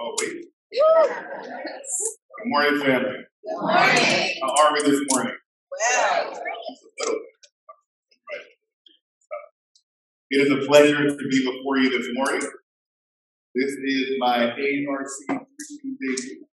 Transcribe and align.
Oh, 0.00 0.14
wait. 0.20 0.44
Good 0.72 2.46
morning, 2.46 2.80
family. 2.80 3.10
Good 3.44 3.60
morning. 3.60 4.34
How 4.42 4.54
are 4.58 4.72
we 4.74 4.80
this 4.82 5.00
morning? 5.10 5.36
Well. 5.70 6.30
Just 6.30 6.42
a 6.42 6.90
little 6.98 7.14
bit. 7.14 7.30
Right. 8.32 8.46
It 10.30 10.38
is 10.42 10.50
a 10.52 10.66
pleasure 10.66 11.08
to 11.08 11.28
be 11.30 11.44
before 11.44 11.78
you 11.78 11.90
this 11.90 12.08
morning. 12.14 12.40
This 13.54 13.70
is 13.70 14.10
my 14.18 14.50
ARC 14.50 14.56
preaching 14.56 15.96
debut. 16.00 16.46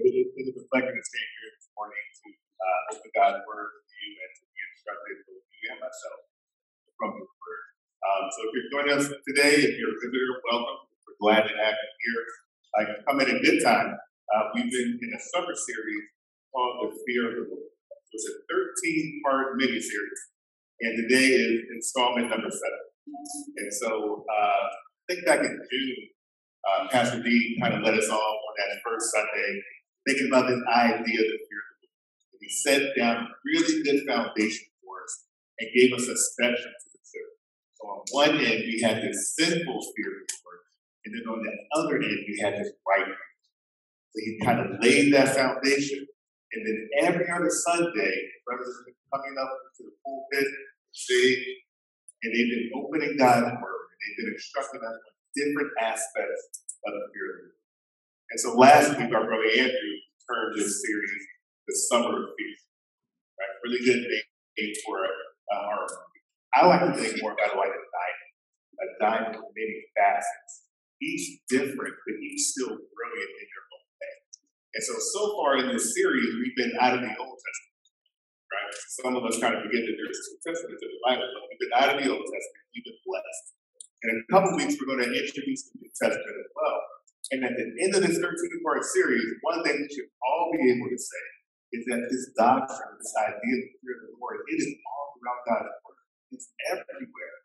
It 0.00 0.46
is 0.48 0.56
a 0.58 0.66
pleasure 0.70 0.90
to 0.90 1.02
stand 1.06 1.30
here 1.38 1.50
this 1.54 1.68
morning 1.76 2.02
to 2.18 2.30
uh, 2.58 2.94
open 2.94 3.10
God's 3.14 3.46
word 3.46 3.70
to 3.86 3.94
you 4.02 4.16
and 4.18 4.32
to 4.34 4.47
myself 5.88 6.20
from. 6.96 7.10
Um, 7.18 8.24
so 8.30 8.38
if 8.46 8.50
you're 8.54 8.70
joining 8.72 8.94
us 8.94 9.06
today, 9.26 9.58
if 9.68 9.74
you're 9.76 9.90
a 9.90 9.98
visitor, 9.98 10.38
welcome. 10.46 10.86
We're 11.04 11.20
glad 11.20 11.42
to 11.50 11.54
have 11.54 11.74
you 11.74 11.90
here. 12.06 12.24
I 12.78 12.80
come 13.04 13.20
in 13.20 13.28
at 13.28 13.36
a 13.36 13.40
good 13.42 13.60
time. 13.62 13.98
Uh, 14.32 14.42
we've 14.54 14.70
been 14.70 14.98
in 15.02 15.10
a 15.12 15.22
summer 15.34 15.54
series 15.54 16.04
called 16.54 16.92
The 16.92 16.98
Fear 17.06 17.22
of 17.28 17.34
the 17.34 17.44
Lord. 17.50 17.72
It's 18.12 18.28
a 18.28 18.34
13 18.48 19.20
part 19.26 19.56
mini 19.56 19.80
series, 19.80 20.20
and 20.80 20.96
today 20.96 21.26
is 21.26 21.64
installment 21.74 22.30
number 22.30 22.48
seven. 22.48 22.82
And 23.56 23.72
so 23.74 24.24
uh, 24.24 24.64
I 24.68 25.04
think 25.08 25.26
back 25.26 25.40
in 25.40 25.58
June, 25.70 26.02
uh, 26.64 26.88
Pastor 26.88 27.22
D 27.22 27.58
kind 27.60 27.74
of 27.74 27.82
led 27.82 27.98
us 27.98 28.08
off 28.08 28.38
on 28.38 28.54
that 28.58 28.78
first 28.84 29.10
Sunday 29.12 29.60
thinking 30.06 30.28
about 30.28 30.48
this 30.48 30.60
idea 30.72 31.20
of 31.20 31.28
the 31.34 31.40
fear 31.44 31.62
of 31.66 31.76
the 31.82 31.88
Lord. 31.88 32.30
And 32.32 32.40
he 32.40 32.48
set 32.48 32.82
down 32.96 33.28
really 33.44 33.82
good 33.82 34.06
foundation 34.06 34.67
for 34.88 35.04
us 35.04 35.28
and 35.60 35.68
gave 35.76 35.92
us 35.92 36.08
a 36.08 36.16
spectrum 36.16 36.72
to 36.72 36.88
consider. 36.96 37.30
So 37.76 37.82
on 37.92 38.00
one 38.10 38.34
end, 38.40 38.64
we 38.64 38.80
had 38.80 39.04
this 39.04 39.36
sinful 39.36 39.78
fear 39.92 40.10
of 40.16 40.24
the 40.24 40.36
Lord, 40.40 40.60
and 41.04 41.10
then 41.12 41.24
on 41.28 41.40
the 41.44 41.54
other 41.76 41.96
end, 42.00 42.24
we 42.24 42.40
had 42.40 42.54
this 42.56 42.72
right. 42.88 43.06
So 43.06 44.16
he 44.24 44.40
kind 44.42 44.60
of 44.64 44.80
laid 44.80 45.12
that 45.12 45.36
foundation, 45.36 46.06
and 46.52 46.60
then 46.64 46.78
every 47.04 47.28
other 47.28 47.50
Sunday, 47.50 48.14
brothers 48.48 48.72
have 48.80 48.86
been 48.88 48.98
coming 49.12 49.36
up 49.36 49.52
to 49.76 49.82
the 49.84 49.94
pulpit, 50.00 50.48
stage, 50.92 51.44
and 52.24 52.34
they've 52.34 52.50
been 52.50 52.70
opening 52.74 53.14
God's 53.18 53.52
word, 53.60 53.86
and 53.92 53.98
they've 54.00 54.24
been 54.24 54.34
instructing 54.34 54.80
us 54.80 54.96
on 54.96 55.14
different 55.36 55.70
aspects 55.78 56.42
of 56.86 56.92
the 56.96 57.04
fear 57.12 57.26
of 57.28 57.36
the 57.36 57.46
Lord. 57.46 57.58
And 58.30 58.40
so 58.40 58.48
last 58.56 58.88
week, 58.98 59.14
our 59.14 59.26
brother 59.26 59.50
Andrew 59.54 59.94
turned 60.26 60.56
this 60.56 60.82
series 60.82 61.22
the 61.68 61.76
Summer 61.92 62.16
of 62.16 62.30
Fear. 62.36 62.54
Right? 63.38 63.54
Really 63.62 63.84
good 63.84 64.02
name 64.02 64.28
for 64.84 64.98
uh, 65.04 65.70
our. 65.70 65.86
I 66.56 66.66
like 66.66 66.80
to 66.80 66.92
think 66.96 67.20
more 67.20 67.36
about 67.36 67.52
it 67.52 67.58
like 67.60 67.70
a 67.70 67.84
diamond, 67.92 68.32
a 68.80 68.86
diamond 68.98 69.34
with 69.36 69.52
many 69.52 69.78
facets, 69.94 70.52
each 70.98 71.44
different, 71.52 71.92
but 71.92 72.14
each 72.24 72.40
still 72.56 72.72
brilliant 72.72 73.32
in 73.36 73.46
their 73.46 73.64
own 73.68 73.84
way. 74.00 74.14
And 74.74 74.82
so, 74.82 74.94
so 74.96 75.22
far 75.36 75.60
in 75.60 75.68
this 75.70 75.92
series, 75.92 76.28
we've 76.40 76.56
been 76.56 76.72
out 76.80 76.96
of 76.96 77.04
the 77.04 77.12
Old 77.20 77.36
Testament, 77.36 77.84
right? 78.48 78.72
Some 79.04 79.14
of 79.14 79.22
us 79.28 79.36
kind 79.38 79.54
of 79.54 79.62
forget 79.62 79.84
that 79.84 79.94
there's 79.94 80.20
two 80.24 80.38
testaments 80.40 80.82
in 80.82 80.90
the 80.90 81.02
Bible, 81.04 81.28
but 81.28 81.42
we've 81.46 81.62
been 81.62 81.76
out 81.76 81.90
of 81.94 81.96
the 82.00 82.08
Old 82.08 82.24
Testament, 82.24 82.64
we've 82.72 82.86
been 82.88 83.02
blessed. 83.04 83.46
And 84.02 84.08
in 84.14 84.16
a 84.24 84.26
couple 84.32 84.56
weeks, 84.56 84.78
we're 84.78 84.88
going 84.88 85.04
to 85.04 85.10
introduce 85.10 85.68
the 85.68 85.84
New 85.84 85.92
Testament 85.92 86.36
as 86.38 86.50
well. 86.54 86.78
And 87.28 87.44
at 87.44 87.54
the 87.60 87.66
end 87.84 87.92
of 87.92 88.00
this 88.00 88.16
13 88.16 88.24
part 88.64 88.80
series, 88.88 89.26
one 89.44 89.60
thing 89.60 89.84
we 89.84 89.88
should 89.92 90.08
all 90.24 90.48
be 90.54 90.64
able 90.72 90.88
to 90.88 90.96
say 90.96 91.24
is 91.72 91.84
that 91.86 92.00
this 92.08 92.32
doctrine, 92.36 92.96
this 92.96 93.14
idea 93.20 93.54
of 93.60 93.62
the 93.68 93.72
fear 93.80 93.94
of 94.00 94.02
the 94.08 94.16
Lord, 94.16 94.40
it 94.48 94.56
is 94.56 94.72
all 94.88 95.04
throughout 95.16 95.40
God's 95.44 95.72
word. 95.84 96.04
It's 96.32 96.48
everywhere, 96.72 97.36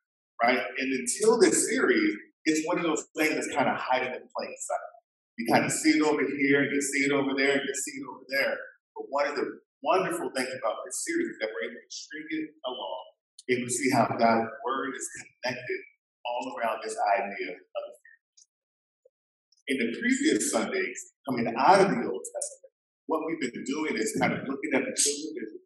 right? 0.44 0.62
And 0.80 0.90
until 0.94 1.40
this 1.40 1.68
series, 1.68 2.16
it's 2.46 2.68
one 2.68 2.78
of 2.80 2.84
those 2.84 3.08
things 3.16 3.36
that's 3.36 3.52
kind 3.54 3.68
of 3.68 3.76
hiding 3.76 4.16
in 4.16 4.24
plain 4.32 4.56
sight. 4.56 4.92
You 5.38 5.48
kind 5.52 5.66
of 5.66 5.72
see 5.72 5.98
it 5.98 6.04
over 6.04 6.22
here, 6.22 6.64
you 6.64 6.82
see 6.82 7.04
it 7.08 7.12
over 7.12 7.34
there, 7.36 7.58
you 7.58 7.74
see 7.74 8.00
it 8.00 8.06
over 8.08 8.24
there. 8.30 8.56
But 8.96 9.06
one 9.10 9.28
of 9.28 9.36
the 9.36 9.60
wonderful 9.84 10.32
things 10.36 10.52
about 10.56 10.78
this 10.86 11.04
series 11.04 11.28
is 11.36 11.38
that 11.42 11.50
we're 11.52 11.72
able 11.72 11.82
to 11.84 11.92
string 11.92 12.28
it 12.30 12.50
along, 12.66 13.04
able 13.50 13.68
to 13.68 13.74
see 13.74 13.90
how 13.92 14.08
God's 14.08 14.48
word 14.64 14.96
is 14.96 15.08
connected 15.44 15.82
all 16.24 16.56
around 16.56 16.80
this 16.84 16.96
idea 17.20 17.52
of 17.52 17.84
the 17.84 17.94
fear. 18.00 18.18
in 19.68 19.78
the 19.80 20.00
previous 20.00 20.52
Sundays, 20.52 21.12
coming 21.28 21.48
out 21.58 21.82
of 21.82 21.90
the 21.90 22.00
Old 22.08 22.24
Testament, 22.24 22.63
what 23.08 23.22
we've 23.26 23.40
been 23.40 23.64
doing 23.66 23.96
is 23.96 24.16
kind 24.20 24.34
of 24.34 24.40
looking 24.48 24.72
at 24.74 24.84
the 24.84 24.96
children 24.96 25.60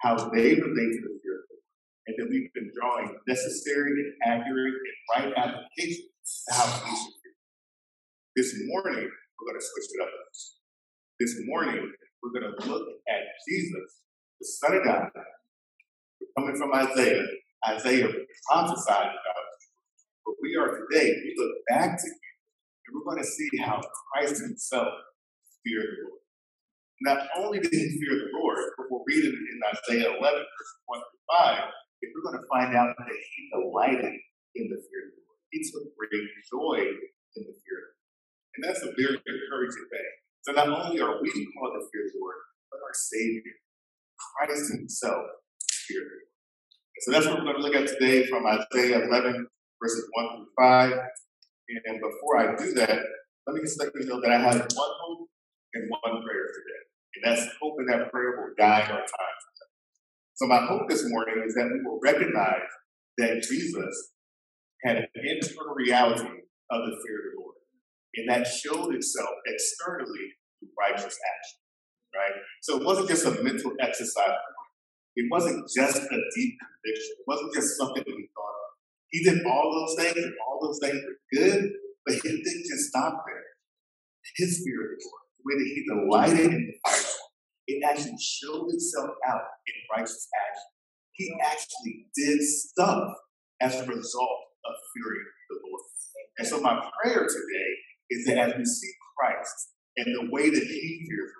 how 0.00 0.16
they 0.16 0.54
relate 0.54 0.92
to 0.96 1.00
the 1.04 1.12
fear 1.20 1.36
of 1.36 1.44
the 1.44 1.56
Lord. 1.60 1.66
And 2.06 2.14
then 2.18 2.26
we've 2.30 2.52
been 2.54 2.70
drawing 2.74 3.16
necessary 3.28 3.92
accurate 4.24 4.74
and 4.74 4.98
right 5.12 5.32
applications 5.36 6.08
to 6.48 6.54
how 6.54 6.64
we 6.84 6.90
should 6.96 7.14
fear. 7.20 7.36
This 8.36 8.54
morning, 8.66 9.04
we're 9.04 9.46
going 9.52 9.60
to 9.60 9.66
switch 9.66 9.92
it 9.92 10.02
up. 10.02 10.08
This 11.20 11.34
morning, 11.44 11.92
we're 12.22 12.40
going 12.40 12.50
to 12.50 12.66
look 12.66 12.86
at 13.08 13.20
Jesus, 13.46 14.00
the 14.40 14.46
Son 14.46 14.76
of 14.76 14.84
God. 14.84 15.08
Coming 16.38 16.56
from 16.56 16.72
Isaiah. 16.72 17.26
Isaiah 17.68 18.08
prophesied 18.48 19.12
about 19.12 19.44
it. 19.44 19.60
But 20.24 20.34
we 20.40 20.56
are 20.56 20.80
today, 20.80 21.12
we 21.12 21.34
look 21.36 21.52
back 21.68 21.98
to 21.98 22.06
him, 22.06 22.20
and 22.86 22.96
we're 22.96 23.12
going 23.12 23.22
to 23.22 23.28
see 23.28 23.48
how 23.60 23.80
Christ 24.12 24.40
himself 24.40 24.88
feared 25.64 25.84
the 25.84 26.08
Lord. 26.08 26.19
Not 27.00 27.28
only 27.36 27.60
did 27.60 27.72
he 27.72 27.96
fear 27.96 28.12
the 28.12 28.28
Lord, 28.36 28.60
but 28.76 28.86
we'll 28.90 29.04
read 29.08 29.24
it 29.24 29.32
in 29.32 29.58
Isaiah 29.72 30.12
11, 30.12 30.20
verse 30.20 30.72
1 30.86 31.00
through 31.00 31.24
5, 31.32 31.64
if 32.02 32.08
we're 32.12 32.26
going 32.28 32.40
to 32.40 32.48
find 32.52 32.76
out 32.76 32.92
that 32.92 33.08
he 33.08 33.40
delighted 33.56 34.20
in 34.56 34.68
the 34.68 34.76
fear 34.76 35.08
of 35.08 35.12
the 35.16 35.22
Lord. 35.24 35.40
He 35.48 35.64
took 35.64 35.88
great 35.96 36.28
joy 36.52 36.76
in 37.36 37.42
the 37.48 37.56
fear 37.56 37.76
of 37.80 37.88
the 37.88 38.00
Lord. 38.04 38.52
And 38.56 38.60
that's 38.68 38.82
a 38.84 38.92
very 38.92 39.16
encouraging 39.16 39.88
thing. 39.88 40.10
So 40.44 40.52
not 40.52 40.68
only 40.68 41.00
are 41.00 41.20
we 41.22 41.32
called 41.56 41.72
to 41.72 41.82
fear 41.88 42.04
the 42.04 42.20
Lord, 42.20 42.36
but 42.68 42.80
our 42.84 42.92
Savior, 42.92 43.56
Christ 44.20 44.72
himself, 44.72 45.24
feared 45.88 46.04
the 46.04 46.20
Lord. 46.20 47.00
so 47.00 47.08
that's 47.12 47.26
what 47.26 47.40
we're 47.40 47.48
going 47.48 47.56
to 47.56 47.64
look 47.64 47.76
at 47.76 47.88
today 47.88 48.26
from 48.26 48.44
Isaiah 48.44 49.08
11, 49.08 49.46
verses 49.80 50.04
1 50.12 50.36
through 50.36 50.52
5. 50.58 50.92
And 51.86 52.00
before 52.00 52.36
I 52.36 52.56
do 52.56 52.74
that, 52.74 52.98
let 53.46 53.54
me 53.54 53.62
just 53.62 53.78
let 53.78 53.94
you 53.94 54.04
know 54.04 54.20
that 54.20 54.32
I 54.32 54.38
have 54.38 54.56
one 54.56 54.90
hope 55.00 55.28
and 55.74 55.88
one 55.88 56.22
prayer 56.22 56.50
today. 56.50 56.89
And 57.22 57.36
that's 57.36 57.46
hoping 57.60 57.86
that 57.86 58.10
prayer 58.10 58.32
will 58.36 58.54
guide 58.56 58.90
our 58.90 59.00
time. 59.00 59.38
So 60.34 60.46
my 60.46 60.64
hope 60.64 60.88
this 60.88 61.04
morning 61.06 61.42
is 61.46 61.54
that 61.54 61.68
we 61.70 61.80
will 61.84 62.00
recognize 62.02 62.68
that 63.18 63.42
Jesus 63.42 64.12
had 64.82 64.96
an 64.96 65.06
internal 65.14 65.74
reality 65.74 66.24
of 66.70 66.80
the 66.80 66.96
fear 67.04 67.18
of 67.20 67.24
the 67.28 67.40
Lord. 67.40 67.56
And 68.16 68.28
that 68.30 68.46
showed 68.46 68.94
itself 68.94 69.28
externally 69.46 70.32
through 70.58 70.70
righteous 70.80 71.12
action. 71.12 71.58
Right? 72.16 72.40
So 72.62 72.80
it 72.80 72.84
wasn't 72.84 73.08
just 73.08 73.26
a 73.26 73.42
mental 73.42 73.72
exercise. 73.80 74.40
It 75.16 75.28
wasn't 75.30 75.68
just 75.76 75.98
a 75.98 76.18
deep 76.34 76.54
conviction. 76.56 77.14
It 77.20 77.26
wasn't 77.26 77.54
just 77.54 77.76
something 77.76 78.02
that 78.06 78.16
we 78.16 78.28
thought 78.34 78.56
of. 78.56 78.70
He 79.10 79.24
did 79.24 79.44
all 79.44 79.68
those 79.74 80.02
things, 80.02 80.16
and 80.16 80.34
all 80.46 80.58
those 80.62 80.78
things 80.80 81.02
were 81.02 81.18
good, 81.34 81.70
but 82.06 82.14
he 82.14 82.20
didn't 82.20 82.64
just 82.70 82.88
stop 82.88 83.24
there. 83.26 83.44
His 84.36 84.62
fear 84.64 84.80
of 84.80 84.88
the 84.96 85.04
Lord, 85.04 85.19
way 85.44 85.54
that 85.58 85.70
he 85.74 85.84
delighted 85.88 86.52
in 86.52 86.66
the 86.66 86.74
fight, 86.84 87.06
it 87.66 87.82
actually 87.84 88.18
showed 88.20 88.68
itself 88.70 89.10
out 89.28 89.42
in 89.66 89.74
righteous 89.96 90.28
action. 90.34 90.70
He 91.12 91.32
actually 91.44 92.06
did 92.16 92.40
stuff 92.42 93.12
as 93.60 93.74
a 93.76 93.84
result 93.86 94.40
of 94.64 94.74
fearing 94.94 95.26
the 95.48 95.56
Lord. 95.68 95.82
And 96.38 96.46
so 96.48 96.60
my 96.60 96.80
prayer 97.02 97.26
today 97.26 97.70
is 98.10 98.26
that 98.26 98.38
as 98.38 98.54
we 98.56 98.64
see 98.64 98.90
Christ 99.18 99.74
and 99.96 100.06
the 100.14 100.32
way 100.32 100.48
that 100.50 100.62
he 100.62 101.06
fears 101.08 101.32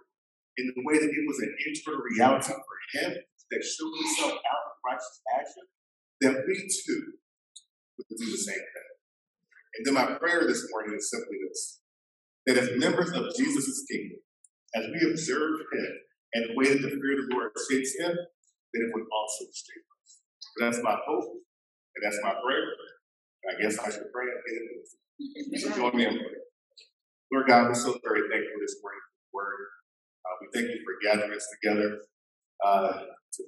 in 0.58 0.72
the 0.76 0.82
way 0.84 0.98
that 0.98 1.08
it 1.08 1.24
was 1.26 1.40
an 1.40 1.54
internal 1.66 2.00
reality 2.12 2.52
for 2.52 2.78
him 3.00 3.16
that 3.50 3.64
showed 3.64 3.94
itself 4.04 4.32
out 4.32 4.64
in 4.68 4.76
righteous 4.84 5.20
action, 5.38 5.64
that 6.20 6.44
we 6.46 6.54
too 6.68 7.02
would 7.96 8.06
do 8.18 8.30
the 8.30 8.36
same 8.36 8.54
thing. 8.54 8.90
And 9.76 9.86
then 9.86 9.94
my 9.94 10.18
prayer 10.18 10.46
this 10.46 10.66
morning 10.70 10.96
is 10.96 11.10
simply 11.10 11.38
this 11.48 11.79
that 12.50 12.58
as 12.58 12.70
members 12.78 13.10
of 13.14 13.30
Jesus' 13.38 13.86
kingdom, 13.90 14.18
as 14.74 14.84
we 14.90 15.10
observe 15.10 15.60
him 15.72 15.92
and 16.34 16.50
the 16.50 16.54
way 16.58 16.66
that 16.66 16.82
the 16.82 16.90
fear 16.90 17.14
of 17.14 17.28
the 17.30 17.34
Lord 17.34 17.52
shapes 17.70 17.94
him, 17.98 18.10
then 18.10 18.80
it 18.82 18.90
would 18.94 19.06
also 19.06 19.44
shape 19.54 19.86
us. 20.02 20.10
That's 20.58 20.82
my 20.82 20.98
hope, 21.06 21.30
and 21.94 22.02
that's 22.02 22.18
my 22.22 22.34
prayer. 22.42 22.66
I 23.50 23.62
guess 23.62 23.78
I 23.78 23.90
should 23.90 24.10
pray 24.12 24.26
and 24.26 24.42
get 24.42 24.56
into 24.58 24.74
this. 24.82 25.62
So 25.64 25.70
join 25.78 25.96
me 25.96 26.06
in 26.06 26.18
prayer. 26.18 26.44
Lord 27.32 27.46
God, 27.46 27.68
we're 27.68 27.78
so 27.78 27.98
very 28.02 28.26
thankful 28.26 28.58
for 28.58 28.62
this 28.62 28.74
the 28.78 28.90
word. 29.32 29.66
Uh, 30.26 30.34
we 30.42 30.46
thank 30.54 30.68
you 30.74 30.80
for 30.82 30.94
gathering 31.02 31.32
us 31.34 31.46
together 31.58 32.02
uh, 32.66 33.06
to 33.34 33.42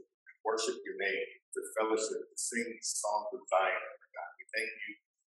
worship 0.45 0.77
your 0.87 0.99
name, 0.99 1.29
to 1.55 1.61
fellowship, 1.79 2.23
to 2.31 2.37
sing 2.37 2.67
songs 2.83 3.31
of 3.35 3.43
Zion, 3.51 3.83
God. 4.15 4.31
We 4.39 4.45
thank 4.55 4.71
you 4.71 4.93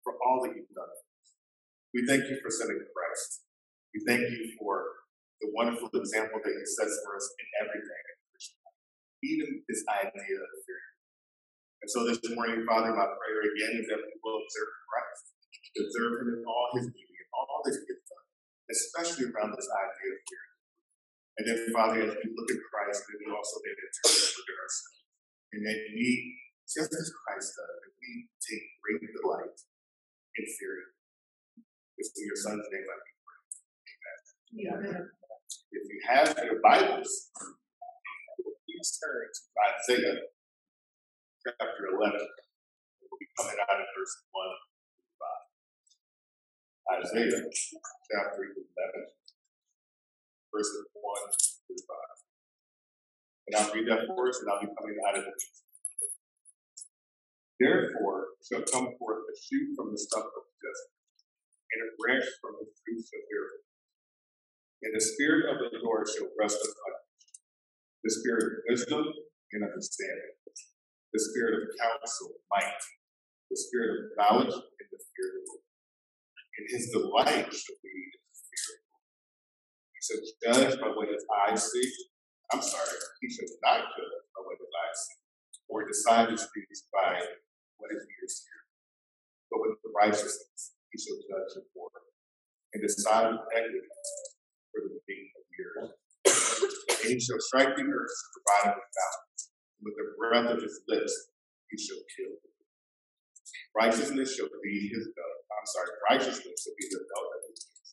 for 0.04 0.14
all 0.24 0.44
that 0.44 0.56
you've 0.56 0.72
done. 0.76 0.96
We 1.94 2.06
thank 2.08 2.30
you 2.30 2.40
for 2.44 2.52
sending 2.52 2.80
Christ. 2.92 3.43
We 3.94 4.02
thank 4.10 4.26
you 4.26 4.58
for 4.58 5.06
the 5.38 5.54
wonderful 5.54 5.86
example 5.94 6.42
that 6.42 6.50
you 6.50 6.66
set 6.66 6.90
for 7.06 7.14
us 7.14 7.26
in 7.38 7.48
everything, 7.62 8.06
even 9.22 9.62
this 9.70 9.86
idea 9.86 10.38
of 10.42 10.52
fear. 10.66 10.84
And 11.86 11.90
so 11.94 12.00
this 12.10 12.18
morning, 12.34 12.66
Father, 12.66 12.90
my 12.90 13.06
prayer 13.06 13.42
again 13.54 13.78
is 13.78 13.86
that 13.94 14.02
we 14.02 14.14
will 14.26 14.42
observe 14.42 14.72
Christ, 14.90 15.24
observe 15.78 16.14
him 16.26 16.30
in 16.34 16.42
all 16.48 16.74
his 16.74 16.90
beauty, 16.90 17.18
and 17.22 17.30
all 17.38 17.62
that 17.62 17.76
he 17.76 17.86
has 17.86 18.02
done, 18.08 18.28
especially 18.74 19.26
around 19.30 19.54
this 19.54 19.70
idea 19.70 20.10
of 20.10 20.22
fear. 20.26 20.46
And 21.38 21.44
then, 21.50 21.60
Father, 21.70 22.00
as 22.02 22.14
we 22.18 22.28
look 22.34 22.50
at 22.50 22.62
Christ, 22.74 23.06
then 23.06 23.18
we 23.22 23.30
also 23.30 23.62
then 23.62 23.78
look 23.78 24.50
at 24.50 24.58
ourselves. 24.58 25.06
And 25.54 25.62
then 25.62 25.78
we, 25.94 26.10
just 26.66 26.90
as 26.90 27.14
Christ 27.14 27.54
does, 27.62 27.78
we 28.02 28.26
take 28.42 28.66
great 28.82 29.06
delight 29.22 29.58
in 30.40 30.46
fearing. 30.50 30.90
It's 32.02 32.10
in 32.18 32.26
your 32.26 32.40
son's 32.42 32.66
name 32.74 32.90
I 32.90 32.98
pray. 32.98 33.13
Amen. 34.54 35.10
If 35.74 35.84
you 35.90 36.00
have 36.14 36.30
your 36.46 36.62
Bibles, 36.62 37.10
please 38.38 39.00
turn 39.02 39.26
to 39.34 39.42
Isaiah 39.66 40.30
chapter 41.42 41.90
11. 41.90 42.14
We'll 43.02 43.18
be 43.18 43.26
coming 43.34 43.58
out 43.58 43.82
of 43.82 43.90
verse 43.98 44.14
1 44.30 44.46
through 44.94 45.18
5. 46.86 47.02
Isaiah 47.02 47.50
chapter 47.50 48.46
11, 48.54 48.62
verses 50.54 50.86
1 51.02 51.02
through 51.66 51.82
5. 51.90 51.98
And 53.50 53.58
I'll 53.58 53.74
read 53.74 53.90
that 53.90 54.06
for 54.06 54.30
and 54.30 54.50
I'll 54.54 54.62
be 54.62 54.70
coming 54.70 55.02
out 55.02 55.18
of 55.18 55.34
it. 55.34 55.42
Therefore 57.58 58.38
shall 58.46 58.62
come 58.70 58.94
forth 59.02 59.26
a 59.26 59.34
shoot 59.34 59.74
from 59.74 59.90
the 59.90 59.98
stump 59.98 60.30
of 60.30 60.46
Jesse, 60.62 60.94
and 61.74 61.90
a 61.90 61.98
branch 61.98 62.30
from 62.38 62.54
the 62.62 62.70
roots 62.70 63.10
of 63.18 63.22
Aaron. 63.34 63.66
And 64.84 64.92
the 64.94 65.02
Spirit 65.02 65.48
of 65.48 65.58
the 65.64 65.80
Lord 65.80 66.08
shall 66.12 66.28
rest 66.40 66.60
upon 66.60 66.92
him 66.92 67.04
the 68.04 68.12
Spirit 68.12 68.44
of 68.44 68.54
wisdom 68.68 69.06
and 69.56 69.64
understanding, 69.64 70.36
the 71.16 71.24
Spirit 71.24 71.64
of 71.64 71.70
counsel, 71.80 72.36
might, 72.52 72.84
the 73.48 73.56
Spirit 73.56 73.92
of 73.96 74.06
knowledge, 74.20 74.52
and 74.52 74.88
the 74.92 75.00
fear 75.16 75.28
of 75.32 75.36
the 75.40 75.44
Lord. 75.48 75.64
And 76.60 76.66
his 76.68 76.86
delight 76.92 77.48
shall 77.48 77.80
be 77.80 77.96
in 77.96 78.12
the 78.12 78.36
fear 78.44 78.68
of 78.76 78.80
the 78.84 78.92
Lord. 78.92 79.08
He 79.96 80.00
shall 80.04 80.24
judge 80.44 80.76
by 80.84 80.92
what 80.92 81.08
his 81.08 81.24
eyes 81.48 81.64
see. 81.72 81.88
I'm 82.52 82.62
sorry, 82.62 83.00
he 83.24 83.32
shall 83.32 83.48
not 83.64 83.88
judge 83.96 84.24
by 84.36 84.42
what 84.44 84.60
his 84.60 84.74
eyes 84.84 85.00
see, 85.08 85.20
or 85.72 85.88
decide 85.88 86.28
his 86.36 86.44
things 86.52 86.84
by 86.92 87.24
what 87.80 87.88
his 87.88 88.04
ears 88.04 88.36
hear. 88.44 88.62
But 89.48 89.64
with 89.64 89.80
the 89.80 89.96
righteousness 89.96 90.76
he 90.92 91.00
shall 91.00 91.24
judge 91.24 91.56
the 91.56 91.64
poor, 91.72 91.88
and 92.76 92.84
decide 92.84 93.32
with 93.32 93.48
equity 93.56 93.80
for 94.74 94.82
the 94.90 94.98
king 95.06 95.30
of 95.38 95.44
the 95.46 95.58
earth. 95.70 95.94
And 97.06 97.14
he 97.14 97.22
shall 97.22 97.38
strike 97.38 97.78
the 97.78 97.86
earth, 97.86 98.16
provided 98.34 98.82
with 98.82 98.90
balance. 98.90 99.42
With 99.86 99.96
the 100.00 100.08
breath 100.18 100.50
of 100.50 100.64
his 100.66 100.82
lips, 100.90 101.14
he 101.70 101.78
shall 101.78 102.02
kill. 102.18 102.42
Righteousness 103.78 104.34
shall 104.34 104.50
be 104.66 104.90
his 104.90 105.14
belt. 105.14 105.40
I'm 105.54 105.68
sorry, 105.70 105.94
righteousness 106.10 106.58
shall 106.58 106.74
be 106.74 106.88
the 106.90 107.06
belt 107.06 107.30
of 107.30 107.42
his 107.54 107.60
lips, 107.70 107.90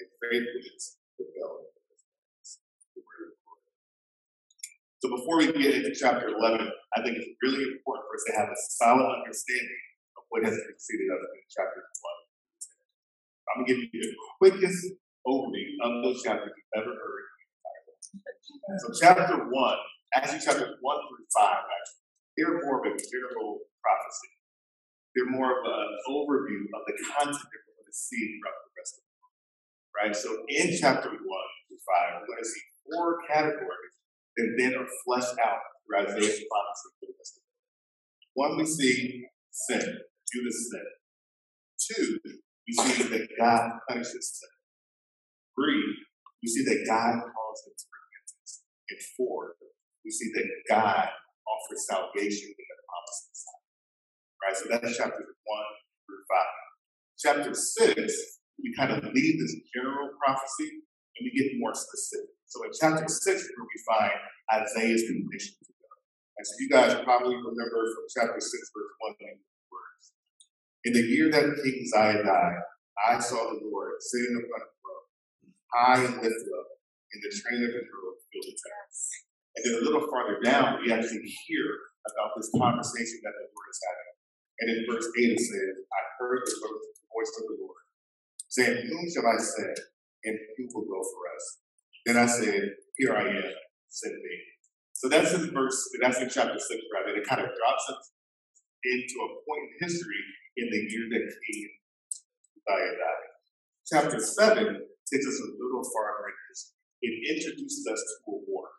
and 0.00 0.08
faithfulness 0.20 0.96
the 1.20 1.26
belt 1.36 1.68
of 1.68 1.84
his 1.92 2.00
hands. 2.00 2.64
So 5.02 5.10
before 5.10 5.36
we 5.42 5.50
get 5.50 5.82
into 5.82 5.92
chapter 5.98 6.30
11, 6.30 6.62
I 6.62 6.98
think 7.02 7.18
it's 7.18 7.34
really 7.42 7.74
important 7.74 8.06
for 8.06 8.14
us 8.14 8.24
to 8.30 8.34
have 8.38 8.48
a 8.48 8.58
solid 8.78 9.08
understanding 9.18 9.82
of 10.14 10.22
what 10.30 10.46
has 10.46 10.54
preceded 10.54 11.10
us 11.10 11.22
in 11.26 11.42
chapter 11.50 11.82
1. 11.82 12.22
I'm 13.50 13.66
going 13.66 13.82
to 13.82 13.90
give 13.90 13.90
you 13.90 14.14
the 14.14 14.22
quickest 14.38 14.94
overview 15.26 15.68
of 15.82 16.02
those 16.04 16.22
chapters 16.22 16.52
you've 16.56 16.82
ever 16.82 16.92
heard 16.92 17.22
so 18.78 18.88
chapter 18.98 19.36
one, 19.48 19.78
actually 20.14 20.40
chapters 20.40 20.76
one 20.80 20.98
through 21.08 21.26
five, 21.32 21.64
actually, 21.64 22.02
they're 22.36 22.60
more 22.64 22.80
of 22.80 22.86
a 22.88 22.94
general 22.96 23.60
prophecy. 23.80 24.30
They're 25.14 25.30
more 25.30 25.52
of 25.52 25.64
an 25.64 25.88
overview 26.08 26.64
of 26.72 26.82
the 26.88 26.96
content 27.12 27.36
that 27.36 27.60
we're 27.68 27.76
going 27.80 27.90
to 27.92 27.96
see 27.96 28.38
throughout 28.40 28.58
the 28.64 28.72
rest 28.76 28.92
of 28.96 29.02
the 29.04 29.12
book. 29.20 29.34
Right? 29.92 30.14
So 30.16 30.30
in 30.48 30.66
chapter 30.80 31.10
one 31.12 31.50
through 31.68 31.82
five, 31.84 32.20
we're 32.20 32.32
going 32.32 32.44
to 32.44 32.48
see 32.48 32.64
four 32.88 33.08
categories 33.28 33.94
that 34.36 34.48
then 34.56 34.72
are 34.76 34.88
fleshed 35.04 35.36
out 35.40 35.60
through 35.84 36.08
Isaiah's 36.08 36.40
prophecy 36.48 36.88
for 36.96 37.06
the 37.12 37.16
rest 37.20 37.32
of 37.36 37.42
the 37.44 37.52
book. 37.52 37.68
One, 38.34 38.52
we 38.56 38.64
see 38.64 39.26
sin, 39.52 39.84
Judah's 40.32 40.60
sin. 40.72 40.86
Two, 41.76 42.18
we 42.24 42.72
see 42.72 43.02
that 43.04 43.28
God 43.36 43.72
punishes 43.88 44.40
sin. 44.40 44.51
Three, 45.54 45.84
we 46.42 46.46
see 46.48 46.64
that 46.64 46.84
God 46.88 47.22
calls 47.22 47.58
him 47.66 47.74
to 47.76 47.86
repentance. 47.92 48.64
and 48.90 49.00
four, 49.16 49.54
we 50.04 50.10
see 50.10 50.30
that 50.34 50.48
God 50.68 51.06
offers 51.08 51.86
salvation 51.86 52.50
in 52.50 52.64
the 52.66 52.76
Messiah. 53.28 53.62
Right? 54.42 54.56
So 54.56 54.64
that's 54.70 54.96
chapters 54.96 55.34
one 55.44 55.72
through 56.06 56.24
five. 56.26 56.56
Chapter 57.18 57.54
six, 57.54 58.40
we 58.58 58.74
kind 58.74 58.92
of 58.92 59.04
leave 59.12 59.36
this 59.38 59.54
general 59.74 60.10
prophecy 60.18 60.82
and 61.16 61.22
we 61.22 61.30
get 61.30 61.58
more 61.60 61.74
specific. 61.74 62.32
So 62.46 62.64
in 62.64 62.70
chapter 62.74 63.06
six, 63.08 63.46
where 63.54 63.68
we 63.68 63.78
find 63.86 64.16
Isaiah's 64.50 65.04
condition 65.06 65.54
to. 65.62 65.72
And 66.38 66.46
so 66.46 66.54
you 66.58 66.68
guys 66.68 66.96
probably 67.04 67.36
remember 67.36 67.80
from 67.92 68.04
chapter 68.10 68.40
six, 68.40 68.72
verse 68.74 68.92
one 68.98 69.14
and 69.20 69.38
words. 69.70 70.04
In 70.84 70.92
the 70.96 71.04
year 71.06 71.30
that 71.30 71.62
King 71.62 71.86
Uzziah 71.86 72.24
died, 72.24 72.60
I 72.98 73.20
saw 73.20 73.36
the 73.36 73.60
Lord 73.62 74.00
sitting 74.00 74.42
upon 74.42 74.66
high 75.72 76.04
and 76.04 76.20
lifted 76.20 76.52
up, 76.52 76.68
and 77.12 77.20
the 77.24 77.32
train 77.32 77.60
of 77.64 77.72
his 77.72 77.88
robe 77.88 78.20
filled 78.28 78.48
the 78.48 78.56
temple. 78.56 78.92
And 79.52 79.60
then 79.64 79.74
a 79.80 79.84
little 79.84 80.06
farther 80.08 80.40
down, 80.40 80.80
we 80.80 80.92
actually 80.92 81.28
hear 81.44 81.66
about 82.08 82.32
this 82.36 82.48
conversation 82.56 83.20
that 83.24 83.36
the 83.36 83.46
Lord 83.52 83.68
is 83.68 83.80
having. 83.84 84.12
And 84.60 84.66
in 84.72 84.80
verse 84.88 85.08
8 85.12 85.36
it 85.36 85.40
says, 85.40 85.74
I 85.92 86.00
heard 86.20 86.40
the 86.44 86.56
voice 87.12 87.32
of 87.40 87.44
the 87.48 87.56
Lord, 87.60 87.82
saying, 88.48 88.88
Whom 88.88 89.04
shall 89.12 89.28
I 89.28 89.36
send, 89.40 89.76
and 90.24 90.36
who 90.56 90.68
will 90.72 90.88
go 90.88 91.00
for 91.04 91.22
us? 91.36 91.44
Then 92.06 92.16
I 92.16 92.26
said, 92.26 92.62
Here 92.96 93.12
I 93.12 93.28
am, 93.28 93.52
send 93.88 94.14
me. 94.16 94.36
So 94.92 95.08
that's 95.08 95.34
in 95.34 95.50
verse, 95.52 95.76
that's 96.00 96.20
in 96.20 96.28
chapter 96.28 96.58
6, 96.58 96.68
rather. 96.94 97.16
It 97.16 97.26
kind 97.26 97.40
of 97.40 97.48
drops 97.48 97.84
us 97.90 98.12
into 98.84 99.16
a 99.24 99.28
point 99.44 99.62
in 99.68 99.88
history 99.88 100.22
in 100.56 100.68
the 100.70 100.80
year 100.90 101.06
that 101.10 101.24
King 101.26 101.68
Uzziah 102.68 102.96
died. 102.98 103.30
Chapter 103.86 104.20
7 104.20 104.91
takes 105.08 105.26
us 105.26 105.38
a 105.40 105.48
little 105.58 105.84
farther 105.90 106.30
in 106.30 106.36
history 106.50 106.82
it 107.02 107.14
introduces 107.34 107.82
us 107.90 107.98
to 107.98 108.30
a 108.30 108.38
war. 108.46 108.70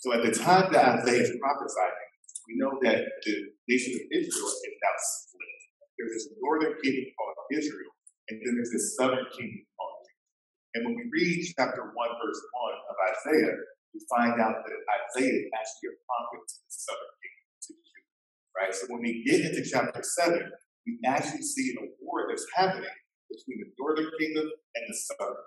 So 0.00 0.16
at 0.16 0.24
the 0.24 0.32
time 0.32 0.72
that 0.72 1.04
Isaiah 1.04 1.28
is 1.28 1.36
prophesying, 1.36 2.08
we 2.48 2.56
know 2.56 2.72
that 2.80 3.04
the 3.04 3.34
nation 3.68 3.92
of 3.92 4.04
Israel 4.08 4.48
is 4.48 4.76
now 4.80 4.96
split. 4.96 5.60
There's 6.00 6.12
this 6.16 6.28
northern 6.40 6.72
kingdom 6.80 7.12
called 7.12 7.36
Israel, 7.52 7.92
and 8.32 8.40
then 8.40 8.56
there's 8.56 8.72
this 8.72 8.96
southern 8.96 9.28
kingdom 9.36 9.68
called 9.76 10.00
Judah. 10.00 10.32
And 10.74 10.80
when 10.88 10.94
we 10.96 11.04
read 11.12 11.44
chapter 11.52 11.92
1, 11.92 11.92
verse 11.92 12.40
1 12.40 12.88
of 12.88 12.96
Isaiah, 13.12 13.56
we 13.92 14.00
find 14.08 14.40
out 14.40 14.64
that 14.64 14.72
Isaiah 14.72 15.36
is 15.44 15.48
actually 15.52 15.92
a 15.92 15.96
prophet 16.08 16.40
to 16.40 16.56
the 16.56 16.72
southern 16.72 17.14
kingdom, 17.20 17.46
to 17.68 17.70
Judah. 17.76 18.12
Right? 18.56 18.72
So 18.72 18.82
when 18.88 19.02
we 19.04 19.20
get 19.28 19.44
into 19.44 19.60
chapter 19.60 20.00
7, 20.00 20.40
we 20.88 20.96
actually 21.04 21.44
see 21.44 21.76
a 21.76 21.84
war 22.00 22.30
that's 22.30 22.46
happening 22.56 22.96
between 23.28 23.60
the 23.60 23.68
northern 23.76 24.08
kingdom 24.16 24.48
and 24.48 24.84
the 24.88 24.96
southern 24.96 25.44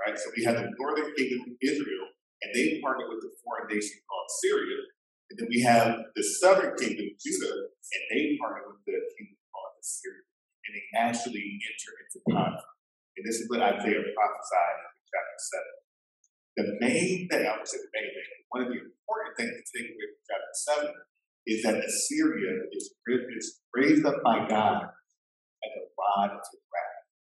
right? 0.00 0.16
So 0.18 0.30
we 0.36 0.44
have 0.44 0.56
the 0.58 0.70
northern 0.78 1.10
kingdom, 1.14 1.46
of 1.46 1.54
Israel, 1.62 2.06
and 2.42 2.50
they 2.52 2.80
partner 2.82 3.08
with 3.08 3.22
the 3.22 3.32
foreign 3.42 3.70
nation 3.70 3.98
called 4.06 4.28
Syria. 4.42 4.78
And 5.30 5.34
then 5.40 5.48
we 5.48 5.60
have 5.64 6.12
the 6.14 6.24
southern 6.42 6.76
kingdom, 6.76 7.08
Judah, 7.16 7.72
and 7.72 8.02
they 8.12 8.36
partner 8.36 8.68
with 8.68 8.84
the 8.84 8.98
kingdom 9.16 9.40
called 9.50 9.74
Assyria. 9.80 10.24
And 10.68 10.72
they 10.76 10.86
actually 10.96 11.44
enter 11.60 11.92
into 12.00 12.18
conflict. 12.28 12.74
And 13.16 13.24
this 13.24 13.40
is 13.40 13.46
what 13.48 13.62
Isaiah 13.62 14.04
prophesied 14.14 14.76
in 14.82 14.92
chapter 15.08 15.38
7. 15.40 15.84
The 16.54 16.66
main 16.80 17.28
thing, 17.28 17.44
I 17.46 17.56
would 17.56 17.66
say 17.66 17.78
the 17.78 17.92
main 17.94 18.10
thing, 18.10 18.28
one 18.50 18.62
of 18.62 18.70
the 18.70 18.78
important 18.78 19.32
things 19.34 19.54
to 19.54 19.70
take 19.74 19.90
away 19.90 20.06
from 20.12 20.22
chapter 20.28 20.54
7 20.86 20.94
is 21.46 21.62
that 21.62 21.76
Assyria 21.82 22.68
is, 22.72 22.94
is 23.36 23.60
raised 23.74 24.06
up 24.06 24.22
by 24.24 24.46
God 24.48 24.86
as 24.86 25.72
a 25.76 25.84
rod 25.98 26.30
to 26.30 26.54
wrath 26.70 26.83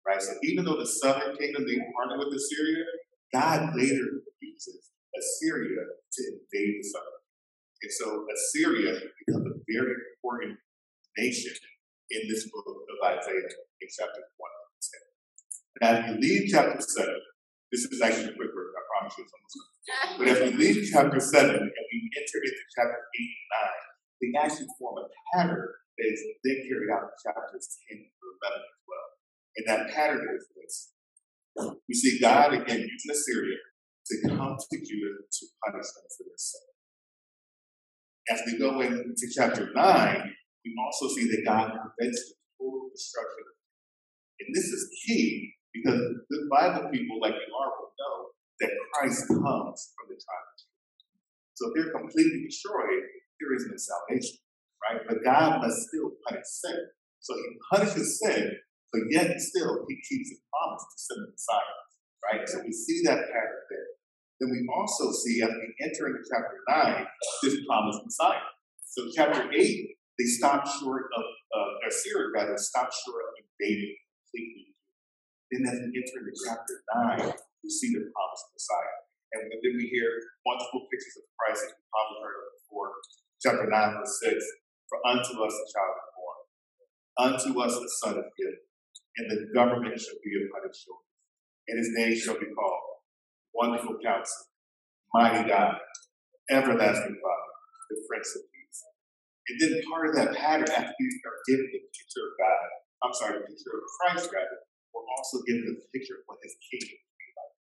right? 0.07 0.21
So 0.21 0.33
even 0.43 0.65
though 0.65 0.77
the 0.79 0.87
southern 0.87 1.35
kingdom 1.35 1.67
they 1.67 1.77
partner 1.93 2.17
with 2.17 2.33
Assyria, 2.33 2.85
God 3.33 3.75
later 3.75 4.23
uses 4.39 4.91
Assyria 5.11 5.83
to 5.83 6.21
invade 6.23 6.79
the 6.79 6.87
southern. 6.87 7.21
And 7.83 7.91
so 7.91 8.25
Assyria 8.31 8.93
becomes 9.19 9.45
a 9.45 9.59
very 9.67 9.93
important 10.15 10.57
nation 11.17 11.53
in 12.09 12.21
this 12.29 12.49
book 12.49 12.65
of 12.65 12.97
Isaiah 13.03 13.51
in 13.81 13.87
chapter 13.91 14.23
1 14.37 14.51
10. 15.77 15.81
Now, 15.81 15.91
if 15.99 16.03
you 16.07 16.15
leave 16.17 16.49
chapter 16.49 16.79
7, 16.79 17.13
this 17.71 17.83
is 17.83 18.01
actually 18.01 18.31
a 18.31 18.37
quick 18.39 18.49
word, 18.55 18.71
I 18.73 18.81
promise 18.95 19.13
you 19.17 19.25
it's 19.27 19.33
almost 19.35 20.17
But 20.17 20.27
if 20.27 20.39
we 20.41 20.57
leave 20.57 20.89
chapter 20.89 21.19
7 21.19 21.51
and 21.51 21.85
we 21.91 21.97
enter 22.15 22.39
into 22.41 22.63
chapter 22.73 22.97
8 22.97 23.19
and 23.19 23.49
9, 23.59 23.87
they 24.21 24.31
actually 24.39 24.67
form 24.79 25.03
a 25.03 25.05
pattern 25.35 25.67
that 25.97 26.07
is 26.07 26.21
then 26.43 26.63
carried 26.65 26.89
out 26.95 27.11
in 27.11 27.15
chapters 27.21 27.77
10 27.91 27.99
through 27.99 28.33
11 28.41 28.57
as 28.57 28.63
well. 28.63 28.76
And 29.57 29.65
that 29.67 29.89
pattern 29.93 30.21
is 30.35 30.47
this. 30.55 30.93
We 31.89 31.95
see 31.95 32.19
God 32.19 32.53
again 32.53 32.79
using 32.79 33.11
Assyria 33.11 33.57
to 34.05 34.29
come 34.29 34.55
to 34.55 34.77
Judah 34.77 35.17
to 35.25 35.45
punish 35.65 35.89
them 35.97 36.07
for 36.15 36.23
their 36.23 36.37
sin. 36.37 36.61
As 38.29 38.41
we 38.45 38.59
go 38.59 38.81
into 38.81 39.25
chapter 39.33 39.71
9, 39.73 40.33
we 40.65 40.75
also 40.85 41.07
see 41.15 41.27
that 41.31 41.43
God 41.45 41.71
prevents 41.71 42.29
the 42.29 42.35
total 42.59 42.89
destruction. 42.93 43.45
And 44.39 44.53
this 44.53 44.65
is 44.65 44.89
key 45.05 45.53
because 45.73 45.99
the 46.29 46.47
Bible 46.51 46.89
people, 46.91 47.19
like 47.21 47.33
you 47.33 47.53
are, 47.55 47.71
will 47.79 47.93
know 47.97 48.17
that 48.59 48.71
Christ 48.93 49.27
comes 49.27 49.93
from 49.95 50.05
the 50.09 50.19
tribe 50.19 50.45
of 50.45 50.55
Judah. 50.61 50.77
So 51.55 51.61
if 51.69 51.73
they're 51.73 51.93
completely 51.97 52.45
destroyed, 52.45 53.01
there 53.39 53.53
is 53.55 53.65
no 53.65 53.77
salvation, 53.77 54.37
right? 54.85 55.01
But 55.07 55.23
God 55.23 55.61
must 55.61 55.87
still 55.87 56.11
punish 56.27 56.45
sin. 56.45 56.77
So 57.19 57.33
he 57.33 57.57
punishes 57.71 58.19
sin, 58.19 58.51
but 58.91 59.01
yet 59.09 59.39
still 59.39 59.85
he 59.87 59.95
keeps 60.07 60.29
his 60.31 60.41
promise 60.51 60.83
to 60.83 60.97
send 60.97 61.19
the 61.25 61.31
Messiah, 61.31 61.77
right? 62.25 62.43
So 62.47 62.61
we 62.63 62.71
see 62.71 63.03
that 63.05 63.27
pattern 63.27 63.63
there. 63.69 63.89
Then 64.39 64.49
we 64.53 64.61
also 64.69 65.11
see 65.11 65.41
as 65.41 65.49
we 65.49 65.67
enter 65.81 66.13
into 66.13 66.21
chapter 66.29 66.57
9, 66.69 67.05
this 67.43 67.57
promised 67.65 68.05
Messiah. 68.05 68.47
So 68.85 69.09
chapter 69.13 69.49
8, 69.49 69.57
they 69.57 70.25
stop 70.25 70.65
short 70.79 71.09
of, 71.13 71.25
uh, 71.53 71.87
Assyria 71.89 72.29
rather, 72.33 72.57
stop 72.57 72.89
short 72.89 73.21
of 73.25 73.33
invading 73.41 73.97
completely. 73.97 74.73
Then 75.49 75.65
as 75.65 75.77
we 75.81 75.89
enter 75.97 76.17
into 76.21 76.37
chapter 76.45 76.75
9, 77.17 77.33
we 77.63 77.69
see 77.69 77.93
the 77.93 78.05
promised 78.13 78.47
Messiah. 78.53 78.97
And 79.33 79.51
then 79.51 79.73
we 79.75 79.89
hear 79.91 80.07
wonderful 80.45 80.87
pictures 80.87 81.19
of 81.19 81.25
Christ 81.35 81.61
that 81.65 81.75
we 81.75 81.83
probably 81.91 82.19
heard 82.23 82.37
of 82.37 82.49
before. 82.61 82.91
Chapter 83.41 83.65
9, 83.67 83.97
verse 83.99 84.15
6, 84.23 84.33
For 84.87 84.99
unto 85.03 85.33
us 85.43 85.55
a 85.55 85.67
child 85.67 85.93
is 85.97 86.09
born, 86.15 86.39
unto 87.17 87.49
us 87.59 87.73
a 87.75 87.87
son 88.01 88.15
is 88.21 88.29
given, 88.37 88.66
and 89.17 89.25
the 89.29 89.49
government 89.53 89.99
shall 89.99 90.21
be 90.23 90.31
upon 90.45 90.69
his 90.69 90.77
shoulders. 90.77 91.09
And 91.67 91.75
his 91.81 91.91
name 91.97 92.15
shall 92.15 92.39
be 92.39 92.47
called 92.53 93.01
Wonderful 93.53 93.97
Counselor, 93.99 94.47
Mighty 95.13 95.49
God, 95.49 95.81
Everlasting 96.49 97.17
Father, 97.17 97.53
the 97.89 97.97
Prince 98.07 98.29
of 98.37 98.45
Peace. 98.53 98.79
And 99.49 99.57
then 99.59 99.81
part 99.89 100.07
of 100.07 100.13
that 100.15 100.37
pattern, 100.37 100.69
after 100.69 100.93
we 100.95 101.07
are 101.25 101.39
given 101.49 101.67
the 101.73 101.81
picture 101.91 102.23
of 102.23 102.33
God, 102.39 102.67
I'm 103.03 103.15
sorry, 103.17 103.41
the 103.41 103.49
picture 103.49 103.73
of 103.73 103.83
Christ 103.99 104.29
rather, 104.31 104.59
we're 104.93 105.07
also 105.17 105.43
given 105.43 105.65
the 105.65 105.77
picture 105.91 106.21
of 106.21 106.23
what 106.29 106.39
his 106.39 106.55
kingdom 106.71 106.97
will 106.97 107.17
be 107.19 107.29
like. 107.35 107.55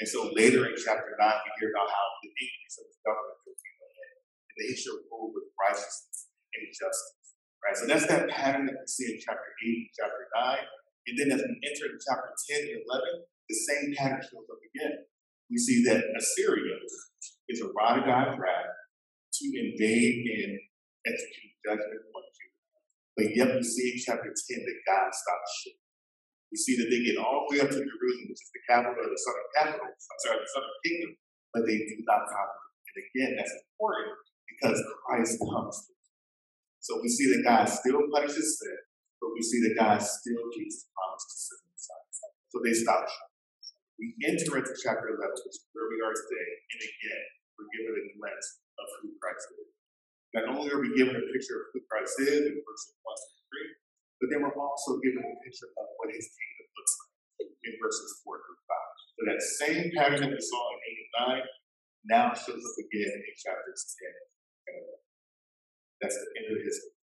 And 0.00 0.08
so 0.08 0.20
later 0.32 0.66
in 0.70 0.74
chapter 0.78 1.12
9, 1.14 1.20
we 1.20 1.50
hear 1.60 1.70
about 1.74 1.90
how 1.90 2.06
the 2.22 2.30
increase 2.32 2.76
of 2.80 2.86
his 2.88 2.98
government 3.04 3.38
will 3.44 3.58
be 3.60 3.72
ahead, 3.76 4.14
and 4.46 4.54
that 4.56 4.66
he 4.72 4.74
shall 4.78 4.98
rule 5.10 5.30
with 5.34 5.52
righteousness 5.58 6.32
and 6.54 6.64
justice. 6.70 7.26
Right? 7.60 7.76
So 7.76 7.84
that's 7.84 8.08
that 8.08 8.24
pattern 8.32 8.64
that 8.72 8.80
we 8.80 8.88
see 8.88 9.12
in 9.12 9.20
chapter 9.20 9.50
8 9.60 9.68
and 9.68 9.92
chapter 9.92 10.24
9. 10.32 10.79
And 11.10 11.18
then 11.18 11.34
as 11.34 11.42
we 11.42 11.58
enter 11.66 11.90
into 11.90 11.98
chapter 11.98 12.30
10 12.30 12.70
and 12.70 12.86
11, 12.86 13.26
the 13.50 13.58
same 13.66 13.86
pattern 13.98 14.22
shows 14.22 14.46
up 14.46 14.62
again. 14.62 15.10
We 15.50 15.58
see 15.58 15.82
that 15.90 16.06
Assyria 16.14 16.78
is 17.50 17.58
a 17.58 17.66
rod 17.74 17.98
of 17.98 18.06
God's 18.06 18.38
wrath 18.38 18.70
to 18.70 19.44
invade 19.58 20.22
and 20.22 20.54
execute 21.02 21.54
judgment 21.66 22.06
on 22.14 22.24
Judah. 22.30 22.62
But 23.18 23.26
yet 23.34 23.48
we 23.58 23.62
see 23.66 23.90
in 23.90 23.98
chapter 23.98 24.30
10 24.30 24.38
that 24.38 24.78
God 24.86 25.10
stops 25.10 25.50
short. 25.66 25.82
We 26.54 26.58
see 26.62 26.78
that 26.78 26.86
they 26.86 27.02
get 27.02 27.18
all 27.18 27.46
the 27.46 27.46
way 27.50 27.58
up 27.62 27.70
to 27.70 27.78
Jerusalem, 27.82 28.26
which 28.30 28.42
is 28.42 28.54
the 28.54 28.62
capital 28.70 28.94
of 28.94 29.10
the 29.10 29.18
southern 29.18 29.50
capital, 29.58 29.86
I'm 29.86 30.20
sorry, 30.22 30.38
the 30.38 30.50
southern 30.54 30.78
kingdom, 30.86 31.10
but 31.50 31.62
they 31.66 31.78
do 31.78 31.98
not 32.06 32.26
conquer. 32.30 32.62
And 32.86 32.96
again, 33.02 33.30
that's 33.38 33.54
important 33.54 34.14
because 34.50 34.78
Christ 35.06 35.38
comes 35.42 35.74
to 35.86 35.92
So 36.82 36.98
we 37.02 37.08
see 37.10 37.30
that 37.34 37.42
God 37.46 37.66
still 37.70 38.02
punishes 38.10 38.58
sin, 38.58 38.78
we 39.34 39.42
see 39.42 39.60
that 39.66 39.74
God 39.78 39.98
still 40.00 40.44
keeps 40.54 40.84
the 40.84 40.88
promise 40.92 41.24
to 41.48 41.54
the 41.60 41.66
Messiah. 41.70 42.06
So 42.50 42.56
they 42.64 42.74
stop. 42.74 43.06
We 44.00 44.16
enter 44.24 44.56
into 44.56 44.72
chapter 44.80 45.12
11, 45.12 45.20
which 45.20 45.60
is 45.60 45.68
where 45.76 45.86
we 45.92 46.00
are 46.00 46.16
today, 46.16 46.48
and 46.72 46.80
again, 46.80 47.24
we're 47.54 47.68
given 47.68 47.92
a 48.00 48.04
glimpse 48.16 48.64
of 48.80 48.86
who 49.04 49.12
Christ 49.20 49.44
is. 49.60 49.68
Not 50.32 50.48
only 50.48 50.72
are 50.72 50.80
we 50.80 50.96
given 50.96 51.12
a 51.12 51.24
picture 51.36 51.58
of 51.60 51.66
who 51.76 51.84
Christ 51.84 52.16
is 52.24 52.48
in 52.48 52.56
verses 52.64 52.96
1 52.96 53.04
to 53.04 53.28
3, 53.52 54.24
but 54.24 54.26
then 54.32 54.38
we're 54.40 54.56
also 54.56 54.96
given 55.04 55.20
a 55.20 55.36
picture 55.44 55.68
of 55.68 55.86
what 56.00 56.08
his 56.16 56.32
kingdom 56.32 56.66
looks 56.80 56.94
like 56.96 57.52
in 57.66 57.72
verses 57.76 58.24
4 58.24 58.40
through 58.40 58.60
5. 58.64 59.04
So 59.12 59.20
that 59.28 59.40
same 59.60 59.84
pattern 59.92 60.24
that 60.24 60.32
we 60.32 60.40
saw 60.40 60.62
in 60.72 60.80
8 60.80 60.96
and 60.96 61.12
9 61.44 61.52
now 62.08 62.26
shows 62.32 62.62
up 62.64 62.76
again 62.80 63.20
in 63.20 63.34
chapters 63.36 63.84
10 64.00 64.08
and 64.72 64.76
11. 64.80 64.96
That's 66.00 66.16
the 66.16 66.28
end 66.40 66.46
of 66.48 66.56
the 66.56 66.64
history. 66.64 66.96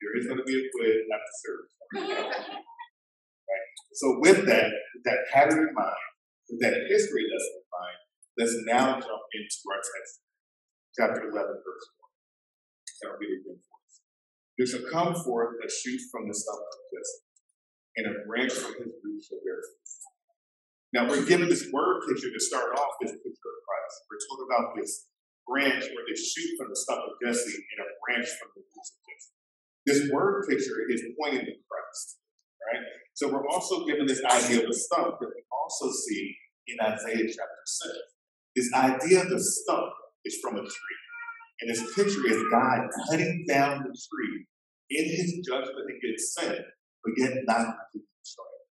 There 0.00 0.14
is 0.16 0.26
going 0.26 0.38
to 0.38 0.46
be 0.46 0.56
a 0.56 0.64
quiz 0.70 1.02
after 1.10 1.34
service. 1.42 1.74
right? 3.50 3.66
So 3.94 4.18
with 4.20 4.46
that, 4.46 4.70
with 4.94 5.04
that 5.04 5.26
pattern 5.32 5.68
in 5.68 5.74
mind, 5.74 6.06
with 6.50 6.60
that 6.62 6.86
history 6.86 7.26
lesson 7.26 7.54
in 7.58 7.68
mind, 7.68 7.98
let's 8.38 8.54
now 8.66 8.86
jump 8.98 9.24
into 9.34 9.58
our 9.70 9.82
text. 9.82 10.22
Chapter 10.94 11.30
11, 11.30 11.34
verse 11.34 11.86
1. 11.98 12.08
That'll 13.02 13.18
be 13.18 13.26
the 13.26 13.54
again 13.54 13.62
there 14.58 14.66
shall 14.66 14.90
come 14.90 15.14
forth 15.14 15.54
a 15.62 15.70
shoot 15.70 16.02
from 16.10 16.26
the 16.26 16.34
stump 16.34 16.58
of 16.58 16.82
Jesse, 16.90 17.22
and 17.94 18.04
a 18.10 18.26
branch 18.26 18.50
from 18.50 18.74
his 18.74 18.90
root 19.06 19.22
shall 19.22 19.38
bear 19.46 19.62
fruit. 19.62 19.86
Now 20.90 21.06
we're 21.06 21.30
given 21.30 21.46
this 21.48 21.70
word 21.70 22.02
picture 22.10 22.34
to 22.34 22.42
start 22.42 22.74
off 22.74 22.98
this 22.98 23.14
picture 23.14 23.50
of 23.54 23.60
Christ. 23.62 23.96
We're 24.10 24.24
told 24.26 24.40
about 24.50 24.74
this 24.74 25.06
branch 25.46 25.86
or 25.86 26.02
this 26.10 26.34
shoot 26.34 26.58
from 26.58 26.74
the 26.74 26.76
stump 26.76 27.06
of 27.06 27.14
Jesse 27.22 27.54
and 27.54 27.78
a 27.86 27.88
branch 28.02 28.26
from 28.34 28.50
the 28.58 28.66
roots 28.66 28.90
of 28.90 28.98
Jesse. 29.06 29.37
This 29.88 30.10
word 30.12 30.44
picture 30.46 30.84
is 30.90 31.02
pointing 31.18 31.46
to 31.46 31.52
Christ, 31.64 32.18
right? 32.68 32.84
So 33.14 33.32
we're 33.32 33.48
also 33.48 33.86
given 33.86 34.04
this 34.06 34.22
idea 34.22 34.62
of 34.62 34.68
a 34.68 34.74
stump 34.74 35.16
that 35.18 35.30
we 35.34 35.42
also 35.50 35.90
see 35.90 36.36
in 36.66 36.76
Isaiah 36.78 37.24
chapter 37.24 37.64
6. 37.64 37.92
This 38.54 38.70
idea 38.74 39.22
of 39.22 39.30
the 39.30 39.40
stump 39.40 39.92
is 40.26 40.38
from 40.42 40.56
a 40.56 40.60
tree. 40.60 41.00
And 41.62 41.70
this 41.70 41.80
picture 41.94 42.26
is 42.26 42.36
God 42.52 42.80
cutting 43.08 43.46
down 43.48 43.78
the 43.78 43.96
tree 43.96 44.44
in 44.90 45.04
his 45.06 45.40
judgment 45.48 45.88
against 45.96 46.34
sin, 46.34 46.58
but 47.02 47.14
yet 47.16 47.32
not 47.46 47.64
completely 47.64 48.12
destroying 48.20 48.68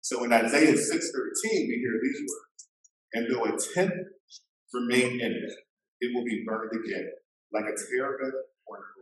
So 0.00 0.24
in 0.24 0.32
Isaiah 0.32 0.74
6.13, 0.74 0.82
we 1.44 1.78
hear 1.78 2.00
these 2.02 2.22
words, 2.26 2.68
And 3.14 3.26
though 3.30 3.44
a 3.44 3.56
tenth 3.72 4.08
remain 4.74 5.20
in 5.20 5.30
it, 5.30 5.52
it 6.00 6.10
will 6.12 6.24
be 6.24 6.42
burned 6.44 6.72
again, 6.72 7.08
like 7.52 7.66
a 7.66 7.76
terebinth 7.76 8.34
or 8.66 8.95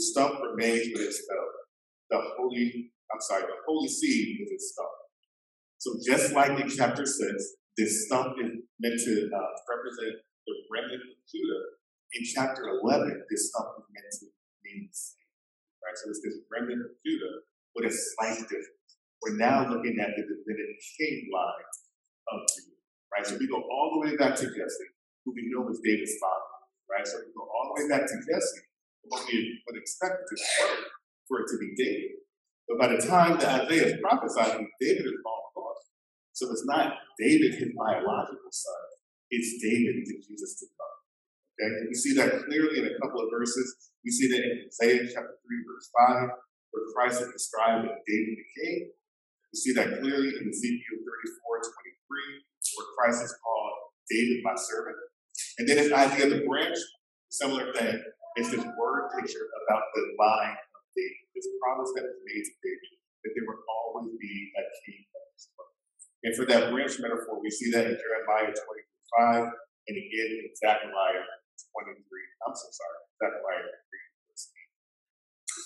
The 0.00 0.08
stump 0.08 0.40
remains 0.40 0.88
with 0.96 1.12
its 1.12 1.20
fellow. 1.28 1.60
The 2.08 2.24
holy, 2.40 2.88
I'm 3.12 3.20
sorry, 3.20 3.42
the 3.42 3.60
holy 3.68 3.86
seed 3.86 4.40
is 4.40 4.48
its 4.48 4.72
stump. 4.72 4.96
So 5.76 5.92
just 6.00 6.32
like 6.32 6.56
in 6.56 6.72
chapter 6.72 7.04
6, 7.04 7.20
this 7.76 8.06
stump 8.08 8.32
is 8.40 8.64
meant 8.80 8.96
to 8.96 9.12
uh, 9.28 9.52
represent 9.68 10.24
the 10.48 10.54
remnant 10.72 11.04
of 11.04 11.20
Judah. 11.28 11.84
In 12.16 12.24
chapter 12.24 12.80
11, 12.80 13.28
this 13.28 13.52
stump 13.52 13.76
is 13.76 13.84
meant 13.92 14.08
to 14.08 14.26
mean 14.64 14.88
the 14.88 14.96
same 14.96 15.20
right? 15.84 15.92
So 16.00 16.08
it's 16.08 16.24
this 16.24 16.40
remnant 16.48 16.80
of 16.80 16.96
Judah 17.04 17.44
with 17.76 17.84
a 17.84 17.92
slight 17.92 18.40
difference. 18.48 18.96
We're 19.20 19.36
now 19.36 19.68
looking 19.68 20.00
at 20.00 20.16
the 20.16 20.24
Davidic 20.24 20.80
king 20.96 21.28
line 21.28 21.68
of 22.32 22.40
Judah, 22.56 22.80
right? 23.12 23.26
So 23.28 23.36
we 23.36 23.52
go 23.52 23.60
all 23.68 24.00
the 24.00 24.08
way 24.08 24.16
back 24.16 24.32
to 24.32 24.48
Jesse, 24.48 24.88
who 25.28 25.36
we 25.36 25.44
know 25.52 25.60
was 25.60 25.84
David's 25.84 26.16
father, 26.16 26.56
right? 26.88 27.04
So 27.04 27.20
we 27.20 27.36
go 27.36 27.44
all 27.44 27.76
the 27.76 27.84
way 27.84 27.86
back 27.92 28.08
to 28.08 28.16
Jesse, 28.16 28.64
what 29.08 29.26
we 29.26 29.62
would 29.66 29.78
expect 29.80 30.28
to 30.28 30.34
for 31.28 31.40
it 31.40 31.46
to 31.48 31.56
be 31.58 31.70
David. 31.78 32.20
But 32.66 32.78
by 32.78 32.88
the 32.94 33.02
time 33.02 33.38
that 33.38 33.66
Isaiah 33.66 33.94
is 33.94 34.02
prophesying, 34.02 34.66
David 34.80 35.06
is 35.06 35.18
long 35.26 35.50
gone. 35.54 35.80
So 36.32 36.50
it's 36.50 36.66
not 36.66 36.98
David, 37.18 37.54
his 37.54 37.70
biological 37.74 38.50
son. 38.50 38.82
It's 39.30 39.62
David, 39.62 40.06
the 40.06 40.18
Jesus 40.22 40.58
to 40.58 40.66
come. 40.74 40.96
Okay? 41.54 41.70
We 41.88 41.94
see 41.94 42.14
that 42.14 42.46
clearly 42.46 42.78
in 42.82 42.86
a 42.86 42.98
couple 42.98 43.22
of 43.22 43.30
verses. 43.30 43.90
We 44.04 44.10
see 44.10 44.30
that 44.30 44.42
in 44.42 44.66
Isaiah 44.66 45.06
chapter 45.06 45.38
3, 45.38 45.66
verse 45.66 45.90
5, 46.08 46.30
where 46.70 46.84
Christ 46.94 47.22
is 47.22 47.30
described 47.30 47.86
as 47.86 47.98
David 48.06 48.38
the 48.38 48.48
king. 48.58 48.90
We 49.52 49.56
see 49.58 49.72
that 49.74 49.98
clearly 49.98 50.30
in 50.30 50.44
Ezekiel 50.46 50.98
34, 51.02 51.62
23, 51.62 52.46
where 52.78 52.90
Christ 52.98 53.22
is 53.26 53.34
called 53.42 53.74
David, 54.10 54.42
my 54.42 54.54
servant. 54.54 54.96
And 55.58 55.68
then 55.68 55.92
idea 55.92 56.26
of 56.26 56.30
the 56.30 56.46
branch, 56.46 56.78
similar 57.30 57.72
thing. 57.74 57.98
It's 58.38 58.50
this 58.54 58.62
word 58.78 59.10
picture 59.18 59.46
about 59.66 59.82
the 59.94 60.04
line 60.14 60.54
of 60.54 60.82
David, 60.94 61.26
this 61.34 61.50
promise 61.58 61.90
that 61.98 62.06
was 62.06 62.20
made 62.22 62.46
to 62.46 62.54
David, 62.62 62.94
that 63.26 63.30
there 63.34 63.46
would 63.46 63.62
always 63.66 64.14
be 64.22 64.34
a 64.54 64.62
king 64.86 65.02
of 65.02 65.22
his 65.34 65.50
And 66.22 66.32
for 66.38 66.46
that 66.46 66.70
branch 66.70 66.94
metaphor, 67.02 67.42
we 67.42 67.50
see 67.50 67.74
that 67.74 67.90
in 67.90 67.98
Jeremiah 67.98 68.54
25, 68.54 69.50
and 69.50 69.96
again 69.98 70.30
in 70.30 70.46
Zechariah 70.54 71.26
23. 71.26 72.06
I'm 72.46 72.54
so 72.54 72.68
sorry. 72.70 73.00
Zechariah 73.18 73.66
3, 73.66 73.98
verse 74.30 74.46
8. 74.54 74.70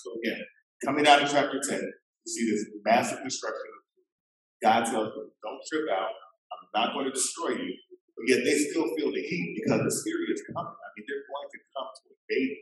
So 0.01 0.09
again, 0.17 0.41
coming 0.81 1.05
out 1.05 1.21
of 1.21 1.29
chapter 1.29 1.61
10, 1.61 1.79
you 1.85 2.29
see 2.33 2.49
this 2.49 2.65
massive 2.81 3.21
destruction. 3.21 3.71
God 4.65 4.89
tells 4.89 5.13
them, 5.13 5.29
don't 5.45 5.61
trip 5.69 5.85
out. 5.93 6.17
I'm 6.49 6.65
not 6.73 6.97
going 6.97 7.05
to 7.05 7.13
destroy 7.13 7.61
you. 7.61 7.77
But 8.17 8.25
yet 8.25 8.41
they 8.41 8.57
still 8.57 8.89
feel 8.95 9.11
the 9.11 9.21
heat 9.21 9.61
because 9.61 9.85
Assyria 9.85 10.33
is 10.33 10.41
coming. 10.49 10.71
I 10.71 10.87
mean, 10.95 11.05
they're 11.05 11.27
going 11.27 11.49
to 11.51 11.59
come 11.75 11.89
to 11.93 12.14
invade. 12.29 12.57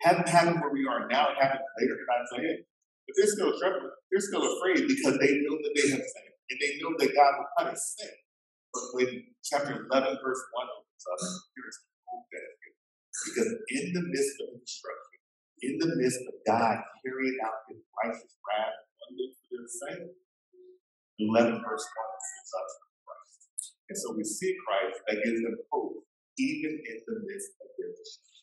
Hadn't 0.00 0.28
happened 0.28 0.62
where 0.62 0.72
we 0.72 0.86
are 0.86 1.08
now. 1.10 1.34
It 1.34 1.38
happened 1.42 1.66
later 1.80 1.98
in 1.98 2.06
Isaiah. 2.06 2.58
But 2.62 3.14
they're 3.18 3.34
still 3.34 3.52
trembling. 3.58 3.90
They're 4.10 4.22
still 4.22 4.46
afraid 4.46 4.86
because 4.86 5.18
they 5.18 5.42
know 5.42 5.56
that 5.58 5.72
they 5.74 5.86
have 5.90 6.06
sinned. 6.06 6.36
And 6.48 6.58
they 6.62 6.78
know 6.78 6.94
that 6.98 7.10
God 7.12 7.32
will 7.36 7.50
punish 7.58 7.82
sin. 7.98 8.14
But 8.72 8.84
when 8.94 9.10
chapter 9.42 9.74
11, 9.74 9.90
verse 9.90 10.42
1 10.54 10.66
opens 10.70 11.04
up, 11.08 11.18
there 11.56 11.66
is 11.66 11.78
hope 12.06 12.24
because 13.26 13.50
in 13.50 13.84
the 13.92 14.04
midst 14.14 14.38
of 14.38 14.54
destruction, 14.62 15.18
in 15.62 15.74
the 15.82 15.90
midst 15.98 16.22
of 16.22 16.34
God 16.46 16.78
carrying 17.02 17.38
out 17.42 17.66
his 17.66 17.82
righteous 17.98 18.34
wrath 18.46 18.78
on 18.78 19.08
them 19.18 19.30
for 19.34 19.46
their 19.50 19.66
sake. 19.66 20.06
11 21.18 21.58
verse 21.66 21.82
1 21.82 21.98
is 22.14 22.50
us 22.54 22.70
from 22.78 22.92
Christ. 23.02 23.74
And 23.90 23.98
so 23.98 24.06
we 24.14 24.22
see 24.22 24.54
Christ 24.62 25.02
that 25.10 25.18
gives 25.26 25.42
them 25.42 25.58
hope 25.74 26.06
even 26.38 26.78
in 26.78 26.98
the 27.02 27.16
midst 27.26 27.58
of 27.58 27.68
their 27.74 27.90
distress. 27.90 28.37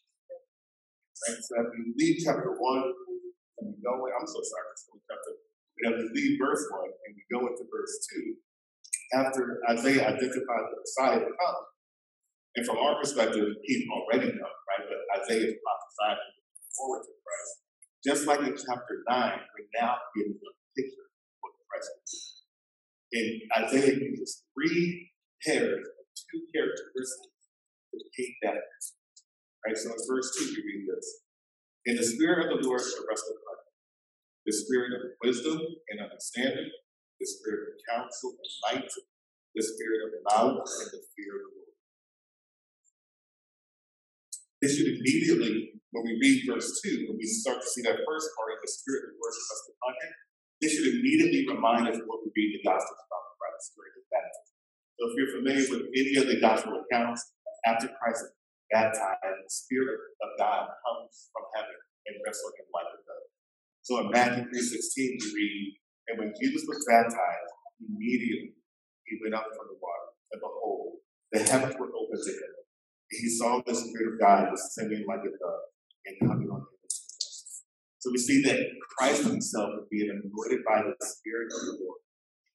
Right? 1.23 1.39
So 1.39 1.55
we 1.71 1.95
leave 1.95 2.19
chapter 2.19 2.51
1 2.51 2.59
and 2.59 3.71
we 3.71 3.77
go, 3.79 3.91
I'm 3.95 4.27
so 4.27 4.41
sorry, 4.43 4.67
it's 4.75 4.85
only 4.91 5.03
chapter, 5.07 5.31
but 5.79 5.93
we 5.95 6.05
leave 6.11 6.35
verse 6.35 6.63
1 6.67 6.83
and 6.83 7.11
we 7.15 7.23
go 7.31 7.47
into 7.47 7.63
verse 7.71 7.95
2, 8.11 8.35
after 9.13 9.61
Isaiah 9.69 10.11
identifies 10.11 10.65
the 10.71 10.77
Messiah 10.81 11.19
to 11.19 11.31
come, 11.31 11.61
and 12.55 12.65
from 12.65 12.77
our 12.77 12.99
perspective, 12.99 13.47
he's 13.63 13.83
already 13.91 14.31
come, 14.31 14.57
right? 14.67 14.83
But 14.87 15.01
Isaiah 15.21 15.47
is 15.51 15.59
prophesying 15.59 16.19
forward 16.75 17.03
to 17.03 17.13
Christ. 17.23 17.53
Just 18.03 18.27
like 18.27 18.39
in 18.39 18.55
chapter 18.55 19.03
9, 19.07 19.39
we're 19.55 19.71
now 19.79 19.95
getting 20.15 20.35
a 20.35 20.51
picture 20.75 21.05
of 21.07 21.39
what 21.41 21.53
Christ 21.67 21.91
do. 22.11 22.19
And 23.15 23.27
Isaiah 23.63 23.95
uses 23.99 24.43
three 24.55 25.11
pairs 25.45 25.83
of 25.83 26.05
two 26.15 26.41
characteristics 26.51 27.39
to 27.91 27.97
paint 28.15 28.35
that. 28.43 28.63
Right? 29.65 29.77
So 29.77 29.89
in 29.89 29.97
verse 30.05 30.29
2, 30.37 30.53
we 30.53 30.61
read 30.61 30.85
this. 30.85 31.25
And 31.89 31.97
the 31.97 32.05
Spirit 32.05 32.53
of 32.53 32.61
the 32.61 32.69
Lord 32.69 32.81
shall 32.81 33.09
rest 33.09 33.25
upon 33.25 33.57
him. 33.65 33.73
The 34.45 34.53
Spirit 34.53 34.93
of 34.93 35.01
wisdom 35.25 35.57
and 35.89 35.97
understanding, 36.05 36.69
the 37.17 37.25
Spirit 37.25 37.73
of 37.73 37.81
counsel 37.89 38.37
and 38.37 38.51
might, 38.69 38.91
the 39.57 39.65
Spirit 39.65 40.01
of 40.05 40.11
knowledge 40.29 40.69
and 40.85 40.91
the 40.93 41.01
fear 41.17 41.33
of 41.33 41.41
the 41.49 41.53
Lord. 41.57 41.73
This 44.61 44.77
should 44.77 44.89
immediately, 45.01 45.81
when 45.93 46.05
we 46.05 46.13
read 46.21 46.45
verse 46.45 46.69
2, 46.85 47.09
when 47.09 47.17
we 47.17 47.25
start 47.25 47.61
to 47.61 47.69
see 47.69 47.81
that 47.85 48.05
first 48.05 48.29
part 48.37 48.57
the 48.61 48.69
Spirit 48.69 49.09
of 49.09 49.09
the 49.13 49.19
Lord 49.21 49.33
shall 49.33 49.49
rest 49.49 49.65
upon 49.73 49.93
him, 50.01 50.13
this 50.61 50.71
should 50.73 50.89
immediately 50.93 51.41
remind 51.45 51.85
us 51.89 51.97
what 52.05 52.21
we 52.21 52.29
read 52.33 52.49
in 52.53 52.61
the 52.61 52.65
Gospels 52.65 53.01
about 53.01 53.25
Christ 53.37 53.73
during 53.77 53.93
his 53.97 54.07
baptism. 54.09 54.53
So 54.97 55.01
if 55.09 55.13
you're 55.17 55.33
familiar 55.37 55.65
with 55.69 55.83
any 55.93 56.13
of 56.17 56.25
the 56.29 56.39
Gospel 56.41 56.81
accounts, 56.81 57.21
after 57.65 57.89
Christ 57.97 58.25
is 58.65 58.73
baptized, 58.73 59.45
the 59.45 59.49
Spirit 59.49 59.99
of 60.21 60.29
God 60.37 60.69
comes 60.81 61.29
from 61.29 61.45
heaven 61.53 61.77
and 62.07 62.15
rests 62.25 62.41
on 62.45 62.53
him 62.57 62.69
like 62.73 62.89
a 62.89 62.97
dove. 63.05 63.29
So 63.81 63.91
in 64.01 64.07
Matthew 64.09 64.45
3.16, 64.49 65.21
we 65.21 65.29
read, 65.37 65.77
And 66.09 66.19
when 66.19 66.33
Jesus 66.41 66.65
was 66.67 66.85
baptized, 66.89 67.51
immediately 67.81 68.57
he 69.05 69.19
went 69.21 69.35
up 69.37 69.45
from 69.53 69.69
the 69.69 69.77
water, 69.77 70.09
and 70.33 70.41
behold, 70.41 70.97
the 71.31 71.41
heavens 71.45 71.75
were 71.77 71.93
opened 71.93 72.23
to 72.25 72.33
him. 72.33 72.53
And 73.13 73.17
he 73.21 73.29
saw 73.29 73.61
the 73.61 73.75
Spirit 73.75 74.13
of 74.13 74.19
God 74.19 74.49
descending 74.49 75.05
like 75.05 75.21
a 75.21 75.29
dove 75.29 75.69
and 76.09 76.15
coming 76.25 76.49
on 76.49 76.65
him. 76.65 76.73
So 78.01 78.09
we 78.09 78.17
see 78.17 78.41
that 78.49 78.57
Christ 78.97 79.25
himself 79.25 79.69
is 79.81 79.85
being 79.89 80.09
anointed 80.09 80.65
by 80.65 80.81
the 80.81 80.97
Spirit 81.05 81.49
of 81.53 81.61
the 81.61 81.73
Lord. 81.85 82.01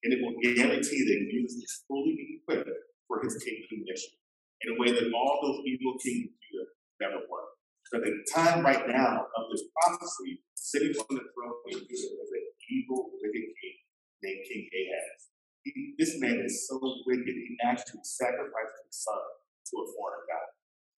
And 0.03 0.11
it 0.11 0.19
will 0.23 0.35
guarantee 0.43 1.03
that 1.07 1.27
Jesus 1.31 1.59
is 1.59 1.83
fully 1.87 2.15
equipped 2.39 2.71
for 3.07 3.21
his 3.23 3.37
kingdom 3.43 3.83
mission 3.85 4.15
in 4.63 4.73
a 4.73 4.79
way 4.79 4.91
that 4.93 5.09
all 5.13 5.39
those 5.41 5.65
evil 5.65 5.97
kings 5.97 6.29
of 6.29 6.37
Judah 6.37 6.69
never 7.01 7.21
were. 7.25 7.49
So 7.89 7.99
the 7.99 8.13
time 8.29 8.63
right 8.63 8.87
now 8.87 9.25
of 9.25 9.43
this 9.51 9.65
prophecy, 9.75 10.39
sitting 10.55 10.93
on 10.95 11.11
the 11.11 11.25
throne 11.33 11.59
in 11.73 11.79
Judah 11.81 12.13
is 12.23 12.31
an 12.31 12.45
evil, 12.69 13.11
wicked 13.19 13.51
king 13.57 13.77
named 14.23 14.43
King 14.47 14.63
Ahaz. 14.69 15.19
He, 15.63 15.93
this 15.97 16.15
man 16.21 16.41
is 16.45 16.67
so 16.69 16.79
wicked, 17.05 17.25
he 17.25 17.57
actually 17.65 18.01
sacrificed 18.03 18.77
his 18.87 18.97
son 19.03 19.21
to 19.69 19.73
a 19.81 19.85
foreign 19.97 20.25
god. 20.29 20.49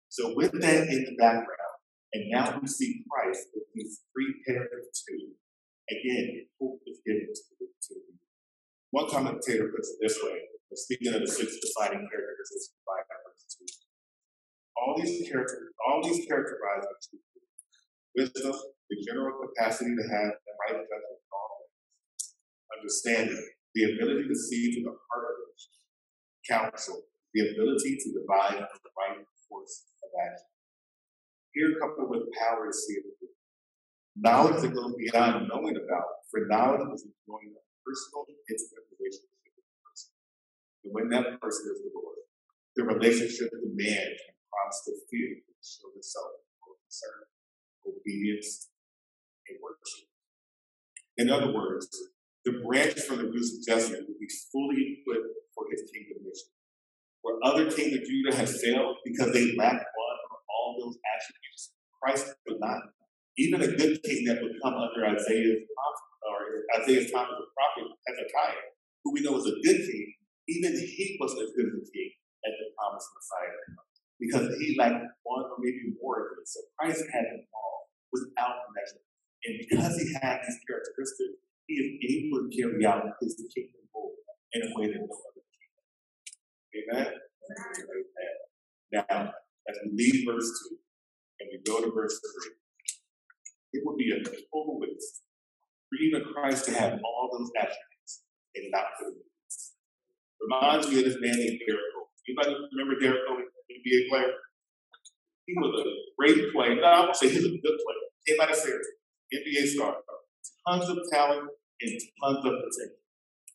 So 0.09 0.33
with 0.35 0.51
that 0.59 0.89
in 0.89 1.05
the 1.05 1.15
background, 1.17 1.77
and 2.13 2.27
now 2.29 2.59
we 2.59 2.67
see 2.67 3.05
Christ 3.07 3.47
with 3.55 3.63
these 3.73 4.01
three 4.11 4.35
pairs 4.45 4.67
of 4.67 4.83
two. 4.91 5.31
Again, 5.87 6.47
hope 6.59 6.81
is 6.85 6.99
given 7.05 7.27
to 7.31 7.41
the 7.59 7.67
two. 7.79 8.01
One 8.91 9.09
commentator 9.09 9.71
puts 9.71 9.95
it 9.95 9.97
this 10.01 10.19
way, 10.21 10.41
speaking 10.75 11.13
of 11.13 11.21
the 11.21 11.27
six 11.27 11.55
defining 11.63 12.03
characteristics 12.11 12.75
of. 12.75 13.30
All 14.77 14.95
these 14.97 15.29
characters, 15.29 15.71
all 15.85 16.01
these 16.03 16.25
characterized 16.25 16.87
by 16.87 16.97
truth, 17.03 17.27
wisdom, 18.15 18.55
the 18.89 18.97
general 19.05 19.35
capacity 19.39 19.95
to 19.95 20.05
have 20.09 20.31
the 20.35 20.53
right 20.67 20.77
judgment 20.79 21.19
in 21.19 21.31
all 21.31 21.51
things, 21.59 22.35
understanding, 22.77 23.43
the 23.75 23.95
ability 23.95 24.27
to 24.27 24.35
see 24.35 24.73
to 24.75 24.81
the 24.83 24.95
heart 25.09 25.25
of 25.29 25.35
it, 25.47 25.61
counsel, 26.49 27.03
the 27.33 27.51
ability 27.51 27.97
to 27.97 28.07
divide 28.11 28.59
the 28.59 28.91
right 28.97 29.23
course 29.47 29.85
of 30.03 30.09
action 30.19 30.51
here 31.53 31.75
coupled 31.79 32.09
with 32.09 32.31
power 32.39 32.67
to 32.67 32.73
see 32.73 32.95
it 32.99 33.05
through. 33.19 33.35
Knowledge 34.15 34.61
that 34.61 34.75
goes 34.75 34.95
beyond 34.95 35.47
knowing 35.47 35.75
about, 35.75 36.23
for 36.31 36.47
knowledge 36.47 36.83
is 36.95 37.07
enjoying 37.07 37.55
a 37.55 37.63
personal, 37.83 38.27
intimate 38.27 38.87
relationship 38.91 39.39
with 39.43 39.55
the 39.55 39.75
person. 39.83 40.11
And 40.83 40.91
when 40.95 41.07
that 41.15 41.39
person 41.39 41.71
is 41.71 41.79
the 41.83 41.91
Lord, 41.95 42.10
the 42.75 42.83
relationship 42.83 43.51
demands 43.51 44.19
and 44.23 44.37
prompts 44.47 44.83
the 44.85 44.95
fear 45.11 45.35
to 45.43 45.51
show 45.59 45.91
itself 45.95 46.39
in 46.39 46.71
concern, 46.87 47.27
obedience, 47.83 48.71
and 49.47 49.59
worship. 49.59 50.07
In 51.17 51.27
other 51.29 51.51
words, 51.51 51.91
the 52.45 52.63
branch 52.63 52.99
from 53.03 53.17
the 53.17 53.27
roots 53.27 53.51
of 53.51 53.59
Jesse 53.67 53.93
will 53.93 54.19
be 54.19 54.31
fully 54.51 55.03
equipped 55.03 55.35
for 55.53 55.67
his 55.69 55.83
kingdom 55.91 56.23
mission. 56.23 56.55
Where 57.21 57.37
other 57.43 57.69
kings 57.69 57.93
of 57.93 58.07
Judah 58.07 58.35
have 58.35 58.49
failed 58.49 58.97
because 59.03 59.33
they 59.33 59.53
lack 59.55 59.77
one 59.77 60.19
or 60.31 60.37
all 60.47 60.79
those 60.79 60.97
attributes. 61.05 61.75
Christ 62.01 62.33
would 62.47 62.59
not. 62.59 62.81
Even 63.37 63.61
a 63.61 63.67
good 63.67 64.01
king 64.03 64.25
that 64.25 64.41
would 64.41 64.57
come 64.63 64.73
under 64.73 65.05
Isaiah's 65.05 65.67
or 66.23 66.81
Isaiah's 66.81 67.11
time 67.11 67.27
as 67.27 67.37
a 67.37 67.49
prophet, 67.53 67.91
Hezekiah, 68.07 68.63
who 69.03 69.13
we 69.13 69.21
know 69.21 69.33
was 69.33 69.45
a 69.45 69.59
good 69.61 69.77
king, 69.85 70.13
even 70.47 70.73
he 70.73 71.17
wasn't 71.19 71.43
as 71.43 71.51
good 71.55 71.67
as 71.67 71.87
a 71.87 71.91
king 71.91 72.11
as 72.45 72.53
the 72.57 72.67
promised 72.73 73.09
Messiah 73.13 73.57
because 74.21 74.47
he 74.61 74.77
lacked 74.77 75.01
one 75.25 75.45
or 75.49 75.57
maybe 75.57 75.97
more 75.97 76.21
of 76.21 76.37
it. 76.37 76.45
So 76.45 76.61
Christ 76.77 77.05
had 77.09 77.25
them 77.25 77.41
all 77.53 77.89
without 78.13 78.69
measure. 78.73 79.01
And 79.45 79.57
because 79.57 79.97
he 79.97 80.13
had 80.21 80.45
these 80.45 80.61
characteristics, 80.69 81.41
he 81.65 81.73
is 81.81 81.89
able 82.05 82.45
to 82.45 82.49
carry 82.53 82.85
out 82.85 83.01
his 83.17 83.33
kingdom 83.49 83.81
rule 83.89 84.13
in 84.53 84.61
a 84.61 84.69
way 84.77 84.93
that 84.93 85.01
no 85.01 85.09
other 85.09 85.41
king. 85.49 85.73
Amen? 86.85 87.07
Amen. 87.09 88.35
Now, 88.93 89.33
as 89.65 89.75
we 89.85 89.97
leave 89.97 90.25
verse 90.29 90.49
2 90.69 90.77
and 91.41 91.49
we 91.49 91.57
go 91.65 91.81
to 91.81 91.89
verse 91.89 92.21
3, 92.21 92.53
it 93.73 93.81
would 93.85 93.97
be 93.97 94.11
a 94.13 94.21
total 94.21 94.77
waste 94.77 95.25
for 95.89 95.97
even 95.97 96.21
Christ 96.33 96.65
to 96.65 96.73
have 96.77 96.99
all 97.01 97.29
those 97.33 97.49
attributes 97.57 98.21
and 98.55 98.69
not 98.69 98.85
put 98.99 99.09
them 99.09 99.31
Reminds 100.41 100.89
me 100.89 100.99
of 100.99 101.05
this 101.05 101.17
man 101.21 101.37
named 101.37 101.59
Coleman. 101.67 102.01
Anybody 102.27 102.55
remember 102.71 102.99
Derrick 102.99 103.21
Coleman, 103.27 103.47
NBA 103.69 104.09
player? 104.09 104.33
He 105.45 105.53
was 105.57 105.81
a 105.81 105.89
great 106.17 106.53
player. 106.53 106.75
No, 106.75 106.87
I 106.87 106.99
won't 107.01 107.15
say 107.15 107.29
he 107.29 107.35
was 107.35 107.45
a 107.45 107.49
good 107.49 107.77
player. 107.81 108.01
Of 108.49 108.55
Syracuse, 108.55 108.87
NBA 109.33 109.67
star. 109.67 109.95
Tons 110.67 110.89
of 110.89 110.97
talent 111.11 111.49
and 111.81 112.01
tons 112.23 112.37
of 112.37 112.43
potential. 112.43 113.01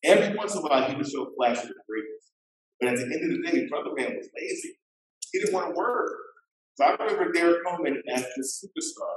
Every 0.04 0.36
once 0.36 0.54
in 0.54 0.58
a 0.58 0.62
while, 0.62 0.90
he 0.90 0.96
would 0.96 1.06
show 1.06 1.30
flashes 1.36 1.70
of 1.70 1.76
greatness. 1.88 2.32
But 2.80 2.90
at 2.90 2.96
the 2.96 3.04
end 3.04 3.24
of 3.24 3.30
the 3.30 3.50
day, 3.50 3.68
brother 3.68 3.94
man 3.96 4.16
was 4.16 4.28
lazy. 4.36 4.74
He 5.32 5.38
didn't 5.38 5.54
want 5.54 5.70
to 5.70 5.76
work. 5.76 6.10
So 6.74 6.84
I 6.84 6.90
remember 6.90 7.32
Derrick 7.32 7.64
Coleman 7.64 8.02
as 8.12 8.26
this 8.36 8.64
superstar. 8.64 9.14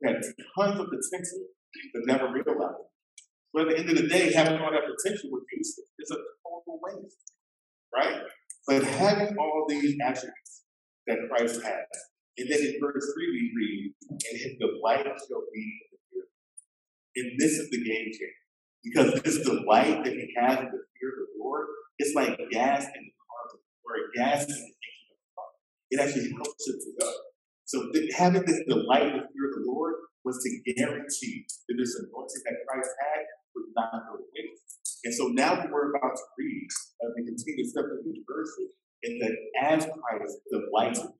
He 0.00 0.08
had 0.08 0.22
tons 0.58 0.80
of 0.80 0.86
potential, 0.86 1.46
but 1.92 2.02
never 2.06 2.32
realized 2.32 2.80
it. 2.80 2.88
But 3.52 3.62
at 3.62 3.68
the 3.68 3.78
end 3.78 3.90
of 3.90 3.96
the 3.96 4.08
day, 4.08 4.32
having 4.32 4.58
all 4.60 4.70
that 4.72 4.82
potential 4.82 5.30
was 5.30 5.42
useless. 5.52 5.88
It's 5.98 6.10
a 6.10 6.16
total 6.16 6.80
waste, 6.82 7.32
right? 7.94 8.22
But 8.68 8.84
having 8.84 9.34
all 9.38 9.64
these 9.66 9.96
attributes 10.04 10.64
that 11.06 11.16
Christ 11.30 11.62
has, 11.62 11.88
and 12.36 12.50
then 12.50 12.60
in 12.60 12.76
verse 12.82 13.12
3 13.16 13.26
we 13.32 13.52
read, 13.56 13.94
and 14.10 14.38
his 14.38 14.52
delight 14.60 15.06
shall 15.06 15.42
be 15.54 15.64
in 15.64 15.88
the 15.90 15.98
fear. 16.12 16.24
And 17.16 17.40
this 17.40 17.52
is 17.52 17.70
the 17.70 17.78
game 17.78 18.12
changer. 18.12 18.44
Because 18.84 19.22
this 19.22 19.42
delight 19.42 20.04
that 20.04 20.12
he 20.12 20.34
has 20.36 20.58
in 20.58 20.66
the 20.66 20.84
fear 21.00 21.10
of 21.16 21.26
the 21.32 21.42
Lord, 21.42 21.66
it's 21.98 22.14
like 22.14 22.38
gas 22.52 22.84
in 22.84 23.02
the 23.08 23.14
car, 23.24 23.58
or 23.86 23.94
gas 24.14 24.44
in 24.44 24.52
the 24.52 24.54
engine. 24.54 25.16
it 25.90 26.00
actually 26.00 26.30
helps 26.36 26.68
it 26.68 26.78
to 26.84 26.92
go. 27.00 27.12
So 27.64 27.90
th- 27.92 28.12
having 28.14 28.44
this 28.44 28.60
delight 28.68 29.08
in 29.08 29.16
the 29.16 29.28
fear 29.32 29.48
of 29.48 29.64
the 29.64 29.64
Lord 29.64 29.94
was 30.26 30.44
to 30.44 30.74
guarantee 30.74 31.46
that 31.68 31.74
this 31.74 31.96
anointing 31.96 32.42
that 32.44 32.56
Christ 32.68 32.90
had 33.00 33.24
would 33.56 33.72
not 33.74 33.92
go 33.92 34.20
waste. 34.36 34.67
And 35.04 35.14
so 35.14 35.28
now 35.28 35.56
what 35.56 35.70
we're 35.70 35.94
about 35.94 36.16
to 36.16 36.26
read, 36.38 36.68
as 37.02 37.10
we 37.16 37.24
continue 37.24 37.64
to 37.64 37.70
step 37.70 37.84
through 37.86 38.02
these 38.04 38.24
verses, 38.26 38.74
is 39.02 39.14
that 39.22 39.34
as 39.62 39.86
Christ 39.86 40.38
the 40.50 40.66
the 40.70 41.12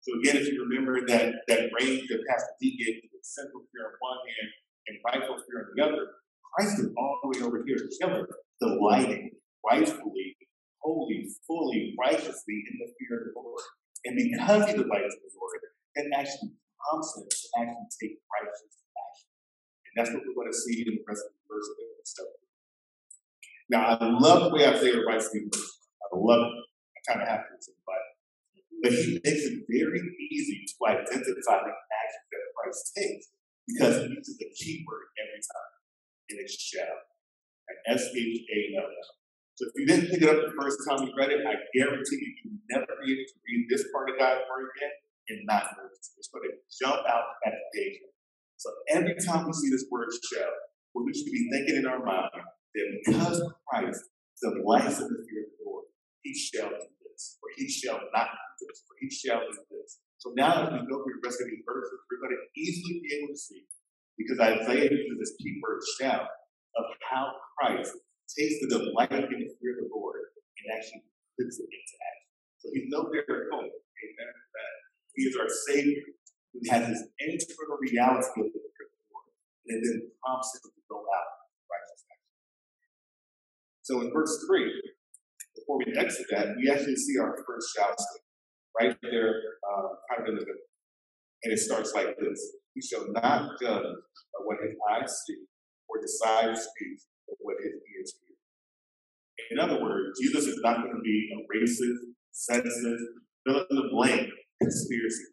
So 0.00 0.18
again, 0.20 0.36
if 0.36 0.48
you 0.48 0.64
remember 0.64 1.06
that 1.06 1.34
that 1.48 1.70
range 1.78 2.08
that 2.08 2.20
Pastor 2.28 2.54
D 2.60 2.76
gave 2.76 3.02
central 3.22 3.62
fear 3.72 3.90
on 3.90 3.94
one 4.00 4.18
hand 4.24 4.48
and 4.88 4.96
rightful 5.04 5.36
fear 5.44 5.66
on 5.66 5.66
the 5.74 5.82
other, 5.84 6.06
Christ 6.54 6.78
is 6.80 6.88
all 6.96 7.18
the 7.22 7.28
way 7.28 7.44
over 7.44 7.62
here 7.66 7.76
chilling, 8.00 8.26
delighting 8.60 9.32
rightfully 9.64 10.36
holy, 10.86 11.26
fully, 11.46 11.94
righteously 11.98 12.62
in 12.70 12.78
the 12.78 12.86
fear 12.94 13.26
of 13.26 13.34
the 13.34 13.42
Lord. 13.42 13.66
And 14.06 14.14
because 14.14 14.70
he 14.70 14.78
delights 14.78 15.18
in 15.18 15.22
the 15.26 15.34
Lord, 15.34 15.60
it 15.98 16.06
actually 16.14 16.54
prompts 16.78 17.10
him 17.18 17.26
to 17.26 17.46
actually 17.58 17.90
take 17.98 18.14
righteous 18.30 18.78
action. 18.94 19.28
And 19.90 19.92
that's 19.98 20.10
what 20.14 20.22
we're 20.22 20.38
going 20.38 20.52
to 20.52 20.56
see 20.56 20.86
in 20.86 20.94
the 20.94 21.02
rest 21.02 21.26
of 21.26 21.34
the 21.34 21.34
the. 21.34 21.35
Now, 23.68 23.98
I 23.98 23.98
love 24.00 24.44
the 24.44 24.50
way 24.54 24.66
Isaiah 24.66 25.02
writes 25.02 25.30
these 25.32 25.42
verses. 25.50 25.78
I 26.02 26.14
love 26.14 26.46
it. 26.46 26.64
I 26.94 26.98
kind 27.10 27.22
of 27.22 27.28
have 27.28 27.42
to, 27.50 27.72
but 27.86 28.02
but 28.82 28.92
he 28.92 29.18
makes 29.24 29.42
it 29.42 29.66
very 29.66 30.02
easy 30.30 30.62
to 30.62 30.74
identify 30.86 31.58
the 31.64 31.74
action 31.74 32.22
that 32.30 32.42
Christ 32.54 32.92
takes 32.94 33.26
because 33.66 33.94
he 34.02 34.14
uses 34.14 34.36
the 34.38 34.50
key 34.54 34.84
word 34.86 35.10
every 35.18 35.42
time, 35.42 35.72
and 36.30 36.38
it's 36.40 36.54
shall. 36.54 36.98
Like 37.66 37.98
S 37.98 38.06
H 38.14 38.46
A 38.46 38.58
L 38.78 38.86
L. 38.86 39.10
So 39.58 39.66
if 39.66 39.72
you 39.74 39.86
didn't 39.90 40.10
pick 40.14 40.22
it 40.22 40.28
up 40.30 40.38
the 40.38 40.54
first 40.54 40.78
time 40.86 41.02
you 41.02 41.10
read 41.18 41.34
it, 41.34 41.42
I 41.42 41.58
guarantee 41.74 42.20
you 42.22 42.30
you 42.44 42.50
never 42.70 42.86
be 43.02 43.10
able 43.10 43.26
to 43.26 43.38
read 43.42 43.66
this 43.66 43.84
part 43.90 44.10
of 44.10 44.18
God's 44.20 44.46
word 44.46 44.70
again 44.76 44.94
and 45.34 45.38
not 45.50 45.74
notice 45.74 46.12
it. 46.12 46.20
It's 46.20 46.30
going 46.30 46.46
to 46.46 46.54
jump 46.70 47.02
out 47.08 47.42
at 47.42 47.58
the 47.58 47.64
page. 47.74 47.98
So 48.58 48.70
every 48.94 49.16
time 49.18 49.46
we 49.46 49.52
see 49.52 49.70
this 49.70 49.86
word 49.90 50.12
shall, 50.30 50.54
what 50.92 51.04
we 51.04 51.12
should 51.16 51.32
be 51.32 51.48
thinking 51.50 51.82
in 51.82 51.86
our 51.86 52.04
mind 52.04 52.30
that 52.76 52.88
because 53.00 53.40
Christ 53.68 54.04
is 54.04 54.40
the 54.44 54.60
life 54.60 55.00
of 55.00 55.08
the 55.08 55.20
fear 55.24 55.48
of 55.48 55.52
the 55.56 55.64
Lord, 55.64 55.88
he 56.20 56.36
shall 56.36 56.68
do 56.68 56.92
this, 57.08 57.40
or 57.40 57.48
he 57.56 57.64
shall 57.64 57.98
not 58.12 58.28
do 58.60 58.68
this, 58.68 58.84
or 58.84 58.94
he 59.00 59.08
shall 59.08 59.40
do 59.40 59.56
this. 59.72 60.04
So 60.20 60.32
now 60.36 60.68
as 60.68 60.72
we 60.72 60.84
go 60.84 61.00
through 61.00 61.16
the 61.18 61.24
rest 61.24 61.40
of 61.40 61.48
these 61.48 61.64
verses, 61.64 61.96
we're 62.08 62.20
going 62.20 62.36
to 62.36 62.44
easily 62.58 63.00
be 63.00 63.08
able 63.16 63.32
to 63.32 63.38
see, 63.38 63.64
because 64.20 64.40
Isaiah 64.40 64.92
uses 64.92 65.16
this 65.16 65.34
key 65.40 65.56
word 65.64 65.80
shall, 66.00 66.28
of 66.76 66.84
how 67.08 67.32
Christ 67.56 67.96
takes 68.28 68.60
the 68.60 68.68
delight 68.68 69.12
in 69.12 69.24
the 69.24 69.50
fear 69.60 69.80
of 69.80 69.86
the 69.86 69.90
Lord 69.92 70.20
and 70.60 70.66
actually 70.76 71.04
puts 71.38 71.56
it 71.56 71.68
into 71.68 71.94
action. 72.00 72.32
So 72.60 72.66
he's 72.74 72.88
no 72.92 73.06
hope. 73.06 73.72
Amen. 73.72 74.34
That 74.52 74.72
he 75.14 75.24
is 75.24 75.36
our 75.36 75.48
Savior 75.72 76.04
who 76.52 76.60
has 76.72 76.88
this 76.88 77.04
internal 77.20 77.76
reality 77.80 78.40
of 78.40 78.52
the 78.52 78.60
fear 78.60 78.88
of 78.88 78.92
the 78.92 79.04
Lord, 79.12 79.28
and 79.68 79.78
then 79.80 79.96
prompts 80.20 80.56
him 80.56 80.68
to 80.68 80.82
go 80.88 81.00
out. 81.00 81.35
So 83.86 84.00
in 84.00 84.10
verse 84.12 84.34
3, 84.50 84.66
before 85.54 85.78
we 85.78 85.94
exit 85.96 86.26
that, 86.32 86.58
we 86.58 86.68
actually 86.68 86.96
see 86.96 87.20
our 87.22 87.38
first 87.46 87.70
shout 87.70 87.94
right 88.74 88.96
there, 89.00 89.30
uh, 89.62 89.94
kind 90.10 90.22
of 90.22 90.26
in 90.26 90.34
the 90.34 90.40
middle. 90.40 90.66
And 91.44 91.52
it 91.54 91.60
starts 91.60 91.94
like 91.94 92.18
this 92.18 92.40
He 92.74 92.82
shall 92.82 93.06
not 93.14 93.54
judge 93.62 93.86
by 93.86 94.40
what 94.42 94.58
his 94.58 94.74
eyes 94.90 95.14
see, 95.22 95.38
or 95.86 96.02
decide 96.02 96.50
to 96.50 96.56
speak 96.58 96.98
of 97.30 97.38
what 97.38 97.62
his 97.62 97.78
ears 97.94 98.10
hear. 98.26 99.54
In 99.54 99.62
other 99.62 99.80
words, 99.80 100.18
Jesus 100.20 100.46
is 100.46 100.58
not 100.64 100.82
going 100.82 100.90
to 100.90 101.02
be 101.06 101.30
a 101.30 101.38
racist, 101.46 102.10
sexist, 102.34 103.06
fill 103.46 103.66
in 103.70 103.76
the 103.76 103.88
blank 103.94 104.26
conspiracy. 104.60 105.30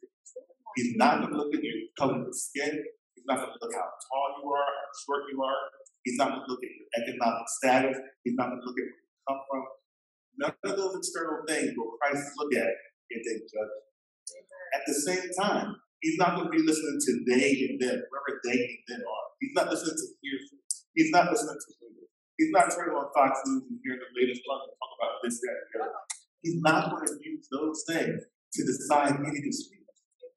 He's 0.76 0.94
not 0.96 1.22
going 1.22 1.34
to 1.34 1.38
look 1.38 1.56
at 1.56 1.64
your 1.64 1.90
color 1.98 2.22
of 2.22 2.36
skin. 2.36 2.86
He's 3.16 3.26
not 3.26 3.38
going 3.38 3.50
to 3.50 3.58
look 3.66 3.74
how 3.74 3.82
tall 3.82 4.30
you 4.44 4.50
are, 4.52 4.62
how 4.62 4.90
short 5.10 5.24
you 5.34 5.42
are. 5.42 5.58
He's 6.04 6.20
not 6.20 6.36
going 6.36 6.44
to 6.44 6.50
look 6.52 6.64
at 6.64 6.72
your 6.76 6.90
economic 7.00 7.48
status. 7.48 7.98
He's 8.24 8.36
not 8.36 8.52
going 8.52 8.60
to 8.60 8.68
look 8.68 8.80
at 8.80 8.88
where 8.92 9.04
you 9.04 9.20
come 9.28 9.42
from. 9.48 9.64
None 10.40 10.56
of 10.68 10.76
those 10.76 10.96
external 11.00 11.48
things 11.48 11.72
will 11.78 11.96
Christ 12.00 12.28
look 12.38 12.52
at 12.56 12.74
and 13.12 13.22
then 13.24 13.40
judge. 13.48 13.76
At 14.74 14.84
the 14.88 14.96
same 14.98 15.28
time, 15.40 15.76
he's 16.02 16.18
not 16.18 16.36
going 16.36 16.50
to 16.50 16.56
be 16.56 16.66
listening 16.66 17.00
to 17.00 17.12
they 17.30 17.70
and 17.70 17.78
them, 17.80 18.02
wherever 18.10 18.42
they 18.44 18.58
and 18.58 18.84
them 18.90 19.02
are. 19.06 19.28
He's 19.40 19.54
not 19.56 19.70
listening 19.70 19.96
to 19.96 20.08
Pearson. 20.20 20.60
He's 20.96 21.12
not 21.12 21.32
listening 21.32 21.56
to 21.56 21.70
Google. 21.80 22.08
He's 22.38 22.52
not 22.52 22.68
turning 22.74 22.98
on 22.98 23.08
Fox 23.14 23.40
News 23.46 23.64
and 23.70 23.80
hearing 23.86 24.02
the 24.02 24.12
latest 24.18 24.42
one 24.50 24.66
and 24.66 24.74
talk 24.76 24.92
about 24.98 25.22
this, 25.22 25.38
that, 25.40 25.54
and 25.54 25.70
the 25.72 25.78
other. 25.86 26.04
He's 26.42 26.60
not 26.60 26.92
going 26.92 27.08
to 27.08 27.18
use 27.22 27.48
those 27.54 27.86
things 27.88 28.20
to 28.26 28.60
decide 28.66 29.22
any 29.22 29.40
dispute. 29.40 29.88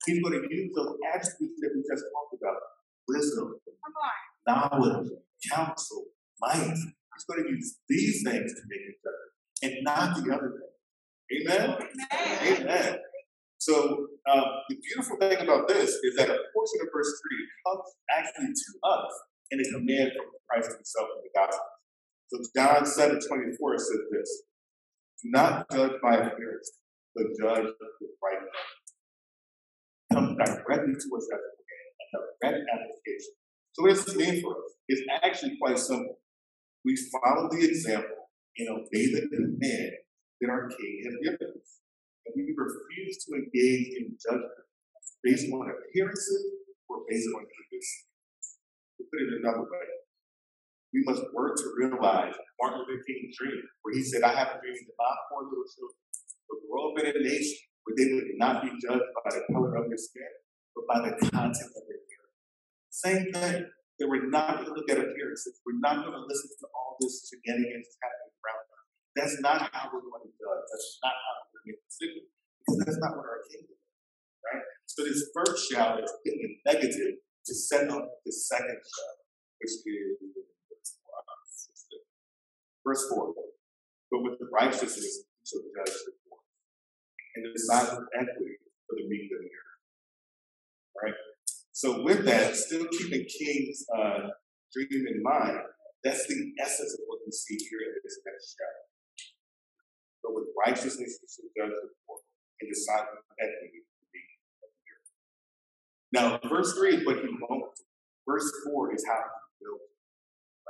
He's 0.05 0.23
going 0.23 0.39
to 0.39 0.47
use 0.47 0.71
those 0.77 0.95
attributes 1.03 1.59
that 1.59 1.73
we 1.75 1.83
just 1.83 2.05
talked 2.15 2.35
about 2.39 2.61
wisdom, 3.09 3.59
knowledge, 4.47 5.11
counsel, 5.53 6.05
might. 6.41 6.77
He's 6.77 7.25
going 7.29 7.45
to 7.45 7.51
use 7.51 7.79
these 7.89 8.23
things 8.25 8.53
to 8.53 8.63
make 8.69 8.81
it 8.81 8.97
better 9.03 9.27
and 9.63 9.75
not 9.83 10.17
the 10.17 10.35
other 10.35 10.53
thing. 10.53 10.77
Amen? 11.49 11.77
Amen. 12.13 12.99
So 13.59 14.07
um, 14.31 14.45
the 14.69 14.77
beautiful 14.77 15.17
thing 15.19 15.39
about 15.43 15.67
this 15.67 15.91
is 15.91 16.15
that 16.17 16.29
a 16.29 16.39
portion 16.55 16.79
of 16.83 16.89
verse 16.93 17.09
3 17.09 17.49
comes 17.67 17.89
actually 18.13 18.53
to 18.53 18.71
us 18.85 19.13
in 19.51 19.61
a 19.61 19.65
command 19.73 20.13
from 20.15 20.27
Christ 20.49 20.77
himself 20.77 21.09
in 21.17 21.23
the 21.25 21.33
gospel. 21.35 21.67
So 22.31 22.39
John 22.55 22.85
7 22.85 23.21
24 23.29 23.79
says 23.79 24.03
this 24.13 24.43
Do 25.23 25.31
not 25.31 25.67
judge 25.71 25.93
by 26.03 26.15
appearance, 26.17 26.71
but 27.15 27.25
judge 27.41 27.67
with 27.67 28.11
right 28.23 28.43
Come 30.13 30.37
directly 30.37 30.95
to 30.95 31.09
us 31.17 31.27
as 31.33 31.41
a 31.43 31.53
command, 31.59 31.91
a 32.03 32.19
direct 32.39 32.63
application. 32.71 33.35
So 33.77 33.85
what 33.85 33.93
does 33.93 34.09
this 34.09 34.17
mean 34.17 34.41
for 34.41 34.57
us? 34.57 34.73
It's 34.89 35.05
actually 35.21 35.61
quite 35.61 35.77
simple. 35.77 36.17
We 36.81 36.97
follow 37.13 37.53
the 37.53 37.61
example 37.61 38.33
and 38.57 38.73
obey 38.73 39.13
the 39.13 39.29
command 39.29 39.93
that 40.41 40.49
our 40.49 40.65
King 40.73 41.05
has 41.05 41.17
given 41.21 41.53
us. 41.53 41.85
And 42.25 42.33
we 42.41 42.57
refuse 42.57 43.21
to 43.29 43.37
engage 43.37 44.01
in 44.01 44.17
judgment 44.17 44.65
based 45.21 45.53
on 45.53 45.69
appearances 45.69 46.57
or 46.89 47.05
based 47.05 47.29
on 47.37 47.45
conditions. 47.45 48.57
To 48.97 49.05
put 49.13 49.21
it 49.29 49.45
another 49.45 49.69
way, 49.69 49.89
we 50.97 51.05
must 51.05 51.29
work 51.37 51.61
to 51.61 51.69
realize 51.77 52.33
Martin 52.57 52.81
Luther 52.81 53.05
King's 53.05 53.37
dream, 53.37 53.61
where 53.85 53.93
he 53.93 54.01
said, 54.01 54.25
I 54.25 54.33
have 54.33 54.57
a 54.57 54.61
dream 54.65 54.73
that 54.73 54.97
my 54.97 55.13
four 55.29 55.53
little 55.53 55.69
children 55.69 56.01
would 56.49 56.65
grow 56.65 56.97
up 56.97 56.99
in 57.05 57.13
a 57.13 57.29
nation 57.29 57.61
where 57.85 57.93
they 57.93 58.09
would 58.09 58.41
not 58.41 58.65
be 58.65 58.73
judged 58.81 59.05
by 59.21 59.37
the 59.37 59.45
color 59.53 59.77
of 59.77 59.93
their 59.93 60.01
skin, 60.01 60.33
but 60.73 60.89
by 60.89 61.05
the 61.05 61.13
content 61.29 61.77
of 61.77 61.85
their. 61.85 62.07
Same 62.97 63.29
thing, 63.29 63.69
that 63.69 64.09
we're 64.09 64.33
not 64.33 64.57
going 64.57 64.73
to 64.73 64.75
look 64.75 64.89
at 64.89 64.97
appearances. 64.97 65.61
We're 65.69 65.77
not 65.85 66.01
going 66.01 66.17
to 66.17 66.25
listen 66.25 66.49
to 66.65 66.67
all 66.73 66.97
this 66.97 67.29
shenanigans 67.29 67.93
happening 68.01 68.33
around 68.41 68.65
us. 68.73 68.85
That's 69.13 69.37
not 69.45 69.69
how 69.69 69.93
we're 69.93 70.01
going 70.01 70.25
to 70.25 70.33
judge. 70.33 70.65
That's 70.65 70.97
not 71.05 71.13
how 71.13 71.33
we're 71.45 71.61
going 71.61 71.77
to 71.77 72.07
make. 72.09 72.25
Because 72.65 72.79
that's 72.89 73.01
not 73.05 73.21
what 73.21 73.29
our 73.29 73.45
king 73.53 73.69
did. 73.69 73.77
Right? 74.49 74.65
So 74.89 75.05
this 75.05 75.29
first 75.37 75.69
shout 75.69 76.01
is 76.01 76.09
a 76.09 76.33
negative 76.65 77.21
to 77.21 77.53
set 77.53 77.93
up 77.93 78.09
the 78.25 78.33
second 78.33 78.81
shout, 78.81 79.17
which 79.61 79.77
is 79.77 80.17
verse 82.81 83.05
4. 83.13 83.29
But 84.09 84.25
with 84.25 84.41
the 84.41 84.49
righteousness 84.49 85.29
shall 85.45 85.61
judge 85.69 85.93
the 86.01 86.17
poor, 86.25 86.41
and 87.37 87.45
the 87.45 87.53
decide 87.53 87.93
with 87.93 88.09
equity 88.17 88.57
for 88.89 88.97
the 88.97 89.05
meek 89.05 89.29
of 89.29 89.45
the 89.45 89.53
earth. 89.53 89.85
Right? 90.97 91.36
So 91.77 92.01
with 92.01 92.25
that, 92.25 92.57
still 92.57 92.89
keeping 92.89 93.29
King's 93.29 93.85
uh, 93.93 94.33
dream 94.73 95.05
in 95.13 95.21
mind, 95.21 95.61
that's 96.01 96.25
the 96.25 96.41
essence 96.57 96.97
of 96.97 97.05
what 97.05 97.21
we 97.21 97.31
see 97.31 97.61
here 97.69 97.93
in 97.93 98.01
this 98.01 98.17
next 98.25 98.57
chapter. 98.57 98.89
But 100.25 100.33
with 100.41 100.49
righteousness 100.57 101.21
you 101.21 101.29
shall 101.29 101.53
judge 101.53 101.77
the 101.77 101.93
poor, 102.09 102.25
and 102.65 102.73
decide 102.73 103.05
for 103.13 103.21
the 103.29 103.45
meek 103.69 103.85
of 104.65 104.73
the. 104.81 104.89
Now, 106.17 106.41
verse 106.49 106.73
3 106.81 106.97
is 106.97 107.05
what 107.05 107.21
he 107.21 107.29
won't 107.29 107.69
do. 107.77 107.85
Verse 108.25 108.49
4 108.73 108.95
is 108.97 109.05
how 109.05 109.21
he 109.21 109.69
will. 109.69 109.77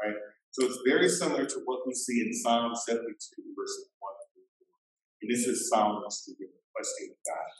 Right? 0.03 0.19
So 0.51 0.67
it's 0.67 0.83
very 0.91 1.09
similar 1.09 1.47
to 1.47 1.59
what 1.71 1.87
we 1.87 1.95
see 1.95 2.19
in 2.19 2.35
Psalm 2.35 2.75
72, 2.75 3.07
verses 3.55 3.95
1 4.03 4.11
through 4.35 4.51
4. 4.59 5.23
And 5.23 5.31
this 5.31 5.47
is 5.47 5.71
Psalmist 5.71 6.27
speaking 6.27 6.51
the 6.51 6.67
question 6.75 7.15
of 7.15 7.19
God. 7.23 7.51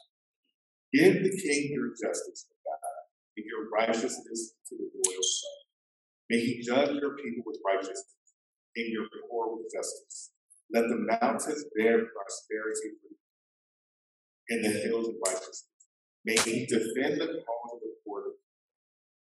Give 0.91 1.15
the 1.23 1.31
king 1.31 1.71
your 1.71 1.95
justice, 1.95 2.51
God, 2.51 2.86
and 3.37 3.45
your 3.45 3.69
righteousness 3.69 4.57
to 4.67 4.75
the 4.75 4.89
royal 4.89 5.23
son. 5.23 5.57
May 6.29 6.39
he 6.41 6.61
judge 6.65 6.97
your 6.97 7.15
people 7.15 7.43
with 7.45 7.61
righteousness, 7.63 8.17
and 8.75 8.91
your 8.91 9.05
poor 9.29 9.55
with 9.55 9.71
justice. 9.71 10.31
Let 10.73 10.89
the 10.89 10.97
mountains 10.97 11.63
bear 11.77 12.03
prosperity 12.09 12.89
for 12.99 13.09
you, 13.13 13.21
and 14.49 14.65
the 14.65 14.73
hills 14.83 15.07
of 15.07 15.15
righteousness. 15.25 15.63
May 16.25 16.35
he 16.35 16.65
defend 16.65 17.21
the 17.21 17.45
cause 17.45 17.71
of 17.73 17.79
the 17.79 17.93
poor, 18.03 18.35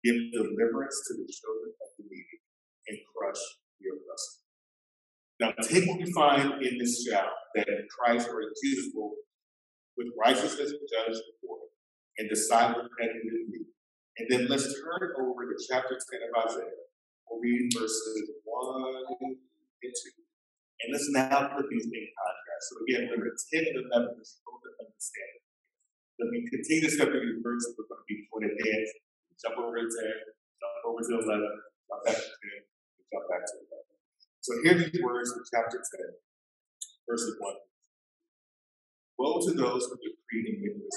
give 0.04 0.18
deliverance 0.34 1.00
to 1.08 1.14
the 1.14 1.30
children 1.30 1.72
of 1.80 1.88
the 1.96 2.04
needy, 2.10 2.42
and 2.88 2.98
crush 3.14 3.40
the 3.80 3.94
oppressor. 3.94 4.36
Now, 5.40 5.50
take 5.64 5.88
what 5.88 5.98
we 5.98 6.12
find 6.12 6.62
in 6.62 6.76
this 6.76 7.06
shout 7.06 7.32
that 7.54 7.66
Christ 7.88 8.28
Jesus 8.62 8.92
will, 8.94 9.14
with 9.96 10.08
righteousness, 10.18 10.68
judge 10.68 11.16
the 11.16 11.32
poor 11.40 11.58
and 12.18 12.28
decide 12.28 12.74
be. 12.74 13.64
And 14.20 14.28
then 14.28 14.52
let's 14.52 14.68
turn 14.68 15.16
over 15.16 15.48
to 15.48 15.56
chapter 15.64 15.96
10 15.96 16.28
of 16.28 16.32
Isaiah. 16.44 16.84
We'll 17.24 17.40
read 17.40 17.72
verses 17.72 18.36
1 18.44 18.84
and 19.24 19.32
2. 19.32 20.12
And 20.84 20.88
let's 20.92 21.08
now 21.08 21.56
put 21.56 21.64
these 21.72 21.88
in 21.88 22.04
contrast. 22.12 22.64
So 22.68 22.84
again, 22.84 23.08
remember 23.08 23.32
10 23.32 23.64
and 23.64 23.88
11 23.88 24.20
is 24.20 24.44
both 24.44 24.60
to 24.60 24.76
understand. 24.76 25.40
As 26.20 26.28
we 26.28 26.44
continue 26.52 26.84
to 26.84 26.92
step 26.92 27.08
through 27.08 27.32
these 27.32 27.40
verses, 27.40 27.72
we're 27.80 27.88
going 27.88 28.04
to 28.04 28.08
be 28.12 28.28
doing 28.28 28.52
a. 28.52 28.76
Jump 29.40 29.56
over 29.56 29.72
to 29.72 29.88
10, 29.88 29.88
jump 29.88 30.84
over 30.84 31.00
to 31.00 31.16
11, 31.16 31.24
jump 31.24 32.04
back 32.04 32.20
to 32.20 32.28
10, 32.28 32.60
jump 33.08 33.24
back 33.32 33.40
to 33.40 33.56
11. 33.56 33.88
So 34.44 34.52
hear 34.60 34.76
these 34.76 35.00
words 35.00 35.32
in 35.32 35.40
chapter 35.48 35.80
10, 35.80 36.12
verses 37.08 37.40
1. 37.40 37.56
Woe 39.16 39.40
to 39.40 39.52
those 39.56 39.88
who 39.88 39.96
decree 39.96 40.44
decrees, 40.44 40.92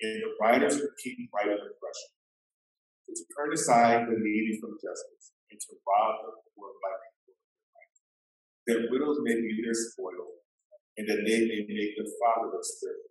and 0.00 0.22
the 0.22 0.30
writers 0.40 0.78
would 0.78 0.94
keep 1.02 1.28
writing 1.34 1.58
oppression, 1.58 2.10
to 3.08 3.24
turn 3.34 3.50
aside 3.52 4.06
the 4.06 4.16
needy 4.18 4.58
from 4.60 4.78
justice, 4.78 5.34
and 5.50 5.58
to 5.58 5.72
rob 5.86 6.22
the 6.22 6.32
poor 6.54 6.70
by 6.82 6.94
people 7.02 7.36
that 8.68 8.88
widows 8.92 9.18
may 9.24 9.34
be 9.34 9.64
their 9.64 9.74
spoil, 9.74 10.44
and 11.00 11.08
that 11.08 11.24
they 11.24 11.40
may 11.48 11.64
make 11.64 11.96
the 11.96 12.04
fatherless 12.20 12.78
their 12.82 13.08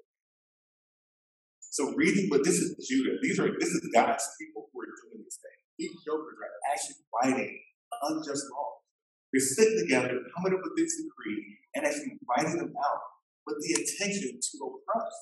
so 1.78 1.94
reading, 1.94 2.26
but 2.32 2.44
this 2.44 2.58
is 2.58 2.74
Judah. 2.90 3.22
These 3.22 3.38
are 3.38 3.54
this 3.54 3.70
is 3.70 3.86
God's 3.94 4.26
people 4.42 4.66
who 4.74 4.82
are 4.82 4.90
doing 5.06 5.22
this 5.22 5.38
thing. 5.38 5.58
These 5.78 5.94
jokers 6.02 6.34
are 6.42 6.56
actually 6.74 7.06
writing 7.14 7.54
unjust 8.02 8.50
laws. 8.50 8.82
They're 9.30 9.46
sitting 9.46 9.86
together, 9.86 10.18
coming 10.34 10.58
up 10.58 10.66
with 10.66 10.74
this 10.74 10.98
decree, 10.98 11.38
and 11.76 11.86
actually 11.86 12.18
writing 12.26 12.58
them 12.58 12.74
out 12.74 13.02
with 13.46 13.62
the 13.62 13.78
intention 13.78 14.42
to 14.42 14.56
oppress. 14.66 15.14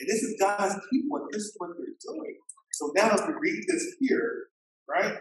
And 0.00 0.06
this 0.10 0.22
is 0.22 0.34
God's 0.40 0.74
people, 0.90 1.22
and 1.22 1.30
this 1.30 1.50
is 1.50 1.54
what 1.58 1.70
they're 1.78 1.98
doing. 2.02 2.34
So 2.72 2.90
now 2.98 3.14
if 3.14 3.22
we 3.26 3.34
read 3.38 3.62
this 3.70 3.94
here, 4.00 4.50
right? 4.90 5.14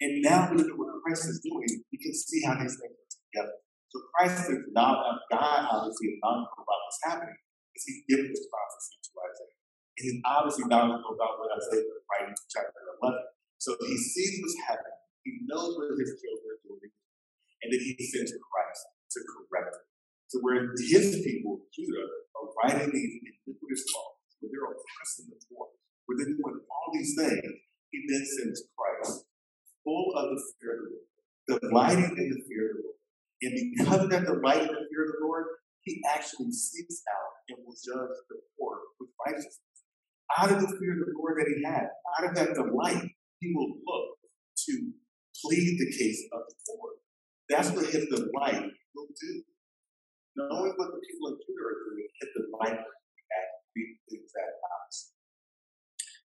And 0.00 0.22
now 0.22 0.48
we 0.48 0.62
look 0.62 0.70
at 0.70 0.78
what 0.78 1.02
Christ 1.02 1.26
is 1.26 1.42
doing, 1.42 1.66
we 1.90 1.98
can 1.98 2.14
see 2.14 2.40
how 2.46 2.54
these 2.54 2.78
things 2.78 2.94
are 2.94 3.10
together. 3.26 3.56
So 3.90 3.98
Christ 4.14 4.46
is 4.54 4.70
not 4.70 5.02
a 5.02 5.18
God 5.34 5.66
obviously 5.66 6.14
is 6.14 6.22
not 6.22 6.46
about 6.46 6.80
what's 6.86 7.02
happening, 7.02 7.34
because 7.74 7.84
he's 7.90 8.02
given 8.06 8.30
this 8.30 8.46
prophecy 8.46 9.02
to 9.02 9.10
Isaiah. 9.18 9.58
And 9.98 10.02
he's 10.06 10.18
obviously 10.22 10.66
knowledgeable 10.70 11.18
about 11.18 11.42
what 11.42 11.50
Isaiah 11.58 11.90
is 11.90 12.06
writing 12.06 12.30
in 12.30 12.46
chapter 12.46 12.80
11. 13.02 13.18
So 13.58 13.74
he 13.82 13.98
sees 13.98 14.38
what's 14.38 14.56
happening. 14.62 14.94
He 15.26 15.42
knows 15.50 15.74
what 15.74 15.90
his 15.98 16.14
children 16.22 16.54
are 16.54 16.62
doing. 16.64 16.94
And 17.60 17.68
then 17.74 17.82
he 17.82 17.98
sends 17.98 18.30
Christ 18.30 18.82
to 19.10 19.18
correct 19.26 19.74
it. 19.74 19.84
So 20.30 20.38
where 20.40 20.70
his 20.78 21.18
people, 21.26 21.66
Judah, 21.74 22.06
are 22.38 22.48
writing 22.62 22.94
these 22.94 23.18
iniquitous 23.20 23.82
laws, 23.90 24.19
where 24.40 24.50
they're 24.50 24.72
oppressing 24.72 25.28
the 25.30 25.38
poor, 25.48 25.70
where 26.06 26.16
they're 26.18 26.34
doing 26.34 26.60
all 26.66 26.88
these 26.92 27.14
things, 27.14 27.44
he 27.92 27.98
then 28.08 28.24
sends 28.24 28.64
Christ, 28.74 29.28
full 29.84 30.12
of 30.16 30.34
the 30.34 30.38
fear 30.58 30.74
of 30.74 30.80
the 30.84 30.90
Lord, 30.96 31.60
delighting 31.60 32.12
in 32.16 32.26
the 32.32 32.40
fear 32.48 32.72
of 32.72 32.74
the 32.76 32.82
Lord. 32.84 33.00
And 33.40 33.52
because 33.76 34.00
of 34.04 34.10
that 34.10 34.24
delight 34.24 34.64
in 34.64 34.72
the 34.74 34.86
fear 34.88 35.02
of 35.08 35.12
the 35.16 35.22
Lord, 35.24 35.46
he 35.84 36.00
actually 36.08 36.52
seeks 36.52 37.00
out 37.08 37.32
and 37.48 37.58
will 37.64 37.76
judge 37.76 38.16
the 38.28 38.36
poor 38.58 38.80
with 39.00 39.08
righteousness 39.24 39.70
out 40.38 40.52
of 40.52 40.60
the 40.60 40.68
fear 40.78 40.92
of 40.94 40.98
the 41.06 41.12
Lord 41.18 41.38
that 41.38 41.48
he 41.50 41.62
had, 41.64 41.88
out 42.18 42.28
of 42.28 42.34
that 42.36 42.54
delight, 42.54 43.02
he 43.40 43.52
will 43.54 43.74
look 43.82 44.06
to 44.68 44.92
plead 45.42 45.78
the 45.78 45.90
case 45.90 46.22
of 46.32 46.40
the 46.46 46.54
poor. 46.68 46.90
That's 47.48 47.70
what 47.70 47.86
his 47.86 48.06
delight 48.06 48.70
will 48.94 49.10
do. 49.10 49.42
Knowing 50.36 50.72
what 50.76 50.88
the 50.94 51.00
people 51.02 51.34
of 51.34 51.38
Judah 51.42 51.66
are 51.66 51.78
doing, 51.90 52.06
his 52.20 52.30
delight 52.38 52.78
act 53.76 54.00
the 54.08 54.16
exact 54.16 54.54
opposite. 54.66 55.14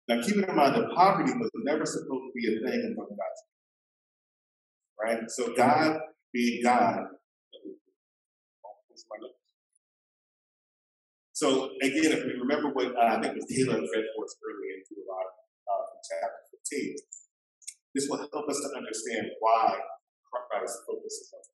Now, 0.08 0.16
keeping 0.22 0.48
in 0.48 0.56
mind 0.56 0.74
that 0.76 0.90
poverty 0.94 1.32
was 1.38 1.50
never 1.64 1.86
supposed 1.86 2.26
to 2.28 2.32
be 2.34 2.46
a 2.50 2.58
thing 2.60 2.80
among 2.92 3.14
God's 3.14 3.40
people. 3.46 3.68
Right? 4.98 5.22
So, 5.30 5.54
God 5.54 6.00
being 6.32 6.62
God, 6.62 7.06
so 11.32 11.72
again, 11.80 12.12
if 12.12 12.20
we 12.28 12.36
remember 12.36 12.68
what 12.68 12.92
uh, 12.92 13.16
I 13.16 13.22
think 13.22 13.32
was 13.32 13.48
Taylor 13.48 13.80
read 13.80 14.06
for 14.12 14.28
us 14.28 14.36
earlier 14.44 14.76
in 14.76 14.84
Deuteronomy 14.84 15.40
uh, 15.64 15.88
chapter 16.04 16.52
15, 16.68 17.00
this 17.96 18.06
will 18.12 18.20
help 18.28 18.44
us 18.44 18.60
to 18.60 18.68
understand 18.76 19.32
why 19.40 19.80
Christ 20.28 20.84
focuses 20.84 21.32
on. 21.32 21.48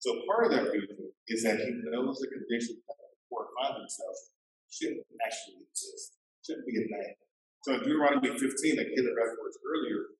So 0.00 0.16
part 0.24 0.48
of 0.48 0.50
that 0.56 0.72
reason 0.72 1.12
is 1.28 1.44
that 1.44 1.60
he 1.60 1.70
knows 1.92 2.16
the 2.24 2.28
conditions 2.32 2.80
that 2.88 2.96
the 2.96 3.20
poor 3.28 3.52
find 3.52 3.84
themselves 3.84 4.33
shouldn't 4.74 5.06
actually 5.22 5.62
exist, 5.70 6.18
shouldn't 6.42 6.66
be 6.66 6.74
a 6.82 6.84
thing. 6.90 7.14
So 7.62 7.78
in 7.78 7.86
Deuteronomy 7.86 8.34
15, 8.34 8.42
that 8.42 8.90
Caleb 8.90 9.14
for 9.14 9.46
us 9.46 9.58
earlier. 9.62 10.10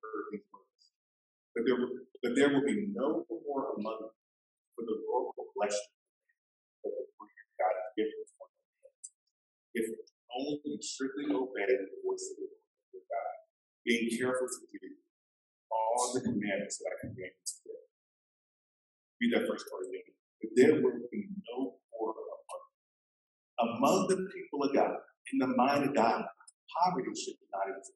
But 1.55 1.63
there, 1.67 1.79
but 2.23 2.31
there 2.35 2.49
will 2.51 2.67
be 2.67 2.91
no 2.91 3.23
poor 3.27 3.75
among 3.75 4.07
you, 4.07 4.11
for 4.75 4.83
the 4.83 4.97
Lord 5.07 5.35
will 5.35 5.51
bless 5.55 5.75
you, 5.75 5.91
that 6.83 6.91
the 6.95 7.03
God 7.59 7.75
has 7.79 7.91
given 7.95 8.25
if 9.75 9.91
only 10.31 10.59
you 10.63 10.79
strictly 10.79 11.27
obey 11.27 11.67
the 11.67 11.99
voice 11.99 12.31
of 12.31 12.39
the 12.39 12.47
Lord 12.47 12.95
your 12.95 13.03
God, 13.11 13.35
being 13.83 14.07
careful 14.07 14.47
to 14.47 14.59
do 14.71 14.87
all 15.67 16.15
the 16.15 16.23
commandments 16.23 16.79
that 16.79 16.95
I 16.95 16.97
command 17.03 17.35
you 17.35 17.43
today. 17.43 17.83
Read 19.19 19.31
that 19.35 19.47
first 19.51 19.67
part 19.67 19.83
again. 19.91 20.15
But 20.39 20.49
there 20.55 20.75
will 20.79 21.07
be 21.11 21.27
no 21.51 21.75
poor 21.91 22.15
among 22.15 22.44
Among 23.59 24.07
the 24.11 24.17
people 24.35 24.63
of 24.67 24.75
God, 24.75 24.99
in 25.31 25.39
the 25.39 25.47
mind 25.47 25.87
of 25.87 25.95
God, 25.95 26.25
poverty 26.75 27.11
should 27.15 27.39
not 27.55 27.71
exist. 27.71 27.95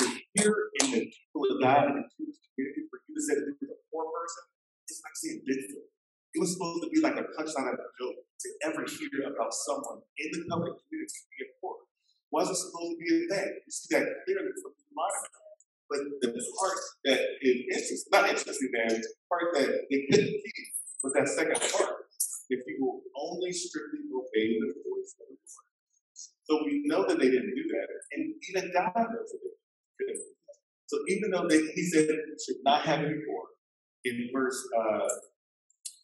To 0.00 0.04
hear 0.34 0.54
in 0.82 0.86
the 0.90 1.02
people 1.06 1.42
of 1.54 1.62
God 1.62 1.86
in 1.86 2.02
the 2.02 2.04
community, 2.10 2.82
for 2.90 2.98
you 3.06 3.14
to 3.14 3.22
say 3.22 3.34
that 3.38 3.46
there 3.46 3.54
was 3.62 3.70
a 3.70 3.80
poor 3.94 4.10
person, 4.10 4.44
it's 4.90 5.02
like 5.06 5.14
saying 5.14 5.40
Bigfoot. 5.46 5.86
It 6.34 6.40
was 6.42 6.54
supposed 6.54 6.82
to 6.82 6.90
be 6.90 6.98
like 6.98 7.14
a 7.14 7.26
punchline 7.38 7.70
of 7.70 7.78
a 7.78 7.88
joke 7.94 8.18
to 8.26 8.48
ever 8.66 8.82
hear 8.86 9.30
about 9.30 9.54
someone 9.54 10.02
in 10.18 10.28
the 10.34 10.42
covenant 10.50 10.82
community 10.82 11.20
being 11.38 11.54
poor. 11.62 11.78
Wasn't 12.34 12.58
supposed 12.58 12.94
to 12.94 12.98
be 12.98 13.06
a 13.06 13.18
thing. 13.30 13.50
You 13.54 13.70
see 13.70 13.94
that 13.94 14.06
clearly 14.26 14.50
from 14.62 14.74
the 14.74 14.86
modern 14.94 15.30
But 15.90 16.00
the 16.22 16.30
part 16.58 16.78
that 17.06 17.20
is 17.42 17.56
interesting, 17.70 18.10
not 18.10 18.30
interesting, 18.30 18.70
man, 18.74 18.98
the 18.98 19.14
part 19.30 19.54
that 19.54 19.86
they 19.90 20.06
couldn't 20.10 20.38
keep 20.42 20.66
was 21.02 21.12
that 21.14 21.28
second 21.28 21.58
part. 21.60 21.99
If 22.50 22.60
you 22.66 22.76
will 22.82 23.00
only 23.14 23.52
strictly 23.52 24.00
obey 24.10 24.58
the 24.58 24.74
voice 24.82 25.14
of 25.16 25.30
the 25.30 25.38
Lord. 25.38 25.58
So 26.44 26.52
we 26.66 26.82
know 26.84 27.06
that 27.06 27.18
they 27.18 27.30
didn't 27.30 27.54
do 27.54 27.64
that, 27.78 27.88
and 28.12 28.34
even 28.50 28.72
God 28.74 28.90
knows 28.94 29.30
that 29.30 29.40
they 29.40 29.54
couldn't 29.96 30.18
do 30.18 30.34
that. 30.34 30.58
So 30.90 30.96
even 31.06 31.30
though 31.30 31.46
they, 31.46 31.62
he 31.72 31.82
said 31.86 32.10
should 32.42 32.60
not 32.64 32.82
have 32.82 33.00
any 33.00 33.22
poor, 33.26 33.54
in 34.04 34.30
verse 34.32 34.58
uh, 34.76 35.08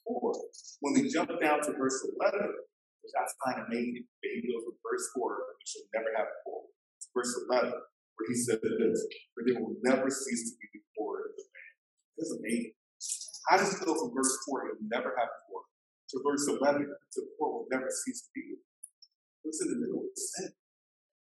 4. 0.06 0.32
When 0.80 0.94
we 0.94 1.09
jump 1.09 1.30
down 1.40 1.61
to 1.62 1.72
verse 1.72 1.98
11, 2.20 2.40
which 3.02 3.14
I 3.16 3.24
find 3.42 3.66
amazing, 3.66 4.04
that 4.04 4.30
he 4.35 4.40
goes 4.46 4.62
with 4.66 4.78
verse 4.85 5.06
4, 5.14 5.22
we 5.24 5.64
should 5.66 5.88
never 5.94 6.11
have 6.16 6.28
poor. 6.44 6.62
It's 6.96 7.09
verse 7.14 7.32
11, 7.50 7.70
where 7.72 8.28
he 8.28 8.37
said 8.37 8.59
this, 8.62 9.06
for 9.35 9.42
there 9.46 9.59
will 9.61 9.76
never 9.82 10.11
cease 10.11 10.52
to 10.52 10.56
be 10.61 10.80
poor 10.96 11.26
in 11.26 11.32
the 11.35 11.42
land. 11.42 11.74
That's 12.18 12.35
amazing. 12.38 12.72
How 13.48 13.56
does 13.59 13.74
it 13.74 13.85
go 13.85 13.94
from 13.94 14.14
verse 14.14 14.35
4, 14.46 14.64
you'll 14.66 14.90
never 14.90 15.14
have 15.16 15.30
poor, 15.48 15.62
to 16.16 16.24
verse 16.24 16.48
11, 16.48 16.88
to 16.88 17.20
poor 17.37 17.61
will 17.61 17.68
never 17.68 17.92
cease 17.92 18.24
to 18.24 18.31
be? 18.33 18.57
What's 19.44 19.61
in 19.61 19.68
the 19.68 19.79
middle 19.85 20.00
of 20.00 20.16
sin? 20.16 20.48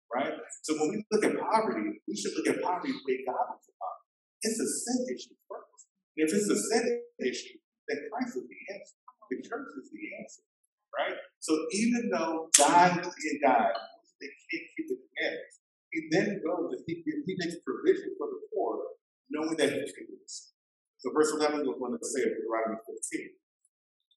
Right? 0.08 0.32
So 0.64 0.80
when 0.80 0.96
we 0.96 0.98
look 1.12 1.28
at 1.28 1.36
poverty, 1.36 2.00
we 2.08 2.16
should 2.16 2.32
look 2.40 2.48
at 2.48 2.64
poverty 2.64 2.96
the 2.96 3.04
way 3.04 3.28
God 3.28 3.52
looks 3.52 3.68
at 3.68 3.76
poverty. 3.76 4.08
It's 4.48 4.60
a 4.64 4.70
sin 4.72 5.00
issue 5.12 5.36
first. 5.52 5.92
And 6.16 6.24
if 6.24 6.32
it's 6.32 6.48
a 6.48 6.56
sin 6.56 6.86
issue, 7.20 7.60
that 7.92 8.00
Christ 8.08 8.40
is 8.40 8.48
the 8.48 8.62
answer. 8.72 8.98
The 9.30 9.38
church 9.44 9.70
is 9.84 9.90
the 9.92 10.04
answer, 10.22 10.46
right? 10.94 11.18
So 11.44 11.54
even 11.74 12.10
though 12.14 12.50
God 12.58 13.04
being 13.04 13.40
God, 13.44 13.74
they 14.22 14.30
can't 14.32 14.68
keep 14.74 14.86
the 14.88 14.98
commandments. 15.02 15.56
He 15.92 16.08
then 16.12 16.40
goes 16.46 16.72
and 16.72 16.84
he, 16.88 17.04
he 17.04 17.34
makes 17.36 17.58
provision 17.66 18.16
for 18.18 18.28
the 18.32 18.40
poor, 18.54 18.96
knowing 19.30 19.58
that 19.58 19.70
he 19.70 19.82
can 19.82 20.06
do 20.08 20.18
this. 20.22 20.54
So 20.98 21.12
verse 21.12 21.34
11 21.34 21.66
goes 21.66 21.78
on 21.82 21.94
to 21.94 22.06
say 22.06 22.26
in 22.26 22.38
Deuteronomy 22.38 22.82
15, 22.86 23.45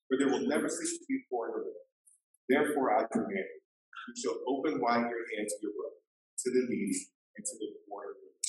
For 0.09 0.17
there 0.17 0.33
will 0.33 0.49
never 0.49 0.73
cease 0.73 0.97
to 0.97 1.05
be 1.05 1.21
poor 1.29 1.53
in 1.53 1.61
the 1.61 1.63
land. 1.69 1.89
Therefore 2.49 2.97
I 2.97 3.05
command 3.13 3.45
you, 3.45 3.61
you 4.09 4.15
shall 4.17 4.41
open 4.49 4.81
wide 4.81 5.05
your 5.05 5.25
hand 5.37 5.45
to 5.45 5.57
your 5.61 5.77
brother, 5.77 6.01
to 6.01 6.49
the 6.49 6.65
needy, 6.65 6.97
and 7.37 7.45
to 7.45 7.55
the 7.61 7.69
poor. 7.85 8.09
in 8.09 8.17
the 8.17 8.25
land. 8.25 8.41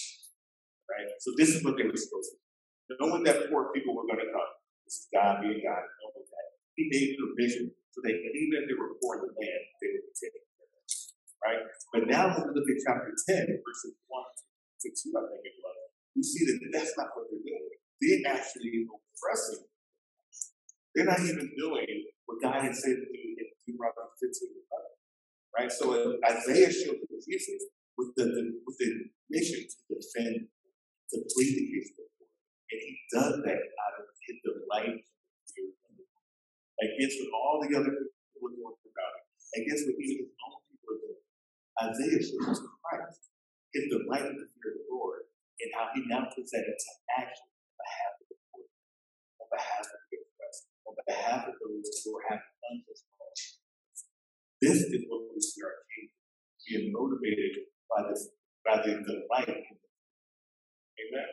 Right? 0.87 1.09
So 1.19 1.35
this 1.35 1.51
is 1.51 1.59
what 1.67 1.75
they 1.75 1.83
were 1.83 1.99
supposed 1.99 2.31
to 2.31 2.39
do. 2.39 2.47
Knowing 3.03 3.27
that 3.27 3.51
poor 3.51 3.75
people 3.75 3.91
were 3.91 4.07
going 4.07 4.23
to 4.23 4.31
come, 4.31 4.51
this 4.87 5.03
is 5.03 5.11
God 5.11 5.43
being 5.43 5.59
God, 5.59 5.83
knowing 5.99 6.25
that. 6.31 6.47
He 6.79 6.87
made 6.87 7.19
provision 7.19 7.75
so 7.91 7.99
that 8.07 8.15
even 8.15 8.55
if 8.55 8.71
they 8.71 8.77
were 8.79 8.95
poor 9.03 9.19
in 9.19 9.27
the 9.27 9.35
land, 9.35 9.63
they 9.83 9.99
would 9.99 10.07
be 10.07 10.15
taken 10.15 10.39
care 10.55 10.63
of. 10.63 10.81
Right? 11.43 11.61
But 11.91 12.07
now 12.07 12.31
when 12.31 12.49
we 12.49 12.55
look 12.55 12.71
at 12.71 12.79
chapter 12.87 13.11
10, 13.11 13.51
verses 13.59 13.99
1 14.07 14.23
to 14.81 14.87
2, 14.87 15.11
I 15.11 15.21
think 15.27 15.43
it 15.43 15.55
was, 15.59 15.75
we 16.15 16.23
see 16.23 16.47
that 16.47 16.57
that's 16.71 16.95
not 16.95 17.11
what 17.13 17.27
they're 17.27 17.43
doing. 17.43 17.67
They're 17.99 18.31
actually 18.31 18.87
oppressing. 18.87 19.67
They're 20.95 21.05
not 21.05 21.21
even 21.21 21.51
doing 21.57 22.09
what 22.25 22.41
God 22.41 22.61
had 22.65 22.75
said 22.75 22.97
to 22.97 23.05
do 23.05 23.21
in 23.37 23.45
Deuteronomy 23.65 24.09
15 24.19 24.59
Right? 25.57 25.71
So 25.71 26.17
Isaiah 26.23 26.71
shows 26.71 27.01
Jesus 27.25 27.61
with 27.97 28.15
the, 28.15 28.25
the, 28.31 28.43
with 28.63 28.77
the 28.79 28.89
mission 29.29 29.65
to 29.65 29.77
defend, 29.91 30.47
to 30.47 31.15
plead 31.35 31.51
the 31.57 31.65
case 31.67 31.89
the. 31.97 32.05
And 32.69 32.79
he 32.85 32.93
does 33.11 33.33
that 33.43 33.59
out 33.59 33.95
of 33.97 34.05
his 34.23 34.37
delight 34.45 35.01
against 36.79 37.15
what 37.19 37.31
all 37.33 37.57
the 37.59 37.73
other 37.75 37.91
people 37.91 38.39
were 38.39 38.53
doing 38.55 38.77
about 38.87 39.13
it, 39.19 39.25
against 39.57 39.89
what 39.89 39.97
even 39.99 40.29
his 40.29 40.37
own 40.47 40.61
people 40.69 40.85
were 40.85 41.01
doing. 41.01 41.23
Isaiah 41.81 42.21
shows 42.23 42.61
Christ 42.85 43.33
his 43.73 43.89
delight 43.89 44.29
in 44.29 44.37
the 44.37 44.47
fear 44.53 44.69
of 44.69 44.75
the 44.79 44.85
Lord 44.93 45.27
and 45.59 45.69
how 45.75 45.91
he 45.91 46.05
now 46.07 46.29
puts 46.31 46.53
that 46.53 46.63
into 46.63 46.91
action 47.19 47.49
on 47.49 47.73
behalf 47.83 48.13
of 48.21 48.25
the 48.31 48.37
poor, 48.53 48.65
on 49.43 49.47
behalf 49.49 49.85
of 49.91 50.01
on 50.89 50.97
behalf 51.05 51.45
of 51.45 51.53
those 51.61 51.85
who 52.01 52.17
are 52.17 52.25
having 52.33 52.49
unjust. 52.73 53.05
This 54.59 54.81
is 54.89 55.05
what 55.07 55.29
we 55.29 55.39
see 55.39 55.61
our 55.63 55.77
king. 55.93 56.09
being 56.67 56.91
motivated 56.91 57.69
by 57.87 58.09
this, 58.09 58.29
by 58.65 58.81
the 58.81 58.97
in 58.97 59.05
it. 59.05 59.79
Amen. 60.99 61.29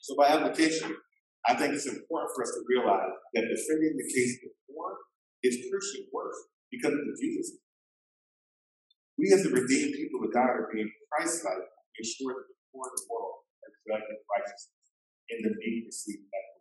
So 0.00 0.16
by 0.16 0.32
application, 0.32 0.96
I 1.46 1.54
think 1.54 1.74
it's 1.74 1.86
important 1.86 2.30
for 2.32 2.42
us 2.42 2.52
to 2.56 2.62
realize 2.66 3.12
that 3.34 3.44
defending 3.52 4.00
the 4.00 4.08
case 4.08 4.40
before 4.40 4.96
is 5.44 5.68
Christian 5.68 6.08
work 6.12 6.32
because 6.72 6.94
of 6.94 7.04
the 7.04 7.16
Jesus. 7.20 7.60
We 9.20 9.28
as 9.36 9.44
the 9.44 9.52
redeemed 9.52 9.92
people 9.92 10.24
of 10.24 10.32
God 10.32 10.48
are 10.48 10.72
being 10.72 10.88
Christ-like 11.12 11.68
to 11.68 12.02
that 12.32 12.48
the 12.48 12.56
poor 12.72 12.88
of 12.88 12.96
the 12.96 13.04
world 13.12 13.44
are 13.60 13.72
judged 13.84 14.08
in 14.08 14.16
righteousness 14.24 14.80
and 15.28 15.44
the 15.44 15.52
meek 15.60 15.84
receive 15.84 16.24
equity. 16.32 16.59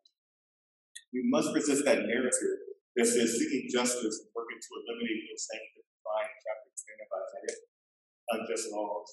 We 1.10 1.26
must 1.26 1.50
resist 1.58 1.86
that 1.90 2.06
narrative 2.06 2.58
that 2.96 3.06
says 3.06 3.34
seeking 3.34 3.66
justice 3.72 4.22
and 4.22 4.30
working 4.38 4.62
to 4.62 4.72
eliminate 4.78 5.26
those 5.26 5.46
things 5.50 5.70
that 5.74 5.86
define 5.90 6.30
chapter 6.46 6.70
10 6.70 7.02
of 7.02 7.10
Isaiah, 7.10 7.58
unjust 8.38 8.66
laws, 8.70 9.10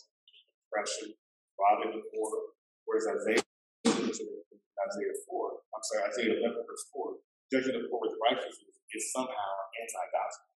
oppression, 0.68 1.16
robbing 1.56 1.96
the 1.96 2.04
poor, 2.12 2.52
whereas 2.84 3.08
Isaiah 3.08 3.44
Isaiah 3.86 5.18
4, 5.26 5.50
I'm 5.72 5.82
sorry, 5.82 6.02
Isaiah 6.12 6.36
11, 6.46 6.62
verse 6.62 6.86
4, 6.94 7.18
judging 7.50 7.74
the 7.74 7.88
poor 7.90 8.06
with 8.06 8.14
righteousness 8.22 8.76
is 8.92 9.10
somehow 9.10 9.50
anti-gospel. 9.82 10.52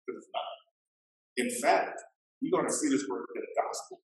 Because 0.00 0.24
it's 0.24 0.32
not. 0.32 0.56
In 1.36 1.50
fact, 1.60 1.98
we're 2.40 2.54
going 2.54 2.70
to 2.70 2.72
see 2.72 2.88
this 2.88 3.04
word 3.10 3.28
in 3.34 3.42
the 3.44 3.52
gospel 3.56 4.00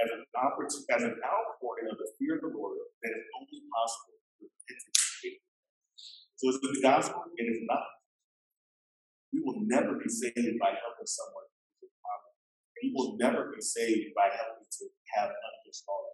as 0.00 0.08
an 0.16 0.24
opportunity, 0.32 0.86
as 0.92 1.02
an 1.04 1.16
outpouring 1.20 1.92
of 1.92 1.98
the 1.98 2.08
fear 2.16 2.40
of 2.40 2.42
the 2.46 2.52
Lord 2.52 2.78
that 3.04 3.12
is 3.12 3.24
only 3.36 3.60
possible 3.68 4.16
with 4.40 4.48
repentance. 4.64 5.00
So 6.40 6.48
is 6.48 6.56
it 6.56 6.72
the 6.72 6.80
gospel? 6.80 7.20
It 7.36 7.44
is 7.52 7.60
not. 7.68 7.84
We 9.28 9.44
will 9.44 9.60
never 9.68 10.00
be 10.00 10.08
saved 10.08 10.56
by 10.56 10.72
helping 10.72 11.04
someone 11.04 11.44
who's 11.52 11.84
in 11.84 11.92
poverty. 12.00 12.40
We 12.80 12.88
will 12.96 13.20
never 13.20 13.52
be 13.52 13.60
saved 13.60 14.16
by 14.16 14.32
helping 14.32 14.64
to 14.64 14.84
have 15.20 15.28
unjust 15.28 15.84
laws. 15.84 16.10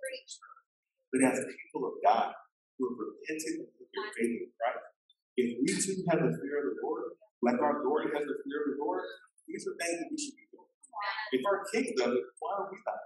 But 1.15 1.31
as 1.31 1.39
people 1.47 1.87
of 1.87 1.95
God 2.03 2.35
who 2.75 2.91
have 2.91 2.99
repented 2.99 3.62
and 3.62 3.71
put 3.79 3.87
their 3.95 4.11
faith 4.19 4.35
in 4.35 4.51
Christ, 4.59 4.85
if 5.39 5.49
we 5.62 5.71
too 5.71 6.03
have 6.11 6.21
the 6.27 6.35
fear 6.43 6.59
of 6.59 6.75
the 6.75 6.83
Lord, 6.83 7.15
like 7.47 7.62
our 7.62 7.87
Lord 7.87 8.11
has 8.11 8.27
the 8.27 8.37
fear 8.43 8.59
of 8.67 8.69
the 8.75 8.79
Lord, 8.83 9.07
these 9.47 9.62
are 9.62 9.79
things 9.79 9.97
that 10.03 10.11
we 10.11 10.19
should 10.19 10.37
be. 10.37 10.46
If 11.33 11.43
our 11.47 11.65
king 11.73 11.93
does 11.97 12.13
it, 12.15 12.25
why 12.41 12.51
are 12.59 12.69
we 12.71 12.79
not? 12.87 13.01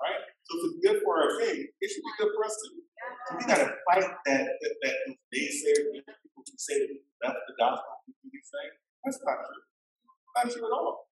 Right? 0.00 0.20
So 0.46 0.50
if 0.56 0.60
it's 0.68 0.76
good 0.84 0.98
for 1.02 1.14
our 1.22 1.32
king, 1.40 1.66
it 1.68 1.88
should 1.90 2.04
be 2.04 2.14
good 2.20 2.32
for 2.34 2.42
us 2.44 2.54
too. 2.62 2.80
So 3.28 3.30
we 3.38 3.44
gotta 3.46 3.68
fight 3.88 4.06
that 4.26 4.44
that, 4.60 4.72
that 4.82 4.96
naysayers, 5.32 6.02
people 6.06 6.42
who 6.44 6.56
say 6.58 6.78
that 6.80 6.90
that's 7.22 7.42
the 7.48 7.54
gospel, 7.58 8.04
do 8.06 8.28
these 8.30 8.48
things. 8.50 8.74
That's 9.04 9.18
not 9.24 9.38
true. 9.44 9.62
Not 10.36 10.46
true 10.52 10.66
at 10.66 10.72
all. 10.74 11.08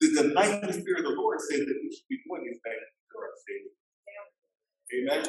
The, 0.00 0.08
the 0.10 0.22
and 0.36 0.68
the 0.68 0.74
fear 0.84 0.98
of 0.98 1.04
the 1.04 1.16
Lord 1.16 1.40
says 1.40 1.60
that 1.60 1.76
we 1.80 1.88
should 1.92 2.08
be 2.10 2.18
doing 2.26 2.42
these 2.44 2.60
things 2.62 2.84
for 3.12 3.24
our 3.24 3.34
Savior. 3.46 3.72
Amen. 4.94 5.22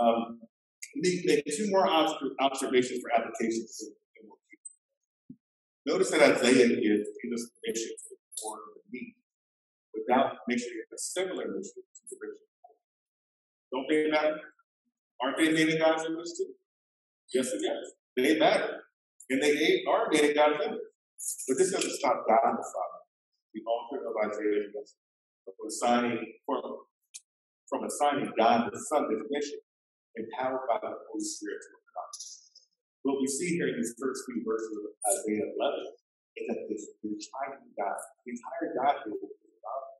Um, 0.00 0.40
let 0.96 1.02
me 1.02 1.22
make 1.24 1.44
two 1.46 1.70
more 1.70 1.86
obs- 1.88 2.14
observations 2.40 3.00
for 3.02 3.12
applications. 3.12 3.78
and 4.18 4.28
we'll 4.28 4.38
keep 4.50 4.58
it. 4.60 4.68
Notice 5.86 6.10
that 6.10 6.36
Isaiah 6.36 6.68
gives 6.68 7.08
mission 7.64 7.92
to 7.96 8.08
the 8.10 8.16
poor 8.42 8.58
and 8.58 8.76
the 8.76 8.82
meek 8.92 9.14
without 9.94 10.36
mentioning 10.46 10.84
a 10.92 10.98
similar 10.98 11.48
mission 11.48 11.80
to 11.80 12.02
the 12.10 12.16
rich 12.20 12.36
and 12.36 12.52
poor. 12.60 12.76
Don't 13.72 13.88
they 13.88 14.10
matter? 14.10 14.40
Aren't 15.22 15.38
they 15.38 15.52
made 15.52 15.68
in 15.70 15.78
God's 15.78 16.04
image 16.04 16.36
too? 16.36 16.52
Yes 17.32 17.52
and 17.52 17.62
yes. 17.62 17.92
They 18.16 18.38
matter. 18.38 18.82
And 19.30 19.42
they 19.42 19.84
are 19.88 20.08
made 20.10 20.30
in 20.30 20.34
God's 20.34 20.64
image. 20.66 20.80
But 21.48 21.58
this 21.58 21.72
doesn't 21.72 21.92
stop 21.92 22.24
God 22.26 22.40
the 22.42 22.64
Father, 22.64 23.00
the 23.54 23.60
author 23.64 24.04
of 24.08 24.30
Isaiah's 24.30 24.72
message, 24.74 24.96
from 25.44 25.54
assigning, 25.68 26.32
from, 26.44 26.62
from 27.68 27.84
assigning 27.84 28.32
God 28.38 28.70
the 28.72 28.80
Son 28.80 29.06
this 29.08 29.20
mission 29.30 29.60
empowered 30.16 30.66
by 30.68 30.78
the 30.80 30.92
Holy 31.08 31.24
Spirit 31.24 31.60
to 31.60 31.68
accomplish. 31.76 32.39
What 33.02 33.16
we 33.20 33.26
see 33.26 33.56
here 33.56 33.72
in 33.72 33.80
these 33.80 33.96
first 33.96 34.28
few 34.28 34.44
verses 34.44 34.76
of 34.76 34.92
Isaiah 35.08 35.48
11 35.56 35.56
is 36.36 36.44
that 36.52 36.60
this, 36.68 36.84
the 37.00 37.16
triune 37.16 37.72
God, 37.72 37.96
the 38.24 38.36
entire 38.36 38.76
Godhead 38.76 39.08
is 39.08 39.40
involved, 39.40 39.90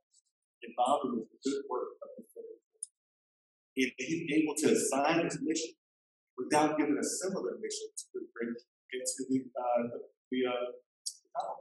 involved 0.60 1.02
in 1.08 1.12
this 1.24 1.32
good 1.40 1.64
work 1.72 1.96
of 1.96 2.08
the 2.20 2.24
Holy 2.36 2.60
And 3.80 3.92
he's 3.96 4.24
able 4.36 4.54
to 4.60 4.66
assign 4.76 5.24
his 5.24 5.40
mission 5.40 5.72
without 6.36 6.76
giving 6.76 6.96
a 7.00 7.06
similar 7.24 7.56
mission 7.56 7.88
to 7.88 8.04
the 8.12 8.20
rich 8.36 8.60
and 8.92 9.02
to 9.04 9.20
the, 9.32 9.38
uh, 9.48 9.80
the, 9.88 9.98
the 10.32 10.38
uh. 10.44 11.56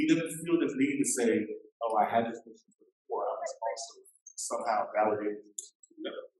He 0.00 0.08
doesn't 0.08 0.32
feel 0.40 0.56
this 0.56 0.72
need 0.72 0.96
to 0.98 1.06
say, 1.06 1.44
oh, 1.84 2.00
I 2.00 2.08
had 2.08 2.32
this 2.32 2.40
mission 2.48 2.72
before. 2.80 3.28
I 3.28 3.36
must 3.44 3.56
also 3.60 3.94
somehow 4.40 4.88
validate 4.96 5.36
this 5.44 5.52
mission 5.52 5.76
to 5.84 5.92
the 6.00 6.08
other 6.08 6.32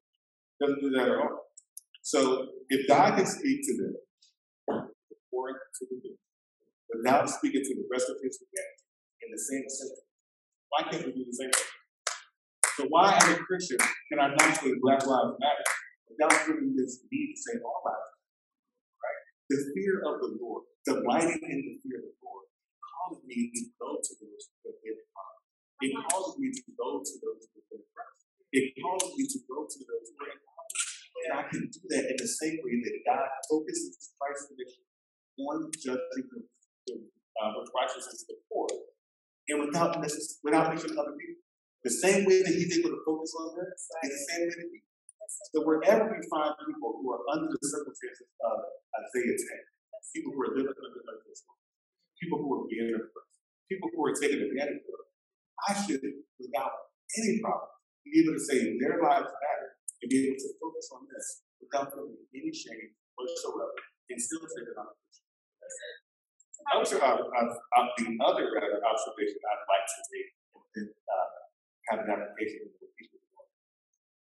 doesn't 0.62 0.80
do 0.80 0.90
that 0.96 1.08
at 1.10 1.18
all. 1.18 1.52
So 2.02 2.48
if 2.68 2.88
God 2.88 3.16
can 3.16 3.26
speak 3.26 3.60
to 3.66 3.76
them, 3.76 3.94
to 5.32 5.82
the 5.88 5.96
rich, 6.04 6.20
without 6.92 7.24
speaking 7.24 7.64
to 7.64 7.72
the 7.72 7.88
rest 7.88 8.04
of 8.12 8.20
his 8.20 8.36
humanity 8.36 8.84
in 9.24 9.28
the 9.32 9.40
same 9.40 9.64
sentence, 9.64 10.04
why 10.68 10.80
can't 10.92 11.08
we 11.08 11.12
do 11.16 11.24
the 11.24 11.32
same 11.32 11.48
thing? 11.48 11.72
So 12.76 12.82
why, 12.92 13.16
as 13.16 13.36
a 13.36 13.40
Christian, 13.44 13.80
can 14.12 14.20
I 14.20 14.32
not 14.36 14.56
say 14.60 14.76
Black 14.80 15.04
Lives 15.04 15.36
Matter 15.40 15.68
without 16.08 16.36
feeling 16.44 16.76
this 16.76 17.00
need 17.08 17.32
to 17.32 17.38
say 17.40 17.60
all 17.64 17.80
lives 17.84 18.12
matter? 18.12 19.00
Right? 19.00 19.20
The 19.48 19.58
fear 19.72 19.96
of 20.04 20.20
the 20.20 20.30
Lord, 20.40 20.68
delighting 20.84 21.40
in 21.48 21.58
the 21.64 21.74
fear 21.80 22.00
of 22.00 22.12
the 22.12 22.16
Lord, 22.24 22.44
causes 22.80 23.24
me 23.24 23.52
to 23.52 23.62
go 23.76 24.00
to 24.00 24.12
those 24.20 24.44
who 24.64 24.72
harmed. 25.16 25.44
It 25.84 25.92
causes 26.12 26.36
me 26.40 26.48
to 26.52 26.64
go 26.76 27.00
to 27.00 27.14
those 27.20 27.44
who 27.52 27.60
oppressed. 27.72 28.24
It 28.52 28.72
causes 28.80 29.12
me 29.16 29.24
to 29.28 29.38
go 29.48 29.64
to 29.68 29.78
those 29.84 30.06
who 30.12 30.16
are 30.24 30.36
and 31.22 31.38
I 31.38 31.42
can 31.46 31.70
do 31.70 31.80
that 31.94 32.04
in 32.10 32.16
the 32.18 32.26
same 32.26 32.58
way 32.66 32.82
that 32.82 32.96
God 33.06 33.30
focuses 33.46 34.10
Christ's 34.18 34.50
mission 34.58 34.82
on 35.38 35.70
judging 35.78 36.26
the, 36.28 36.40
the 36.86 36.94
uh, 37.40 37.50
with 37.56 37.70
righteousness 37.72 38.24
of 38.24 38.36
the 38.36 38.38
poor, 38.50 38.68
and 39.48 39.66
without 39.66 39.96
without 39.98 40.68
mentioning 40.68 40.98
other 40.98 41.16
people. 41.16 41.40
The 41.82 41.90
same 41.90 42.24
way 42.24 42.42
that 42.46 42.54
He's 42.54 42.78
able 42.78 42.94
to 42.94 43.02
focus 43.02 43.34
on 43.34 43.58
them 43.58 43.66
is 43.74 43.88
the 43.90 44.24
same 44.30 44.42
way 44.46 44.54
that 44.54 44.70
we. 44.70 44.78
So 45.54 45.64
wherever 45.64 46.12
we 46.12 46.20
find 46.28 46.52
people 46.60 47.00
who 47.00 47.08
are 47.08 47.24
under 47.32 47.48
the 47.48 47.62
circumstances 47.64 48.28
of 48.44 48.56
Isaiah 48.92 49.32
10, 49.32 49.72
people 50.12 50.36
who 50.36 50.40
are 50.44 50.52
living 50.52 50.76
under 50.76 51.00
unjust 51.08 51.48
law, 51.48 51.56
people 52.20 52.36
who 52.36 52.50
are 52.52 52.64
being 52.68 52.92
oppressed, 52.92 53.40
people 53.64 53.88
who 53.96 54.00
are 54.04 54.12
taken 54.12 54.44
advantage 54.44 54.84
of, 54.84 55.08
I 55.64 55.72
should, 55.72 56.04
without 56.36 56.92
any 57.16 57.40
problem, 57.40 57.72
be 58.04 58.20
able 58.20 58.36
to 58.36 58.44
say 58.44 58.76
their 58.76 59.00
lives 59.00 59.32
matter 59.32 59.68
and 60.02 60.08
be 60.10 60.28
able 60.28 60.36
to 60.36 60.50
focus 60.60 60.86
on 60.92 61.08
this 61.08 61.48
without 61.62 61.94
feeling 61.94 62.18
any 62.34 62.52
shame 62.52 62.92
whatsoever 63.16 63.72
and 64.10 64.18
still 64.20 64.44
say 64.44 64.66
that 64.66 64.76
I'm 64.76 64.90
a 64.90 64.94
Christian. 64.98 65.21
Uh, 66.72 66.78
uh, 66.78 67.18
uh, 67.18 67.86
the 67.98 68.06
other 68.22 68.46
observation 68.86 69.38
I'd 69.42 69.66
like 69.66 69.86
to 69.86 70.00
make 70.14 70.30
and 70.76 70.88
uh, 70.88 71.28
have 71.90 72.00
an 72.00 72.10
application 72.10 72.70
people 72.96 73.20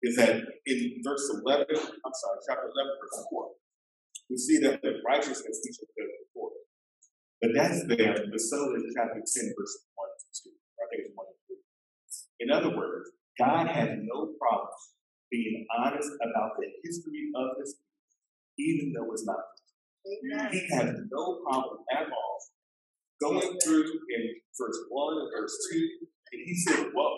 is 0.02 0.14
that 0.16 0.38
in 0.66 0.78
verse 1.02 1.26
11, 1.42 1.66
I'm 1.66 2.14
sorry, 2.14 2.38
chapter 2.46 2.68
11, 2.70 3.02
verse 3.02 3.18
4, 3.30 3.50
we 4.30 4.36
see 4.36 4.58
that 4.62 4.82
the 4.82 5.00
righteousness 5.02 5.58
each 5.66 5.80
of 5.82 5.88
them 5.96 6.06
before. 6.22 6.54
But 7.40 7.50
that's 7.56 7.82
there, 7.88 8.14
the 8.14 8.38
so 8.38 8.58
is 8.76 8.94
chapter 8.94 9.18
10, 9.18 9.54
verse 9.56 9.74
1 9.96 10.06
to 10.06 10.26
2, 10.46 10.54
or 10.54 10.80
I 10.80 10.86
think 10.92 11.00
it's 11.08 11.16
1 11.16 11.26
to 11.26 11.36
3. 11.50 12.46
In 12.46 12.48
other 12.52 12.72
words, 12.76 13.10
God 13.38 13.66
has 13.68 13.90
no 14.06 14.36
problem 14.38 14.76
being 15.30 15.66
honest 15.74 16.10
about 16.22 16.54
the 16.60 16.68
history 16.84 17.32
of 17.34 17.58
his 17.58 17.74
people, 17.74 18.06
even 18.58 18.92
though 18.94 19.10
it's 19.12 19.26
not. 19.26 19.42
He 20.06 20.62
had 20.70 20.94
no 21.10 21.42
problem 21.42 21.78
at 21.90 22.06
all 22.06 22.38
going 23.20 23.58
through 23.64 23.84
in 23.84 24.22
verse 24.54 24.78
1 24.88 25.18
and 25.18 25.30
verse 25.34 25.56
2, 25.72 25.78
and 26.32 26.40
he 26.44 26.54
said, 26.54 26.90
Whoa, 26.94 27.16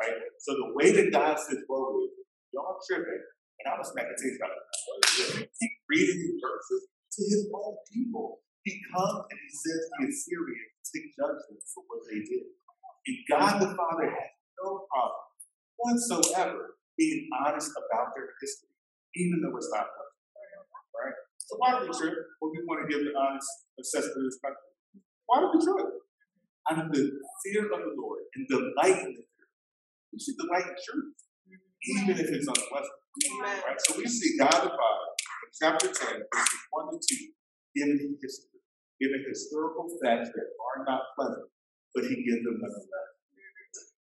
right? 0.00 0.14
So 0.38 0.54
the 0.54 0.72
way 0.74 0.92
that 0.92 1.12
God 1.12 1.38
says, 1.38 1.58
Whoa, 1.68 2.08
y'all 2.52 2.78
tripping, 2.88 3.24
and 3.60 3.66
I 3.72 3.78
was 3.78 3.92
to 3.92 4.02
teach 4.16 4.38
about 4.38 4.56
it. 4.56 5.50
Keep 5.60 5.72
reading 5.90 6.16
these 6.16 6.40
verses 6.40 6.88
to 7.12 7.20
his 7.22 7.42
own 7.52 7.76
people. 7.92 8.40
He 8.64 8.80
comes 8.94 9.28
and 9.28 9.38
he 9.38 9.50
says 9.52 9.80
to 9.84 9.94
the 10.00 10.08
Assyrians 10.08 10.74
take 10.88 11.10
judgment 11.18 11.60
for 11.68 11.84
what 11.88 12.00
they 12.08 12.20
did. 12.24 12.48
And 13.04 13.16
God 13.28 13.60
the 13.60 13.70
Father 13.76 14.08
has 14.08 14.30
no 14.62 14.86
problem 14.88 15.24
whatsoever 15.76 16.78
being 16.96 17.28
honest 17.44 17.70
about 17.76 18.14
their 18.14 18.30
history, 18.40 18.72
even 19.16 19.42
though 19.42 19.56
it's 19.58 19.68
not 19.72 19.90
perfect. 19.92 20.13
So 21.54 21.62
why 21.62 21.78
do 21.78 21.86
we 21.86 21.94
trip 21.94 22.18
when 22.42 22.50
we 22.50 22.66
want 22.66 22.82
to 22.82 22.90
give 22.90 23.06
the 23.06 23.14
honest 23.14 23.46
assessment 23.78 24.18
of 24.18 24.26
this 24.26 24.42
country? 24.42 24.74
Why 25.30 25.38
do 25.38 25.54
we 25.54 25.62
trip? 25.62 25.86
Out 26.66 26.82
of 26.82 26.90
the 26.90 27.14
fear 27.46 27.70
of 27.70 27.78
the 27.78 27.94
Lord 27.94 28.26
and 28.34 28.42
delight 28.50 29.06
in 29.06 29.14
the 29.14 29.22
fear. 29.22 29.46
We 30.10 30.18
should 30.18 30.34
delight 30.34 30.66
in 30.66 30.74
truth, 30.74 31.14
even 31.94 32.18
if 32.18 32.26
it's 32.26 32.50
unpleasant. 32.50 32.98
Right? 33.38 33.78
So 33.86 34.02
we 34.02 34.10
see 34.10 34.34
God 34.34 34.66
the 34.66 34.74
Father 34.74 35.06
in 35.14 35.50
chapter 35.54 35.94
10, 35.94 36.26
verses 36.26 36.62
1 36.74 36.90
to 36.90 36.98
2, 36.98 37.30
giving 37.78 38.18
history, 38.18 38.58
giving 38.98 39.22
historical 39.30 39.86
facts 40.02 40.34
that 40.34 40.48
are 40.58 40.82
not 40.82 41.14
pleasant, 41.14 41.46
but 41.94 42.02
he 42.02 42.18
gives 42.18 42.42
them 42.42 42.58
nonetheless. 42.58 43.10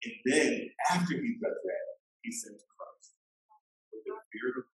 And 0.08 0.16
then 0.24 0.52
after 0.88 1.20
he 1.20 1.36
does 1.36 1.60
that, 1.68 1.84
he 2.24 2.32
sends 2.32 2.64
Christ 2.64 3.12
with 3.92 4.08
the 4.08 4.16
fear 4.32 4.56
of 4.56 4.71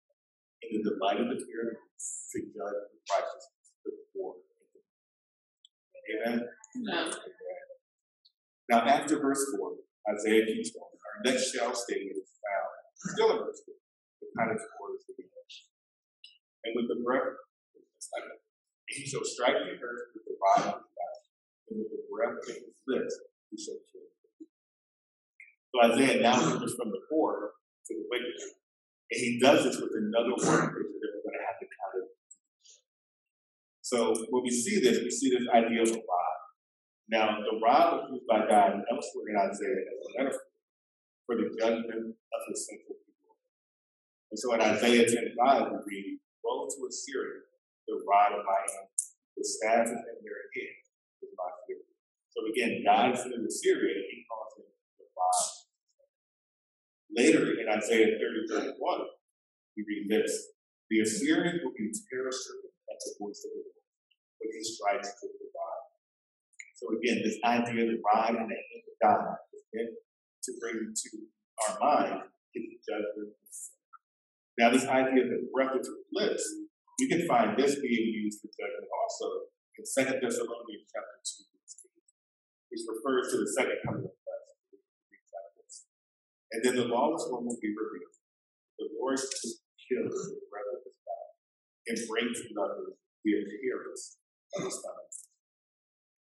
the 0.71 0.81
delight 0.81 1.19
of 1.21 1.27
the 1.29 1.39
fear 1.41 1.77
to 1.77 2.37
judge 2.39 2.79
the 2.91 2.99
righteous, 3.09 3.45
the 3.83 3.91
poor. 4.13 4.35
Amen. 6.05 6.45
Now, 8.69 8.81
after 8.81 9.19
verse 9.19 9.41
4, 9.57 9.71
Isaiah 10.13 10.45
keeps 10.45 10.71
going. 10.71 10.85
Our 10.85 11.31
next 11.31 11.53
shall 11.53 11.73
statement 11.73 12.17
is 12.17 12.33
found 12.41 12.69
still 12.97 13.29
in 13.31 13.37
verse 13.45 13.61
4. 13.65 13.73
The 14.21 14.27
kind 14.37 14.51
of 14.51 14.59
orders 14.81 15.05
the 15.07 15.13
And 16.65 16.73
with 16.75 16.87
the 16.89 17.01
breath, 17.05 17.37
he 18.89 19.05
shall 19.05 19.23
strike 19.23 19.53
the 19.53 19.77
earth 19.81 20.03
with 20.13 20.25
the 20.25 20.35
rod 20.37 20.61
of 20.69 20.81
his 20.81 20.91
mouth, 20.93 21.23
and 21.69 21.75
with 21.79 21.89
the 21.89 22.01
breath 22.09 22.37
of 22.37 22.45
his 22.47 22.73
lips 22.87 23.13
he 23.49 23.57
shall 23.57 23.81
kill. 23.89 24.09
So 25.73 25.75
Isaiah 25.91 26.21
now 26.21 26.37
moves 26.37 26.73
from 26.75 26.89
the 26.89 27.01
poor 27.09 27.53
to 27.87 27.93
the 27.93 28.05
wicked. 28.09 28.64
And 29.11 29.19
he 29.21 29.39
does 29.39 29.63
this 29.63 29.77
with 29.77 29.91
another 29.93 30.33
word 30.33 30.73
picture 30.73 30.99
that 31.01 31.11
we're 31.13 31.25
going 31.29 31.37
to 31.37 31.45
have 31.45 31.59
to 31.61 31.67
kind 31.69 31.95
of. 32.01 32.05
So 33.81 33.97
when 34.29 34.43
we 34.43 34.49
see 34.49 34.81
this, 34.81 35.03
we 35.03 35.11
see 35.11 35.29
this 35.29 35.45
idea 35.53 35.83
of 35.83 35.89
a 35.89 36.01
rod. 36.01 36.35
Now, 37.07 37.37
the 37.37 37.61
rod 37.61 37.93
was 37.93 38.17
used 38.17 38.25
by 38.25 38.49
God 38.49 38.81
elsewhere 38.89 39.29
in 39.29 39.37
Isaiah 39.37 39.85
as 39.85 40.01
a 40.01 40.11
metaphor 40.17 40.49
for 41.25 41.35
the 41.37 41.53
judgment 41.53 42.17
of 42.17 42.41
his 42.49 42.65
sinful 42.65 42.97
people. 43.05 43.37
And 44.33 44.37
so 44.41 44.53
in 44.57 44.61
Isaiah 44.61 45.05
10 45.05 45.37
5, 45.37 45.69
we 45.69 45.77
read, 45.85 46.17
Woe 46.41 46.65
to 46.65 46.79
Assyria, 46.89 47.45
the 47.85 48.01
rod 48.09 48.33
of 48.33 48.45
my 48.45 48.57
hand, 48.57 48.89
the 49.37 49.45
staff 49.45 49.85
is 49.85 50.01
in 50.01 50.17
their 50.25 50.41
hand 50.49 50.81
with 51.21 51.33
my 51.37 51.49
fear. 51.65 51.85
So 52.33 52.41
again, 52.49 52.81
God 52.81 53.13
is 53.13 53.21
in 53.25 53.45
Assyria, 53.45 54.01
he 54.09 54.25
calls 54.25 54.53
him 54.57 54.65
the 54.97 55.05
rod. 55.13 55.65
Later 57.15 57.55
in 57.55 57.71
Isaiah 57.71 58.19
30 58.19 58.75
31, 58.75 58.75
we 59.79 59.87
read 59.87 60.11
this 60.11 60.51
The 60.91 60.99
Assyrian 60.99 61.63
will 61.63 61.71
be 61.71 61.87
terror 62.11 62.27
stricken 62.27 62.75
at 62.91 62.99
the 62.99 63.15
voice 63.23 63.39
of 63.47 63.55
the 63.55 63.63
Lord 63.63 63.79
when 64.43 64.51
he 64.51 64.59
with 64.59 65.39
the 65.39 65.47
rod. 65.55 65.83
So 66.75 66.91
again, 66.91 67.23
this 67.23 67.39
idea 67.39 67.87
of 67.87 67.95
the 67.95 68.03
rod 68.03 68.35
and 68.35 68.51
the 68.51 68.59
hand 68.59 68.83
of 68.83 68.95
God 68.99 69.39
is 69.55 69.63
meant 69.71 69.95
to 69.95 70.51
bring 70.59 70.91
to 70.91 71.09
our 71.63 71.73
mind 71.79 72.27
his 72.51 72.83
judgment. 72.83 73.31
Now, 74.59 74.75
this 74.75 74.83
idea 74.83 75.23
of 75.23 75.31
the 75.31 75.47
breath 75.55 75.71
of 75.71 75.87
his 75.87 75.95
lips, 76.11 76.43
we 76.99 77.07
can 77.07 77.27
find 77.27 77.55
this 77.55 77.79
being 77.79 78.11
used 78.11 78.43
for 78.43 78.51
judgment 78.59 78.91
also 78.91 79.47
in 79.79 79.87
2 79.87 80.19
Thessalonians 80.19 80.87
chapter 80.91 81.19
2, 81.23 81.47
which 82.71 82.83
refers 82.91 83.31
to 83.31 83.37
the 83.39 83.51
second 83.55 83.79
coming 83.87 84.03
of. 84.03 84.24
And 86.51 86.61
then 86.61 86.75
the 86.75 86.85
lawless 86.85 87.25
one 87.29 87.45
will 87.45 87.57
be 87.61 87.73
revealed. 87.73 88.15
The 88.77 88.89
Lord 88.99 89.17
will 89.17 89.55
kill 89.87 90.05
the 90.05 90.23
breath 90.51 90.71
of 90.75 90.81
his 90.85 90.97
mouth 91.01 91.33
and 91.89 91.97
bring 92.05 92.27
to 92.29 92.45
nothing 92.53 92.93
the 93.25 93.31
appearance 93.41 94.21
of 94.53 94.69
his 94.69 94.77
coming. 94.83 95.05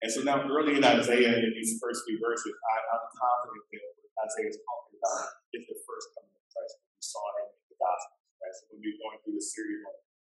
And 0.02 0.10
so 0.10 0.26
now, 0.26 0.42
early 0.50 0.74
in 0.74 0.82
Isaiah, 0.82 1.38
in 1.38 1.54
these 1.54 1.78
first 1.78 2.02
few 2.02 2.18
verses, 2.18 2.50
I, 2.50 2.76
am 2.90 3.06
confident 3.14 3.62
that 3.70 3.86
Isaiah 4.26 4.50
is 4.50 4.58
talking 4.66 4.98
about 4.98 5.30
is 5.54 5.62
the 5.70 5.78
first 5.86 6.10
coming 6.18 6.34
of 6.34 6.42
Christ. 6.50 6.74
We 6.90 6.98
saw 6.98 7.22
it 7.22 7.54
in 7.54 7.70
the 7.70 7.78
gospel. 7.78 8.18
Right? 8.42 8.50
So 8.50 8.62
when 8.74 8.82
we're 8.82 8.98
going 8.98 9.18
through 9.22 9.38
the 9.38 9.46
series 9.46 9.78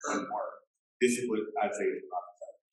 on 0.07 0.23
Mark, 0.31 0.63
this 1.03 1.19
is 1.19 1.27
what 1.27 1.43
Isaiah 1.67 1.99
is 1.99 2.07
prophesying. 2.07 2.63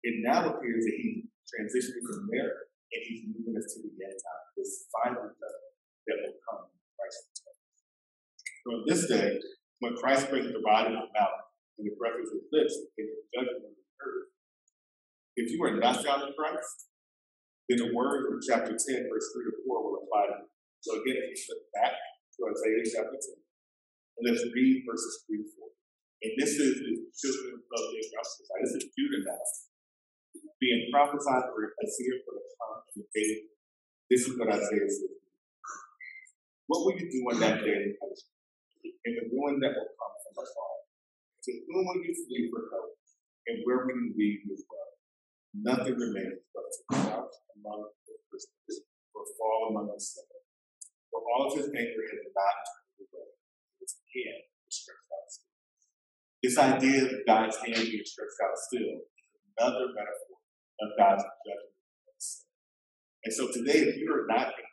It 0.00 0.14
now 0.24 0.48
appears 0.48 0.88
that 0.88 0.96
he's 0.96 1.28
transitioning 1.44 2.04
from 2.08 2.24
there 2.32 2.72
and 2.88 3.00
he's 3.04 3.28
moving 3.28 3.60
us 3.60 3.68
to 3.76 3.84
the 3.84 3.92
end 3.92 4.16
time, 4.16 4.44
this 4.56 4.88
final 4.96 5.28
judgment 5.28 5.73
that 6.06 6.16
will 6.20 6.38
come 6.44 6.68
when 6.68 6.88
Christ 6.96 7.18
returns. 7.28 7.60
So 8.64 8.68
on 8.76 8.82
this 8.88 9.02
day, 9.08 9.28
when 9.80 9.94
Christ 9.96 10.30
brings 10.30 10.48
the 10.52 10.62
rod 10.64 10.88
in 10.88 10.96
his 10.96 11.10
mouth 11.12 11.44
and 11.76 11.84
the 11.84 11.94
breath 11.98 12.16
of 12.16 12.24
his 12.24 12.48
lips, 12.52 12.74
and 12.96 13.08
the 13.08 13.20
judgment 13.34 13.68
of 13.68 13.76
the 13.76 13.84
earth, 14.00 14.28
if 15.36 15.50
you 15.50 15.58
are 15.64 15.76
not 15.76 16.00
found 16.04 16.24
in 16.24 16.32
Christ, 16.38 16.88
then 17.68 17.80
the 17.80 17.90
word 17.96 18.28
from 18.28 18.40
chapter 18.44 18.72
10, 18.76 18.78
verse 19.08 19.28
3 19.32 19.48
to 19.48 19.52
4 19.64 19.84
will 19.84 20.04
apply 20.04 20.28
to 20.30 20.36
you. 20.44 20.48
So 20.84 21.00
again, 21.00 21.16
if 21.16 21.32
you 21.32 21.40
flip 21.48 21.64
back 21.72 21.96
to 21.96 22.38
Isaiah 22.44 22.84
chapter 22.84 23.16
10, 23.16 23.40
and 24.20 24.22
let's 24.30 24.44
read 24.52 24.84
verses 24.84 25.24
3 25.26 25.40
to 25.40 25.48
4. 25.48 25.64
And 26.24 26.32
this 26.40 26.56
is 26.56 26.72
the 26.80 26.92
children 27.12 27.60
of 27.60 27.82
Israel. 27.98 28.24
This 28.62 28.72
is 28.80 28.84
Judah 28.96 29.20
now. 29.26 29.42
Being 30.60 30.88
prophesied 30.92 31.50
for 31.52 31.60
a 31.64 31.68
Isaiah 31.84 32.20
for 32.24 32.32
the 32.36 32.44
time 32.56 32.80
of 32.80 33.04
David. 33.12 33.52
This 34.08 34.28
is 34.28 34.32
what 34.38 34.48
Isaiah 34.48 34.88
says. 34.88 35.13
What 36.66 36.84
will 36.84 36.96
you 36.96 37.06
do 37.10 37.20
on 37.28 37.40
that 37.40 37.60
day 37.60 37.92
in 37.92 39.12
the 39.14 39.24
ruin 39.32 39.60
that 39.60 39.72
will 39.76 39.92
come 39.94 40.14
from 40.24 40.34
afar? 40.40 40.74
To 41.44 41.50
whom 41.68 41.82
will 41.84 42.00
you 42.00 42.14
flee 42.24 42.48
for 42.48 42.64
help? 42.72 42.96
And 43.46 43.60
where 43.68 43.84
will 43.84 43.92
you 43.92 44.14
leave 44.16 44.40
your 44.48 44.56
wealth? 44.56 44.94
nothing 45.62 45.94
remains 45.94 46.42
but 46.50 46.66
to 46.66 46.80
crouch 46.90 47.36
among 47.54 47.86
the 48.10 48.14
prisoners 48.26 48.82
or 49.14 49.22
fall 49.38 49.70
among 49.70 49.94
the 49.94 50.00
slain. 50.00 50.42
For 51.14 51.22
all 51.22 51.46
of 51.46 51.54
his 51.54 51.70
anger 51.70 52.04
has 52.10 52.26
not 52.34 52.56
turned 52.66 53.06
away, 53.06 53.30
his 53.78 53.94
hand 54.10 54.50
is 54.66 54.74
stretched 54.74 55.10
out 55.14 55.26
still. 55.30 55.54
This 56.42 56.58
idea 56.58 56.98
of 57.06 57.22
God's 57.22 57.56
hand 57.62 57.86
being 57.86 58.02
stretched 58.02 58.40
out 58.42 58.58
still 58.58 59.06
is 59.06 59.30
another 59.54 59.94
metaphor 59.94 60.42
of 60.82 60.88
God's 60.98 61.22
judgment. 61.46 61.70
And 63.24 63.32
so 63.32 63.48
today, 63.48 63.88
if 63.88 63.96
you 63.96 64.10
are 64.12 64.26
not 64.28 64.52
in 64.52 64.68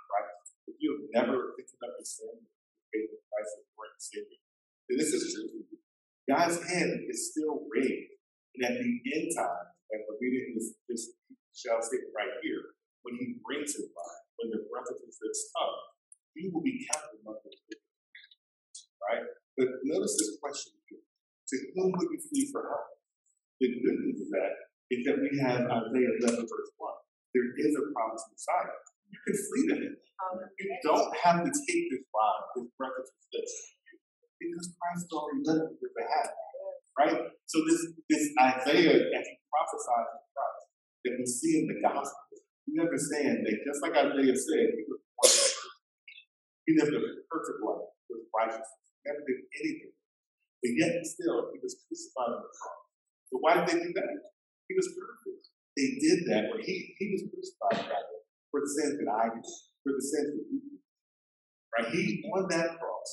if 0.72 0.80
you 0.80 0.96
have 0.96 1.28
never 1.28 1.52
picked 1.60 1.76
up 1.84 1.92
the 2.00 2.06
sin, 2.08 2.48
in 2.96 3.08
Christ 3.08 3.52
as 3.60 3.68
Lord 3.76 3.92
and 3.92 4.04
Savior, 4.04 4.40
then 4.88 4.96
this 5.00 5.12
is 5.12 5.36
true. 5.36 5.64
God's 6.28 6.60
hand 6.68 7.08
is 7.08 7.32
still 7.32 7.68
raised. 7.72 8.16
And 8.56 8.68
at 8.68 8.76
the 8.80 8.92
end 9.16 9.32
time, 9.36 9.68
and 9.92 10.04
we're 10.08 10.20
reading 10.20 10.56
this, 10.88 11.16
shall 11.52 11.80
statement 11.84 12.16
right 12.16 12.36
here. 12.44 12.76
When 13.04 13.16
he 13.20 13.40
brings 13.44 13.76
his 13.76 13.92
mind, 13.92 14.24
when 14.40 14.50
the 14.56 14.64
breath 14.68 14.88
of 14.88 15.00
his 15.04 15.18
lips 15.20 15.52
come, 15.56 15.76
you 16.36 16.52
will 16.54 16.64
be 16.64 16.88
counted 16.92 17.20
among 17.24 17.40
the 17.44 17.52
Right? 19.02 19.26
But 19.58 19.68
notice 19.84 20.16
this 20.16 20.38
question 20.40 20.78
here. 20.88 21.02
To 21.04 21.56
whom 21.76 21.92
would 21.98 22.08
you 22.12 22.22
flee 22.22 22.48
for 22.54 22.64
help? 22.64 23.02
The 23.60 23.68
good 23.68 23.98
news 24.06 24.22
of 24.22 24.30
that 24.36 24.54
is 24.94 25.04
that 25.10 25.18
we 25.20 25.32
have 25.42 25.66
Isaiah 25.66 26.14
11, 26.22 26.46
verse 26.46 26.72
1. 26.78 26.92
There 27.34 27.50
is 27.58 27.72
a 27.76 27.84
promised 27.92 28.28
Messiah. 28.32 28.78
You 29.10 29.20
can 29.26 29.36
flee 29.36 29.66
to 29.68 29.76
him. 29.76 29.94
You 30.60 30.78
don't 30.84 31.10
have 31.18 31.44
to 31.44 31.52
take 31.52 31.84
this 31.90 32.06
rod, 32.14 32.40
this 32.56 32.70
breath 32.78 32.94
of 32.94 33.06
his 33.06 33.26
lips, 33.34 33.54
because 34.38 34.66
Christ 34.78 35.10
already 35.10 35.42
done 35.44 35.60
it 35.66 35.68
on 35.70 35.78
your 35.82 35.94
behalf. 35.98 36.30
Right? 36.98 37.18
So 37.50 37.58
this, 37.66 37.82
this 38.10 38.24
Isaiah, 38.38 39.00
as 39.02 39.26
he 39.26 39.36
prophesies 39.50 40.10
in 40.14 40.24
Christ, 40.30 40.62
that 41.06 41.14
we 41.18 41.26
see 41.26 41.54
in 41.62 41.66
the 41.68 41.78
gospel, 41.82 42.22
we 42.70 42.78
understand 42.78 43.42
that 43.44 43.56
just 43.66 43.82
like 43.82 43.98
Isaiah 43.98 44.38
said, 44.38 44.68
he 44.78 44.86
was 44.86 45.02
born 45.02 45.34
He 46.70 46.72
lived 46.78 46.94
a 46.94 47.02
perfect 47.28 47.60
life 47.66 47.90
with 48.08 48.30
righteousness, 48.32 48.94
never 49.04 49.24
did 49.26 49.42
anything. 49.58 49.94
But 50.62 50.72
yet 50.78 50.94
still, 51.10 51.50
he 51.52 51.58
was 51.58 51.74
crucified 51.90 52.38
on 52.38 52.42
the 52.46 52.52
cross. 52.54 52.82
So 53.34 53.34
why 53.42 53.52
did 53.58 53.66
they 53.74 53.80
do 53.82 53.92
that? 53.98 54.30
He 54.70 54.78
was 54.78 54.94
perfect. 54.94 55.50
They 55.74 55.98
did 55.98 56.20
that 56.30 56.54
when 56.54 56.62
he, 56.62 56.94
he 57.00 57.06
was 57.10 57.26
crucified 57.26 57.90
for 58.52 58.60
the 58.62 58.70
sins 58.70 59.00
that 59.02 59.10
I 59.10 59.34
did, 59.34 59.48
for 59.84 59.92
the 59.94 60.02
sins 60.02 60.38
that 60.38 60.46
you. 60.50 60.62
Right? 61.74 61.88
He, 61.90 62.24
on 62.34 62.48
that 62.50 62.78
cross, 62.78 63.10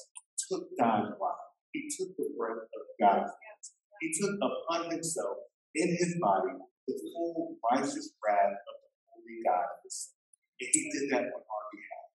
took 0.49 0.69
God's 0.81 1.15
life. 1.21 1.45
He 1.73 1.89
took 1.93 2.17
the 2.17 2.33
breath 2.35 2.65
of 2.65 2.83
God's 2.97 3.31
hands. 3.31 3.67
he 4.01 4.09
took 4.17 4.35
upon 4.41 4.91
himself 4.91 5.37
in 5.77 5.89
his 5.95 6.17
body 6.19 6.57
the 6.89 6.95
full 7.13 7.61
righteous 7.69 8.17
wrath 8.25 8.57
of 8.57 8.75
the 8.81 8.91
holy 9.05 9.39
God. 9.45 9.69
And 9.85 10.69
he 10.73 10.81
did 10.91 11.05
that 11.13 11.29
on 11.29 11.43
our 11.45 11.65
behalf. 11.71 12.09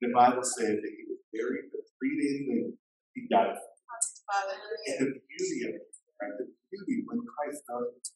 The 0.00 0.10
Bible 0.14 0.46
says 0.46 0.80
that 0.80 0.92
he 0.96 1.04
was 1.04 1.20
buried, 1.30 1.68
but 1.68 1.84
three 2.00 2.16
days 2.16 2.40
later, 2.48 2.72
he 3.12 3.28
died. 3.28 3.54
And 3.54 4.96
the 4.98 5.10
beauty 5.20 5.58
of 5.68 5.72
it, 5.76 5.92
right? 6.18 6.34
The 6.40 6.48
beauty 6.72 7.04
when 7.06 7.20
Christ 7.22 7.60
does 7.68 7.86
it, 7.92 8.06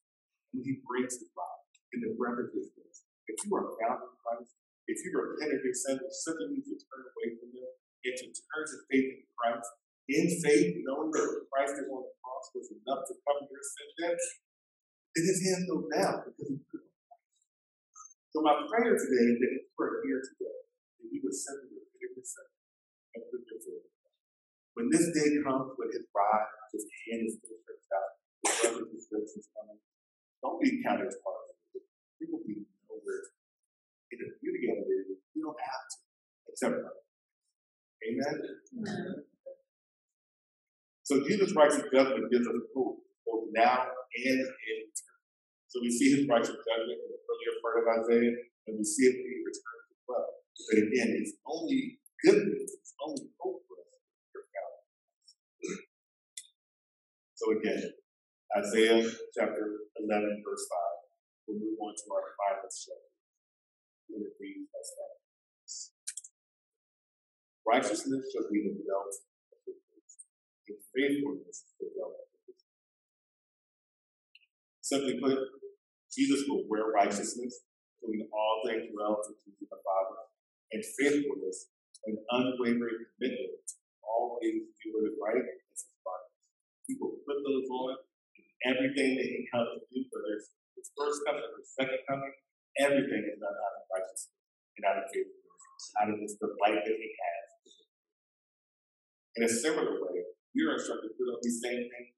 when 0.57 0.65
he 0.65 0.81
breaks 0.83 1.21
his 1.21 1.31
body 1.37 1.63
in 1.93 2.01
the 2.01 2.13
breath 2.17 2.41
of 2.41 2.49
his 2.57 2.73
lips. 2.75 3.05
If 3.29 3.37
you 3.45 3.53
are 3.55 3.69
found 3.81 4.03
in 4.03 4.13
Christ, 4.25 4.57
if 4.93 5.01
you 5.01 5.09
repent 5.17 5.57
of 5.57 5.65
your 5.65 5.73
sins, 5.73 6.05
simply 6.21 6.53
need 6.53 6.69
to 6.69 6.77
turn 6.77 7.01
away 7.09 7.29
from 7.41 7.49
them 7.57 7.73
and 8.05 8.13
to 8.13 8.29
turn 8.29 8.65
to 8.69 8.77
faith 8.93 9.09
in 9.17 9.25
Christ, 9.33 9.69
in 10.13 10.27
faith, 10.45 10.85
knowing 10.85 11.09
that 11.17 11.49
Christ 11.49 11.81
is 11.81 11.89
on 11.89 12.05
the 12.05 12.13
cross 12.21 12.45
was 12.53 12.69
enough 12.77 13.09
to 13.09 13.17
cover 13.25 13.49
your 13.49 13.65
sin 13.65 13.89
debt, 13.97 14.21
then 15.17 15.25
his 15.25 15.41
hand 15.49 15.65
goes 15.65 15.89
down 15.89 16.15
because 16.29 16.45
he 16.45 16.61
put 16.69 16.85
So 18.37 18.45
my 18.45 18.69
prayer 18.69 18.93
today 18.93 19.25
is 19.33 19.37
that 19.41 19.53
if 19.57 19.65
you 19.65 19.81
are 19.81 20.05
here 20.05 20.21
today, 20.21 20.59
that 21.01 21.09
you 21.09 21.21
would 21.25 21.37
simply 21.37 21.73
repent 21.73 21.97
of 21.97 22.13
your 22.13 22.27
sin 22.29 22.49
and 23.17 23.23
put 23.33 23.41
your 23.49 23.61
faith 23.65 23.89
in 23.89 24.13
When 24.77 24.87
this 24.93 25.09
day 25.17 25.41
comes, 25.41 25.73
when 25.81 25.89
his 25.89 26.05
bride, 26.13 26.53
his 26.77 26.85
hand 27.09 27.25
is 27.25 27.41
still 27.41 27.57
stretched 27.65 27.93
out, 27.97 28.11
his 28.45 29.09
brother, 29.09 29.25
is 29.25 29.49
coming, 29.57 29.81
don't 30.45 30.61
be 30.61 30.85
counted 30.85 31.09
as 31.09 31.17
part 31.25 31.49
of 31.49 31.57
it 31.57 31.63
interview 34.13 34.51
together, 34.53 34.85
you 35.33 35.41
don't 35.41 35.57
have 35.57 35.85
to 35.89 35.97
etc. 36.53 36.85
Amen? 38.05 38.37
Amen? 38.77 39.25
So 41.03 41.25
Jesus' 41.27 41.53
righteous 41.57 41.83
judgment 41.93 42.31
gives 42.31 42.47
us 42.47 42.61
hope 42.77 43.01
both 43.27 43.49
now 43.57 43.89
and 43.89 44.39
in 44.39 44.39
eternity. 44.39 45.03
So 45.69 45.81
we 45.81 45.91
see 45.91 46.13
his 46.13 46.29
righteous 46.29 46.53
judgment 46.53 47.01
in 47.01 47.09
the 47.09 47.21
earlier 47.25 47.55
part 47.65 47.77
of 47.81 47.85
Isaiah, 48.05 48.37
and 48.69 48.77
we 48.77 48.85
see 48.85 49.09
it 49.09 49.17
when 49.17 49.29
he 49.33 49.41
returns 49.41 49.89
as 49.89 50.03
well. 50.05 50.29
But 50.69 50.79
again, 50.85 51.11
it's 51.17 51.33
only 51.49 51.99
goodness, 52.21 52.77
it's 52.77 52.95
only 53.01 53.29
hope 53.41 53.65
for 53.67 53.81
us. 53.81 53.93
So 57.35 57.45
again, 57.59 57.83
Isaiah 58.57 59.03
chapter 59.35 59.65
11, 59.97 60.45
verse 60.45 60.65
5. 60.69 60.79
We'll 61.49 61.59
move 61.59 61.81
on 61.81 61.95
to 61.97 62.05
our 62.15 62.27
final 62.37 62.71
study. 62.71 63.12
Righteousness 67.73 68.29
shall 68.29 68.53
be 68.53 68.69
the 68.69 68.77
belt 68.85 69.17
of 69.49 69.59
the 69.65 69.73
priest, 69.73 70.29
and 70.69 70.77
faithfulness 70.93 71.73
the 71.81 71.89
belt 71.97 72.21
of 72.21 72.29
the 72.29 72.39
priest. 72.45 72.69
Simply 74.85 75.17
put, 75.17 75.41
Jesus 76.13 76.45
will 76.45 76.69
wear 76.69 76.93
righteousness, 76.93 77.65
doing 78.05 78.29
all 78.29 78.61
things 78.69 78.93
well 78.93 79.25
to 79.25 79.33
please 79.41 79.57
the 79.65 79.81
Father, 79.81 80.21
and 80.77 80.85
faithfulness, 80.85 81.73
an 82.05 82.21
unwavering 82.21 83.09
commitment 83.17 83.57
to 83.65 83.75
always 84.05 84.69
do 84.77 84.93
what 84.93 85.09
is 85.09 85.17
right 85.17 85.41
as 85.41 85.59
his 85.73 85.89
Father. 86.05 86.29
He 86.85 87.01
will 87.01 87.25
put 87.25 87.41
those 87.41 87.73
on 87.73 88.05
in 88.37 88.45
everything 88.69 89.17
that 89.17 89.33
he 89.33 89.49
comes 89.49 89.81
to 89.81 89.89
do, 89.89 90.05
whether 90.13 90.37
it's 90.37 90.53
his 90.77 90.93
first 90.93 91.25
coming 91.25 91.41
or 91.41 91.65
second 91.65 92.05
coming, 92.05 92.37
everything 92.81 93.23
is 93.29 93.37
done 93.41 93.53
out 93.53 93.75
of 93.81 93.85
righteousness 93.91 94.33
and 94.79 94.85
out 94.89 95.01
of 95.03 95.07
faithfulness, 95.13 95.83
out 96.01 96.09
of 96.09 96.17
this 96.21 96.35
delight 96.41 96.81
that 96.81 96.97
he 96.97 97.11
has. 97.13 97.47
In 99.37 99.43
a 99.45 99.51
similar 99.51 99.97
way, 100.01 100.29
we 100.53 100.61
are 100.69 100.77
instructed 100.77 101.13
to 101.17 101.23
on 101.33 101.41
these 101.41 101.61
same 101.61 101.89
things. 101.89 102.13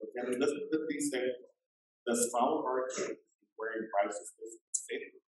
Okay, 0.00 0.36
let's 0.40 0.52
put 0.70 0.84
these 0.88 1.08
things. 1.12 1.32
Let's 2.06 2.28
follow 2.32 2.64
our 2.64 2.88
King 2.92 3.16
wearing 3.56 3.88
righteousness 3.92 4.60
and 4.60 4.76
faithfulness. 4.88 5.24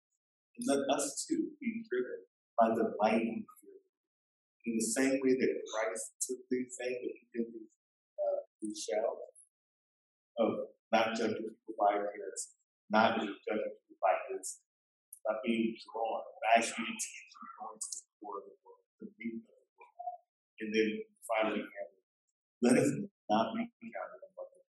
And 0.57 0.65
let 0.69 0.83
us 0.97 1.25
too 1.25 1.53
be 1.61 1.85
driven 1.89 2.25
by 2.57 2.73
the 2.73 2.97
light 3.01 3.25
and 3.25 3.45
fear. 3.61 3.81
In 4.65 4.77
the 4.77 4.85
same 4.85 5.21
way 5.21 5.37
that 5.37 5.53
Christ 5.69 6.17
took 6.21 6.41
these 6.51 6.77
things 6.77 7.01
and 7.01 7.17
he 7.17 7.25
did 7.33 7.47
these, 7.53 7.73
uh, 8.17 8.39
these 8.61 8.81
shells 8.81 9.21
of 10.39 10.73
not 10.93 11.17
judging 11.17 11.45
people 11.45 11.77
by 11.79 11.97
appearance, 11.97 12.57
not 12.91 13.21
judging 13.21 13.77
by 14.01 14.15
this, 14.31 14.63
by 15.25 15.39
being 15.43 15.77
drawn, 15.83 16.23
but 16.25 16.47
actually 16.57 16.87
intentionally 16.87 17.53
going 17.59 17.79
to 17.81 17.89
the 18.01 18.11
core 18.21 18.39
of 18.41 18.45
the 18.47 18.55
world, 18.63 18.83
the 19.01 19.07
meaning 19.19 19.45
of 19.45 19.57
the 19.57 19.71
world. 19.77 20.21
And 20.61 20.69
then 20.73 20.89
finally, 21.27 21.65
let 22.65 22.75
us 22.81 22.91
not 23.29 23.53
be 23.57 23.69
counted 23.93 24.23
among 24.23 24.49
them. 24.53 24.67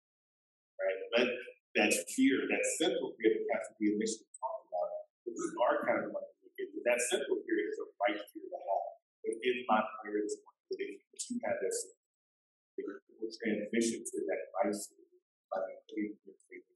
Right? 0.81 0.99
Let 1.15 1.29
that 1.77 1.93
fear, 2.09 2.49
that 2.51 2.65
central 2.81 3.13
fear 3.21 3.37
that 3.37 3.47
has 3.53 3.69
to 3.71 3.75
be 3.79 3.95
initially 3.95 4.31
talked 4.41 4.65
about, 4.67 4.89
if 5.29 5.35
we 5.37 5.45
are 5.61 5.77
kind 5.85 6.03
of 6.09 6.11
like 6.17 6.27
but 6.57 6.83
that 6.89 7.01
central 7.05 7.37
fear 7.45 7.59
is 7.69 7.77
a 7.83 7.87
right 8.01 8.17
fear 8.33 8.49
to 8.49 8.59
have. 8.59 8.89
But 9.21 9.37
it 9.37 9.41
is 9.45 9.69
my 9.69 9.85
prayer 10.01 10.25
this 10.25 10.41
morning 10.41 10.67
that 10.73 10.81
if 10.81 11.23
you 11.29 11.37
have 11.45 11.59
that 11.61 11.75
that 11.77 12.85
you 12.87 13.15
will 13.21 13.33
transition 13.33 14.01
to 14.01 14.17
that 14.25 14.41
right 14.57 14.73
fear 14.73 15.05
by 15.53 15.59
the 15.69 15.75
faith 15.91 16.76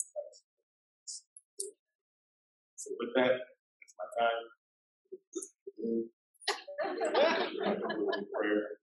So 2.80 2.96
with 2.96 3.12
that, 3.12 3.36
that's 3.36 3.92
my 4.00 4.08
time. 4.16 4.40
Prayer. 8.32 8.80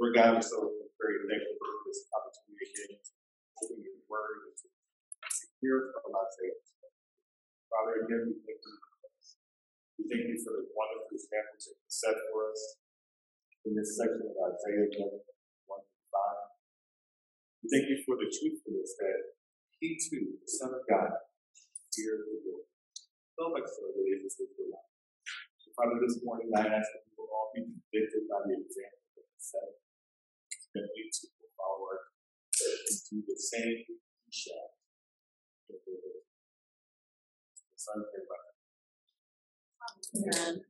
Lord 0.00 0.16
God, 0.16 0.40
we're 0.40 0.48
so 0.48 0.72
very 0.96 1.28
thankful 1.28 1.60
for 1.60 1.72
this 1.84 2.08
opportunity 2.08 2.72
again 2.72 3.04
to 3.04 3.12
open 3.68 3.84
your 3.84 4.00
word 4.08 4.48
and 4.48 4.56
to 4.56 4.68
hear 5.60 5.92
from 5.92 6.08
Isaiah. 6.24 6.56
Father, 7.68 8.08
again, 8.08 8.32
we 8.32 8.40
thank 8.48 8.56
you. 8.56 8.80
We 10.00 10.08
thank 10.08 10.24
you 10.24 10.40
for 10.40 10.56
the 10.56 10.72
wonderful 10.72 11.20
examples 11.20 11.68
that 11.68 11.76
you 11.76 11.92
set 11.92 12.16
for 12.32 12.48
us 12.48 12.80
in 13.68 13.76
this 13.76 13.92
section 13.92 14.24
of 14.24 14.40
Isaiah 14.40 14.88
11, 14.88 15.20
1 15.20 15.20
through 15.68 16.08
5. 16.16 17.60
We 17.60 17.66
thank 17.68 17.92
you 17.92 18.00
for 18.08 18.16
the 18.16 18.32
truthfulness 18.32 18.96
that 19.04 19.35
he 19.80 19.98
too, 19.98 20.38
the 20.42 20.50
Son 20.50 20.70
of 20.74 20.82
God, 20.88 21.12
feared 21.92 22.24
the 22.28 22.36
Lord. 22.48 22.66
So 23.38 23.50
much 23.52 23.68
so 23.68 23.90
that 23.92 24.04
it 24.06 24.22
is 24.26 24.36
his 24.38 24.50
delight. 24.56 24.90
So, 25.60 25.72
Father, 25.76 25.98
this 26.02 26.20
morning 26.24 26.50
I 26.56 26.64
ask 26.68 26.88
that 26.94 27.04
we 27.08 27.12
will 27.18 27.30
all 27.32 27.52
be 27.54 27.62
convicted 27.64 28.28
by 28.30 28.44
the 28.46 28.56
example 28.60 29.04
that 29.16 29.26
you 29.28 29.38
set 29.40 29.68
that 30.74 30.88
we 30.94 31.10
too 31.10 31.28
will 31.40 31.52
follow 31.58 31.86
our 31.92 32.00
and 32.60 32.98
do 33.10 33.18
the 33.26 33.36
same 33.38 33.84
we 33.88 34.30
shall. 34.30 34.76
The 35.68 35.78
Son 37.76 37.96
of 38.00 38.08
God. 38.12 38.44
Amen. 40.16 40.64